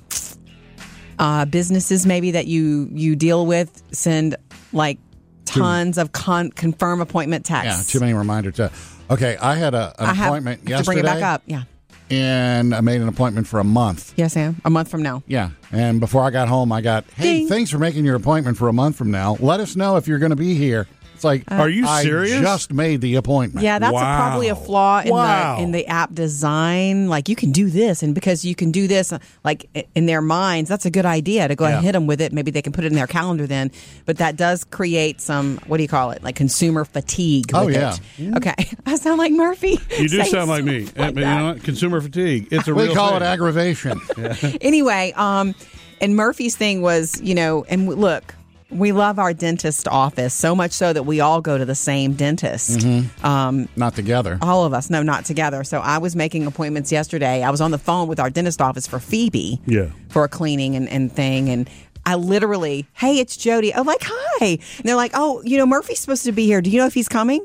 uh, 1.18 1.46
businesses 1.46 2.04
maybe 2.04 2.32
that 2.32 2.46
you 2.46 2.88
you 2.92 3.16
deal 3.16 3.46
with 3.46 3.82
send 3.92 4.36
like 4.72 4.98
tons 5.46 5.96
of 5.96 6.12
con- 6.12 6.50
confirm 6.50 7.00
appointment 7.00 7.46
texts. 7.46 7.94
Yeah, 7.94 7.98
too 7.98 8.04
many 8.04 8.12
reminders. 8.12 8.56
To, 8.56 8.70
okay, 9.10 9.36
I 9.36 9.54
had 9.54 9.74
a, 9.74 9.94
an 9.98 10.06
I 10.10 10.14
have 10.14 10.26
appointment 10.28 10.64
to 10.64 10.70
yesterday. 10.70 10.86
bring 10.86 10.98
it 10.98 11.04
back 11.04 11.22
up. 11.22 11.42
Yeah. 11.46 11.62
And 12.08 12.72
I 12.72 12.80
made 12.82 13.00
an 13.00 13.08
appointment 13.08 13.48
for 13.48 13.58
a 13.58 13.64
month. 13.64 14.14
Yes, 14.16 14.34
Sam. 14.34 14.60
A 14.64 14.70
month 14.70 14.88
from 14.88 15.02
now. 15.02 15.24
Yeah. 15.26 15.50
And 15.72 15.98
before 15.98 16.22
I 16.22 16.30
got 16.30 16.46
home, 16.46 16.70
I 16.70 16.80
got, 16.80 17.04
hey, 17.16 17.40
Ding. 17.40 17.48
thanks 17.48 17.68
for 17.70 17.78
making 17.78 18.04
your 18.04 18.14
appointment 18.14 18.56
for 18.56 18.68
a 18.68 18.72
month 18.72 18.94
from 18.96 19.10
now. 19.10 19.36
Let 19.40 19.58
us 19.58 19.74
know 19.74 19.96
if 19.96 20.06
you're 20.06 20.20
going 20.20 20.30
to 20.30 20.36
be 20.36 20.54
here. 20.54 20.86
It's 21.16 21.24
like, 21.24 21.50
Are 21.50 21.68
you 21.68 21.86
serious? 22.02 22.36
I 22.38 22.42
just 22.42 22.72
made 22.72 23.00
the 23.00 23.14
appointment. 23.14 23.64
Yeah, 23.64 23.78
that's 23.78 23.96
a, 23.96 23.98
probably 23.98 24.48
a 24.48 24.54
flaw 24.54 25.00
in 25.00 25.08
Wow. 25.10 25.56
the 25.56 25.62
in 25.62 25.72
the 25.72 25.86
app 25.86 26.12
design. 26.14 27.08
Like 27.08 27.28
you 27.30 27.36
can 27.36 27.52
do 27.52 27.70
this, 27.70 28.02
and 28.02 28.14
because 28.14 28.44
you 28.44 28.54
can 28.54 28.70
do 28.70 28.86
this, 28.86 29.12
uh, 29.12 29.18
like 29.44 29.66
in 29.94 30.04
their 30.06 30.20
minds, 30.20 30.68
that's 30.68 30.84
a 30.84 30.90
good 30.90 31.06
idea 31.06 31.48
to 31.48 31.54
go 31.56 31.64
ahead 31.64 31.76
and 31.78 31.84
hit 31.86 31.92
them 31.92 32.06
with 32.06 32.20
it. 32.20 32.32
Maybe 32.34 32.50
they 32.50 32.60
can 32.62 32.72
put 32.74 32.84
it 32.84 32.88
in 32.88 32.94
their 32.94 33.06
calendar 33.06 33.46
then. 33.46 33.70
But 34.04 34.18
that 34.18 34.36
does 34.36 34.62
create 34.64 35.20
some 35.22 35.58
what 35.66 35.78
do 35.78 35.82
you 35.82 35.88
call 35.88 36.10
it? 36.10 36.22
Like 36.22 36.36
consumer 36.36 36.84
fatigue. 36.84 37.50
Oh, 37.54 37.64
with 37.66 37.74
yeah. 37.74 37.94
It. 38.18 38.34
Okay, 38.36 38.54
I 38.86 38.96
sound 38.96 39.18
like 39.18 39.32
Murphy. 39.32 39.80
You 39.98 40.08
do 40.08 40.22
sound 40.24 40.50
like 40.50 40.64
me. 40.64 40.88
like 40.96 41.14
you 41.14 41.22
know 41.22 41.46
what? 41.54 41.62
Consumer 41.64 42.00
fatigue. 42.00 42.48
It's 42.50 42.68
a 42.68 42.74
We 42.74 42.84
real 42.84 42.94
call 42.94 43.08
thing. 43.12 43.22
it 43.22 43.22
aggravation. 43.22 44.00
anyway, 44.60 45.12
um, 45.16 45.54
and 46.00 46.14
Murphy's 46.14 46.56
thing 46.56 46.82
was, 46.82 47.18
you 47.22 47.34
know, 47.34 47.64
and 47.68 47.88
look, 47.88 48.34
we 48.70 48.92
love 48.92 49.18
our 49.18 49.32
dentist 49.32 49.86
office 49.88 50.34
so 50.34 50.54
much 50.54 50.72
so 50.72 50.92
that 50.92 51.04
we 51.04 51.20
all 51.20 51.40
go 51.40 51.56
to 51.56 51.64
the 51.64 51.74
same 51.74 52.14
dentist. 52.14 52.84
Um, 53.24 53.68
Not 53.76 53.94
together. 53.94 54.38
all 54.42 54.64
of 54.64 54.72
us, 54.74 54.90
no, 54.90 55.02
not 55.02 55.24
together. 55.24 55.62
So 55.64 55.78
I 55.80 55.98
was 55.98 56.16
making 56.16 56.46
appointments 56.46 56.90
yesterday. 56.90 57.42
I 57.42 57.50
was 57.50 57.60
on 57.60 57.70
the 57.70 57.78
phone 57.78 58.08
with 58.08 58.18
our 58.18 58.28
dentist 58.30 58.60
office 58.60 58.86
for 58.86 58.98
Phoebe, 58.98 59.60
Yeah. 59.66 59.90
for 60.08 60.24
a 60.24 60.28
cleaning 60.28 60.74
and, 60.76 60.88
and 60.88 61.12
thing, 61.12 61.48
and. 61.48 61.68
I 62.08 62.14
literally, 62.14 62.86
hey, 62.92 63.18
it's 63.18 63.36
Jody. 63.36 63.74
I'm 63.74 63.84
like, 63.84 63.98
hi. 64.00 64.46
And 64.50 64.84
they're 64.84 64.94
like, 64.94 65.10
oh, 65.14 65.42
you 65.44 65.58
know, 65.58 65.66
Murphy's 65.66 65.98
supposed 65.98 66.22
to 66.26 66.30
be 66.30 66.46
here. 66.46 66.62
Do 66.62 66.70
you 66.70 66.78
know 66.78 66.86
if 66.86 66.94
he's 66.94 67.08
coming? 67.08 67.44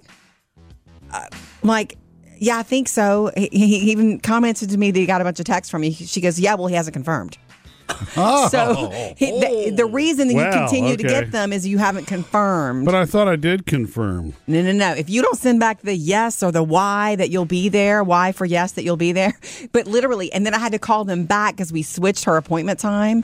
Uh, 1.12 1.26
like, 1.64 1.98
yeah, 2.38 2.60
I 2.60 2.62
think 2.62 2.88
so. 2.88 3.32
He, 3.36 3.50
he 3.52 3.92
even 3.92 4.20
commented 4.20 4.70
to 4.70 4.78
me 4.78 4.92
that 4.92 5.00
he 5.00 5.08
got 5.08 5.20
a 5.20 5.24
bunch 5.24 5.40
of 5.40 5.48
texts 5.48 5.72
from 5.72 5.82
me. 5.82 5.92
She 5.92 6.22
goes, 6.22 6.40
yeah, 6.40 6.54
well, 6.54 6.68
he 6.68 6.76
hasn't 6.76 6.94
confirmed. 6.94 7.40
Oh. 8.18 8.50
So 8.50 8.90
he, 9.16 9.32
the, 9.32 9.72
the 9.74 9.84
oh. 9.84 9.90
reason 9.90 10.28
that 10.28 10.34
you 10.34 10.40
Well, 10.40 10.52
continue 10.52 10.98
to 10.98 11.04
get 11.04 11.32
them 11.32 11.54
is 11.54 11.66
you 11.66 11.78
haven't 11.78 12.08
confirmed. 12.08 12.86
But 12.86 12.94
I 12.94 13.06
thought 13.06 13.30
I 13.30 13.38
did 13.38 13.66
confirm. 13.66 14.34
No, 14.48 14.62
no, 14.62 14.74
no. 14.74 14.94
If 14.94 15.10
you 15.10 15.22
don't 15.22 15.38
send 15.38 15.62
back 15.62 15.82
the 15.82 15.96
yes 15.96 16.44
or 16.44 16.52
the 16.52 16.62
why 16.62 17.16
that 17.16 17.30
you'll 17.30 17.46
be 17.46 17.70
there, 17.70 18.04
why 18.04 18.34
for 18.34 18.46
yes 18.46 18.74
that 18.74 18.84
you'll 18.84 18.98
be 18.98 19.14
there, 19.14 19.34
but 19.72 19.88
literally, 19.88 20.32
and 20.34 20.46
then 20.46 20.54
I 20.54 20.60
had 20.60 20.74
to 20.74 20.80
call 20.80 21.06
them 21.06 21.26
back 21.26 21.56
because 21.56 21.72
we 21.72 21.84
switched 21.84 22.26
her 22.26 22.36
appointment 22.36 22.80
time 22.80 23.24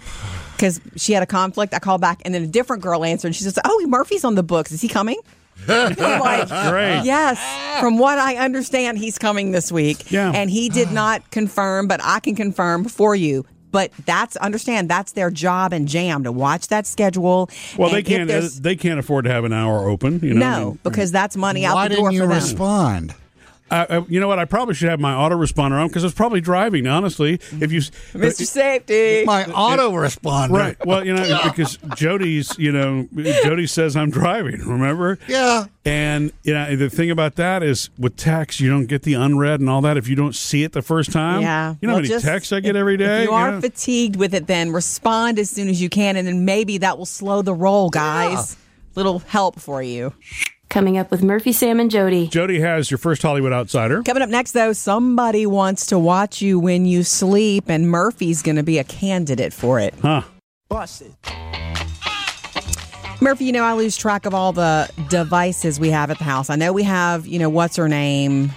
because 0.53 0.79
she 0.95 1.11
had 1.11 1.21
a 1.21 1.27
conflict. 1.27 1.73
I 1.73 1.79
called 1.79 2.01
back, 2.01 2.21
and 2.23 2.33
then 2.33 2.43
a 2.43 2.47
different 2.47 2.81
girl 2.81 3.03
answered, 3.03 3.27
and 3.27 3.35
she 3.35 3.43
says, 3.43 3.59
"Oh, 3.65 3.85
Murphy's 3.87 4.23
on 4.23 4.35
the 4.35 4.43
books. 4.43 4.71
Is 4.71 4.81
he 4.81 4.87
coming?" 4.87 5.19
Like, 5.67 6.47
Great. 6.47 7.01
Yes, 7.03 7.81
from 7.81 7.97
what 7.97 8.19
I 8.19 8.37
understand, 8.37 8.99
he's 8.99 9.17
coming 9.17 9.51
this 9.51 9.71
week. 9.71 10.11
Yeah. 10.11 10.31
and 10.33 10.49
he 10.49 10.69
did 10.69 10.91
not 10.91 11.29
confirm, 11.31 11.87
but 11.87 11.99
I 12.03 12.19
can 12.19 12.35
confirm 12.35 12.85
for 12.85 13.15
you. 13.15 13.45
But 13.71 13.91
that's 14.05 14.35
understand 14.37 14.89
that's 14.89 15.11
their 15.11 15.29
job 15.29 15.73
and 15.73 15.87
jam 15.87 16.23
to 16.23 16.31
watch 16.31 16.67
that 16.69 16.87
schedule. 16.87 17.49
Well, 17.77 17.89
they 17.89 18.03
can't. 18.03 18.29
They 18.29 18.75
can't 18.75 18.99
afford 18.99 19.25
to 19.25 19.31
have 19.31 19.43
an 19.43 19.53
hour 19.53 19.87
open. 19.87 20.19
You 20.21 20.33
know. 20.33 20.45
I 20.45 20.59
no, 20.59 20.65
mean, 20.69 20.79
because 20.83 21.11
that's 21.11 21.35
money 21.35 21.65
out 21.65 21.75
Why 21.75 21.87
the 21.87 21.95
door 21.95 22.03
Why 22.05 22.11
didn't 22.11 22.29
you 22.29 22.33
respond? 22.33 23.13
Uh, 23.69 23.85
uh, 23.89 24.01
you 24.07 24.19
know 24.19 24.27
what? 24.27 24.39
I 24.39 24.45
probably 24.45 24.73
should 24.75 24.89
have 24.89 24.99
my 24.99 25.13
autoresponder 25.13 25.73
on 25.81 25.87
because 25.87 26.03
I 26.03 26.07
was 26.07 26.13
probably 26.13 26.39
driving. 26.41 26.87
Honestly, 26.87 27.33
if 27.59 27.71
you, 27.71 27.79
Mr. 28.13 28.45
Safety. 28.45 29.25
My 29.25 29.43
autoresponder. 29.43 30.49
right? 30.51 30.85
Well, 30.85 31.05
you 31.05 31.13
know, 31.13 31.39
because 31.43 31.77
Jody's, 31.95 32.57
you 32.57 32.71
know, 32.71 33.07
Jody 33.43 33.67
says 33.67 33.95
I'm 33.95 34.09
driving. 34.09 34.59
Remember? 34.61 35.19
Yeah. 35.27 35.65
And 35.85 36.31
you 36.43 36.53
know, 36.53 36.75
the 36.75 36.89
thing 36.89 37.11
about 37.11 37.35
that 37.35 37.63
is 37.63 37.89
with 37.97 38.15
text, 38.17 38.59
you 38.59 38.69
don't 38.69 38.85
get 38.87 39.03
the 39.03 39.13
unread 39.15 39.59
and 39.59 39.69
all 39.69 39.81
that 39.81 39.97
if 39.97 40.07
you 40.07 40.15
don't 40.15 40.35
see 40.35 40.63
it 40.63 40.71
the 40.73 40.81
first 40.81 41.11
time. 41.11 41.41
Yeah. 41.41 41.75
You 41.81 41.87
know 41.87 41.93
Well, 41.93 41.95
how 41.97 42.01
many 42.01 42.07
just- 42.09 42.25
texts 42.25 42.51
I 42.53 42.59
get 42.59 42.75
every 42.75 42.97
day. 42.97 43.23
If 43.23 43.29
you 43.29 43.33
are 43.33 43.51
know? 43.51 43.61
fatigued 43.61 44.15
with 44.15 44.33
it, 44.33 44.47
then 44.47 44.71
respond 44.71 45.39
as 45.39 45.49
soon 45.49 45.67
as 45.69 45.81
you 45.81 45.89
can, 45.89 46.15
and 46.15 46.27
then 46.27 46.45
maybe 46.45 46.77
that 46.79 46.97
will 46.97 47.05
slow 47.05 47.41
the 47.41 47.53
roll, 47.53 47.89
guys. 47.89 48.55
Little 48.95 49.19
help 49.19 49.59
for 49.59 49.81
you. 49.83 50.13
Coming 50.69 50.97
up 50.97 51.11
with 51.11 51.23
Murphy, 51.23 51.53
Sam, 51.53 51.79
and 51.79 51.89
Jody. 51.89 52.27
Jody 52.27 52.59
has 52.59 52.91
your 52.91 52.97
first 52.97 53.21
Hollywood 53.21 53.53
outsider. 53.53 54.03
Coming 54.03 54.21
up 54.21 54.29
next, 54.29 54.51
though, 54.51 54.73
somebody 54.73 55.45
wants 55.45 55.85
to 55.87 55.97
watch 55.97 56.41
you 56.41 56.59
when 56.59 56.85
you 56.85 57.03
sleep, 57.03 57.69
and 57.69 57.89
Murphy's 57.89 58.41
going 58.41 58.57
to 58.57 58.63
be 58.63 58.77
a 58.77 58.83
candidate 58.83 59.53
for 59.53 59.79
it. 59.79 59.93
Huh. 60.01 60.23
Busted. 60.67 61.15
Murphy, 63.21 63.45
you 63.45 63.51
know, 63.51 63.63
I 63.63 63.73
lose 63.73 63.97
track 63.97 64.25
of 64.25 64.33
all 64.33 64.51
the 64.51 64.91
devices 65.09 65.79
we 65.79 65.89
have 65.89 66.11
at 66.11 66.17
the 66.17 66.23
house. 66.25 66.49
I 66.49 66.55
know 66.55 66.73
we 66.73 66.83
have, 66.83 67.25
you 67.25 67.39
know, 67.39 67.49
what's 67.49 67.77
her 67.77 67.87
name? 67.87 68.51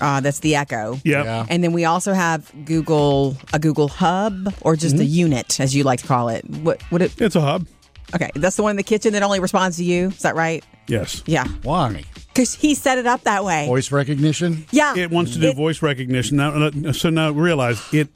Uh, 0.00 0.20
that's 0.20 0.38
the 0.40 0.56
Echo. 0.56 0.94
Yep. 1.04 1.24
Yeah. 1.24 1.46
And 1.48 1.62
then 1.62 1.72
we 1.72 1.84
also 1.84 2.12
have 2.12 2.50
Google, 2.64 3.36
a 3.52 3.58
Google 3.58 3.88
Hub, 3.88 4.54
or 4.62 4.76
just 4.76 4.96
a 4.98 5.04
unit, 5.04 5.58
as 5.60 5.74
you 5.74 5.84
like 5.84 6.00
to 6.00 6.06
call 6.06 6.28
it. 6.28 6.48
What 6.48 6.80
would 6.90 7.02
it? 7.02 7.20
It's 7.20 7.36
a 7.36 7.40
hub. 7.40 7.66
Okay, 8.14 8.30
that's 8.34 8.56
the 8.56 8.62
one 8.62 8.70
in 8.70 8.76
the 8.76 8.82
kitchen 8.82 9.12
that 9.14 9.22
only 9.22 9.40
responds 9.40 9.76
to 9.78 9.84
you. 9.84 10.08
Is 10.08 10.20
that 10.22 10.36
right? 10.36 10.64
Yes. 10.86 11.22
Yeah, 11.26 11.46
Why? 11.62 12.04
because 12.28 12.54
he 12.54 12.74
set 12.74 12.98
it 12.98 13.06
up 13.06 13.22
that 13.24 13.44
way. 13.44 13.66
Voice 13.66 13.90
recognition? 13.90 14.64
Yeah, 14.70 14.94
It 14.96 15.10
wants 15.10 15.32
to 15.32 15.38
do 15.40 15.48
It- 15.48 15.56
voice 15.56 15.82
recognition. 15.82 16.36
Now, 16.36 16.50
uh, 16.50 16.92
so 16.92 17.10
now 17.10 17.30
realize 17.32 17.80
it. 17.92 18.08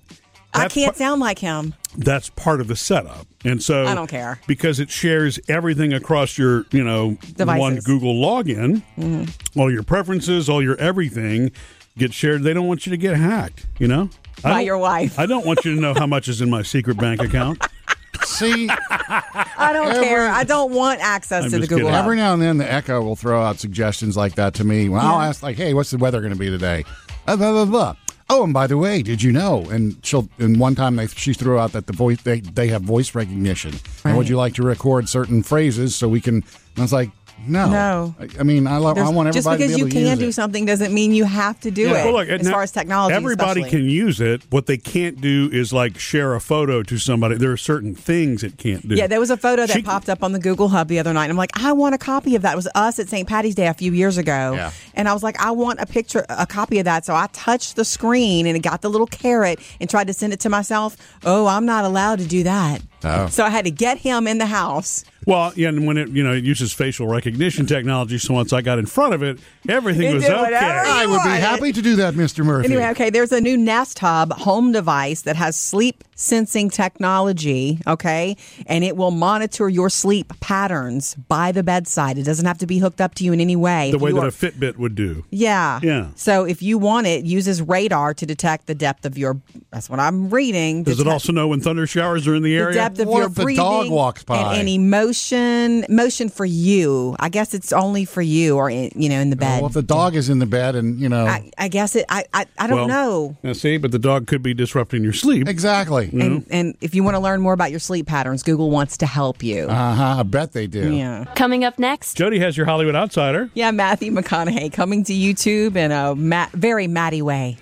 I 0.53 0.69
can't 0.69 0.87
par- 0.97 0.99
sound 0.99 1.21
like 1.21 1.39
him. 1.39 1.75
that's 1.97 2.29
part 2.31 2.61
of 2.61 2.67
the 2.69 2.75
setup, 2.77 3.27
and 3.45 3.63
so 3.63 3.87
I 3.87 3.95
don't 3.95 4.09
care. 4.11 4.41
because 4.49 4.79
it 4.81 4.91
shares 4.91 5.39
everything 5.49 5.93
across 5.93 6.37
your, 6.39 6.67
you 6.73 6.83
know, 6.85 7.17
Devices. 7.37 7.61
one 7.61 7.77
Google 7.79 8.15
login. 8.15 8.83
Mm-hmm. 8.99 9.59
All 9.61 9.71
your 9.73 9.83
preferences, 9.85 10.49
all 10.49 10.61
your 10.63 10.77
everything 10.79 11.51
get 11.97 12.13
shared. 12.13 12.43
They 12.43 12.53
don't 12.53 12.67
want 12.67 12.85
you 12.87 12.91
to 12.91 12.97
get 12.97 13.17
hacked. 13.17 13.67
You 13.79 13.87
know, 13.89 14.11
By 14.43 14.61
your 14.63 14.79
wife. 14.79 15.19
I 15.19 15.27
don't 15.27 15.47
want 15.47 15.65
you 15.65 15.75
to 15.77 15.81
know 15.81 15.95
how 15.95 16.07
much 16.07 16.27
is 16.29 16.41
in 16.41 16.51
my 16.51 16.63
secret 16.63 16.97
bank 16.97 17.21
account. 17.23 17.65
See, 18.25 18.69
I 18.71 19.71
don't 19.73 19.89
Every- 19.93 20.05
care. 20.05 20.29
I 20.29 20.45
don't 20.45 20.73
want 20.73 21.01
access 21.01 21.45
I'm 21.45 21.51
to 21.51 21.59
the 21.59 21.67
Google. 21.67 21.89
kidding. 21.89 21.95
Every 21.95 22.17
now 22.17 22.33
and 22.35 22.43
then 22.43 22.59
the 22.59 22.71
Echo 22.71 23.01
will 23.03 23.17
throw 23.17 23.43
out 23.43 23.59
suggestions 23.59 24.17
like 24.17 24.35
that 24.35 24.55
to 24.55 24.65
me. 24.65 24.89
When 24.89 25.01
I'll 25.01 25.21
ask, 25.21 25.43
like, 25.43 25.57
"Hey, 25.57 25.75
what's 25.75 25.91
the 25.91 25.99
weather 25.99 26.21
going 26.21 26.33
to 26.33 26.39
be 26.39 26.51
today?" 26.51 26.85
Uh, 27.27 27.37
blah, 27.37 27.53
blah, 27.53 27.65
blah. 27.65 27.97
Oh, 28.29 28.45
and 28.45 28.53
by 28.55 28.67
the 28.69 28.79
way, 28.79 29.03
did 29.03 29.23
you 29.23 29.33
know? 29.33 29.65
And 29.71 29.97
she'll. 30.05 30.29
And 30.39 30.59
one 30.61 30.75
time 30.75 30.97
they 30.97 31.07
she 31.09 31.33
threw 31.35 31.59
out 31.59 31.73
that 31.73 31.87
the 31.87 31.93
voice 31.93 32.21
they 32.23 32.41
they 32.41 32.69
have 32.69 32.83
voice 32.83 33.15
recognition. 33.15 33.75
And 34.05 34.17
would 34.17 34.29
you 34.29 34.37
like 34.37 34.55
to 34.55 34.63
record 34.63 35.09
certain 35.09 35.43
phrases 35.43 35.95
so 35.97 36.09
we 36.09 36.21
can? 36.21 36.37
And 36.37 36.45
I 36.79 36.83
was 36.83 36.93
like, 36.93 37.11
no, 37.47 37.69
No. 37.71 38.15
I, 38.21 38.29
I 38.41 38.43
mean, 38.43 38.67
I 38.67 38.77
love. 38.77 38.97
I 38.97 39.01
There's- 39.03 39.15
want 39.15 39.33
just 39.33 39.49
because 39.49 39.61
to 39.61 39.67
be 39.69 39.73
you 39.75 39.79
able 39.79 39.89
to 39.89 39.95
can 39.95 40.07
use 40.07 40.19
do 40.19 40.29
it. 40.29 40.33
something 40.35 40.65
doesn't 40.65 40.93
mean 40.93 41.13
you 41.13 41.25
have 41.25 41.59
to 41.61 41.71
do 41.71 41.89
it. 41.89 41.93
Well, 41.93 42.13
look, 42.13 42.29
as 42.29 42.45
now, 42.47 42.53
far 42.53 42.63
as 42.63 42.73
technology, 42.73 43.15
everybody 43.15 43.61
especially. 43.63 43.71
can 43.79 43.89
use 43.91 44.21
it. 44.21 44.43
What 44.51 44.67
they 44.67 44.77
can't 44.77 45.21
do 45.21 45.49
is 45.53 45.73
like 45.73 45.99
share 45.99 46.35
a 46.35 46.41
photo 46.41 46.83
to 46.83 46.99
somebody. 46.99 47.37
There 47.37 47.53
are 47.53 47.57
certain 47.57 47.95
things 47.95 48.43
it 48.43 48.59
can't 48.59 48.87
do. 48.89 48.95
Yeah, 48.95 49.07
there 49.07 49.21
was 49.21 49.31
a 49.31 49.37
photo 49.37 49.67
that 49.67 49.77
She- 49.77 49.83
popped 49.83 50.09
up 50.09 50.23
on 50.23 50.33
the 50.33 50.39
Google 50.39 50.69
Hub 50.69 50.89
the 50.89 50.99
other 50.99 51.13
night. 51.13 51.25
And 51.25 51.33
I'm 51.33 51.37
like, 51.39 51.51
I 51.63 51.73
want 51.73 51.95
a 51.95 51.99
copy 51.99 52.37
of 52.37 52.43
that. 52.43 52.53
It 52.53 52.57
was 52.57 52.69
us 52.75 52.99
at 52.99 53.09
St. 53.09 53.29
Patty's 53.29 53.55
Day 53.55 53.67
a 53.69 53.75
few 53.75 53.93
years 53.93 54.19
ago. 54.19 54.53
Yeah. 54.55 54.71
And 54.95 55.09
I 55.09 55.13
was 55.13 55.23
like, 55.23 55.41
I 55.41 55.51
want 55.53 55.81
a 55.81 55.87
picture, 55.87 56.25
a 56.29 56.47
copy 56.47 56.79
of 56.79 56.85
that. 56.85 57.05
So 57.05 57.15
I 57.15 57.29
touched 57.33 57.77
the 57.77 57.85
screen 57.85 58.47
and 58.47 58.57
it 58.57 58.61
got 58.61 58.83
the 58.83 58.89
little 58.91 59.07
caret 59.07 59.59
and 59.81 59.89
tried 59.89 60.07
to 60.09 60.13
send 60.13 60.33
it 60.33 60.41
to 60.41 60.49
myself. 60.49 60.97
Oh, 61.25 61.47
I'm 61.47 61.67
not 61.67 61.85
allowed 61.85 62.19
to 62.21 62.27
do 62.27 62.43
that. 62.45 62.83
Oh. 63.03 63.29
So 63.29 63.45
I 63.45 63.51
had 63.51 63.65
to 63.65 63.71
get 63.71 63.99
him 63.99 64.27
in 64.27 64.39
the 64.39 64.47
house. 64.47 65.05
Well, 65.27 65.53
yeah, 65.55 65.69
and 65.69 65.87
when 65.87 65.97
it 65.97 66.09
you 66.09 66.23
know 66.23 66.33
it 66.33 66.45
uses 66.45 66.73
facial 66.73 67.07
recognition 67.07 67.67
technology, 67.67 68.19
so 68.19 68.35
once 68.35 68.53
I 68.53 68.63
got 68.63 68.79
in 68.79 68.87
front 68.87 69.15
of 69.15 69.23
it, 69.23 69.39
everything 69.69 70.11
It 70.11 70.15
was 70.15 70.25
okay. 70.25 70.35
whatever 70.35 70.61
I 70.61 71.07
would 71.07 71.23
be 71.23 71.41
happy 71.41 71.73
to 71.73 71.83
do 71.83 71.97
that, 71.97 72.15
Mister 72.15 72.45
Murphy. 72.45 72.67
Anyway, 72.67 72.87
okay, 72.91 73.11
there's 73.11 73.33
a 73.33 73.41
new 73.41 73.57
Nest 73.57 73.99
Hub 73.99 74.33
home 74.33 74.73
device 74.73 75.23
that 75.23 75.37
has 75.37 75.57
sleep 75.57 76.05
sensing 76.21 76.69
technology, 76.71 77.81
okay? 77.87 78.37
And 78.67 78.85
it 78.85 78.97
will 78.97 79.11
monitor 79.11 79.69
your 79.69 79.89
sleep 79.91 80.33
patterns 80.41 81.15
by 81.29 81.51
the 81.53 81.63
bedside. 81.63 82.19
It 82.19 82.25
doesn't 82.25 82.47
have 82.47 82.59
to 82.59 82.67
be 82.67 82.79
hooked 82.79 83.01
up 83.01 83.15
to 83.17 83.25
you 83.25 83.33
in 83.33 83.41
any 83.41 83.57
way. 83.57 83.91
The 83.91 83.97
If 83.97 84.03
way 84.03 84.13
that 84.13 84.19
are- 84.25 84.29
a 84.29 84.31
Fitbit 84.31 84.77
would 84.77 84.95
do. 84.95 85.25
Yeah. 85.31 85.81
Yeah. 85.83 86.09
So 86.15 86.45
if 86.45 86.63
you 86.63 86.79
want 86.79 87.07
it, 87.07 87.21
it 87.21 87.25
uses 87.25 87.63
radar 87.63 88.15
to 88.15 88.27
detect 88.27 88.67
the 88.67 88.75
depth 88.75 89.05
of 89.07 89.17
your. 89.19 89.41
That's 89.71 89.89
what 89.89 89.99
I'm 90.01 90.29
reading. 90.31 90.83
Does 90.85 91.01
it 91.01 91.07
also 91.09 91.33
know 91.33 91.49
when 91.49 91.61
thunder 91.61 91.87
showers 91.87 92.27
are 92.29 92.35
in 92.35 92.43
the 92.43 92.55
area? 92.57 92.69
the 92.73 92.75
depth 92.75 92.99
of 93.01 93.09
What 93.09 93.19
your 93.19 93.27
if 93.29 93.35
the 93.35 93.43
breathing 93.43 93.65
dog 93.65 93.91
walks 93.91 94.23
by? 94.23 94.37
and 94.37 94.59
any 94.59 94.79
motion 94.79 95.85
motion 95.89 96.29
for 96.29 96.45
you? 96.45 97.17
I 97.19 97.29
guess 97.29 97.55
it's 97.55 97.73
only 97.73 98.05
for 98.05 98.23
you, 98.23 98.57
or 98.57 98.69
in, 98.71 98.91
you 98.95 99.09
know, 99.09 99.21
in 99.21 99.31
the 99.31 99.37
oh, 99.37 99.41
bed. 99.41 99.61
Well, 99.63 99.69
if 99.69 99.75
the 99.75 99.83
dog 99.83 100.15
is 100.17 100.29
in 100.29 100.39
the 100.39 100.47
bed 100.47 100.75
and 100.77 100.99
you 101.01 101.09
know 101.09 101.27
I, 101.27 101.51
I 101.59 101.69
guess 101.69 101.97
it. 101.97 102.05
I 102.09 102.25
I, 102.35 102.47
I 102.59 102.67
don't 102.67 102.79
Well, 102.79 102.89
know. 102.89 103.37
Now, 103.43 103.53
see, 103.53 103.77
but 103.79 103.91
the 103.93 103.99
dog 103.99 104.27
could 104.27 104.43
be 104.43 104.55
disrupting 104.55 105.03
your 105.03 105.13
sleep. 105.13 105.49
exactly. 105.49 106.10
And 106.13 106.47
and 106.51 106.77
if 106.81 106.95
you 106.95 107.03
want 107.05 107.15
to 107.17 107.21
learn 107.21 107.41
more 107.41 107.53
about 107.53 107.71
your 107.71 107.81
sleep 107.81 108.07
patterns, 108.07 108.43
Google 108.43 108.71
wants 108.71 108.97
to 108.99 109.07
help 109.07 109.43
you. 109.43 109.67
Uh 109.69 109.95
huh. 109.95 110.17
I 110.21 110.23
bet 110.23 110.53
they 110.53 110.67
do. 110.67 110.93
yeah. 110.93 111.25
Coming 111.37 111.65
up 111.65 111.79
next, 111.79 112.15
Jody 112.17 112.39
has 112.41 112.57
your 112.57 112.67
Hollywood 112.67 112.95
outsider. 112.97 113.51
Yeah, 113.55 113.71
Matthew 113.71 114.13
McConaughey 114.13 114.73
coming 114.73 115.05
to 115.05 115.13
YouTube 115.13 115.77
in 115.77 115.93
a 115.93 116.15
ma- 116.15 116.49
very 116.53 116.87
Matty 116.87 117.23
way. 117.23 117.57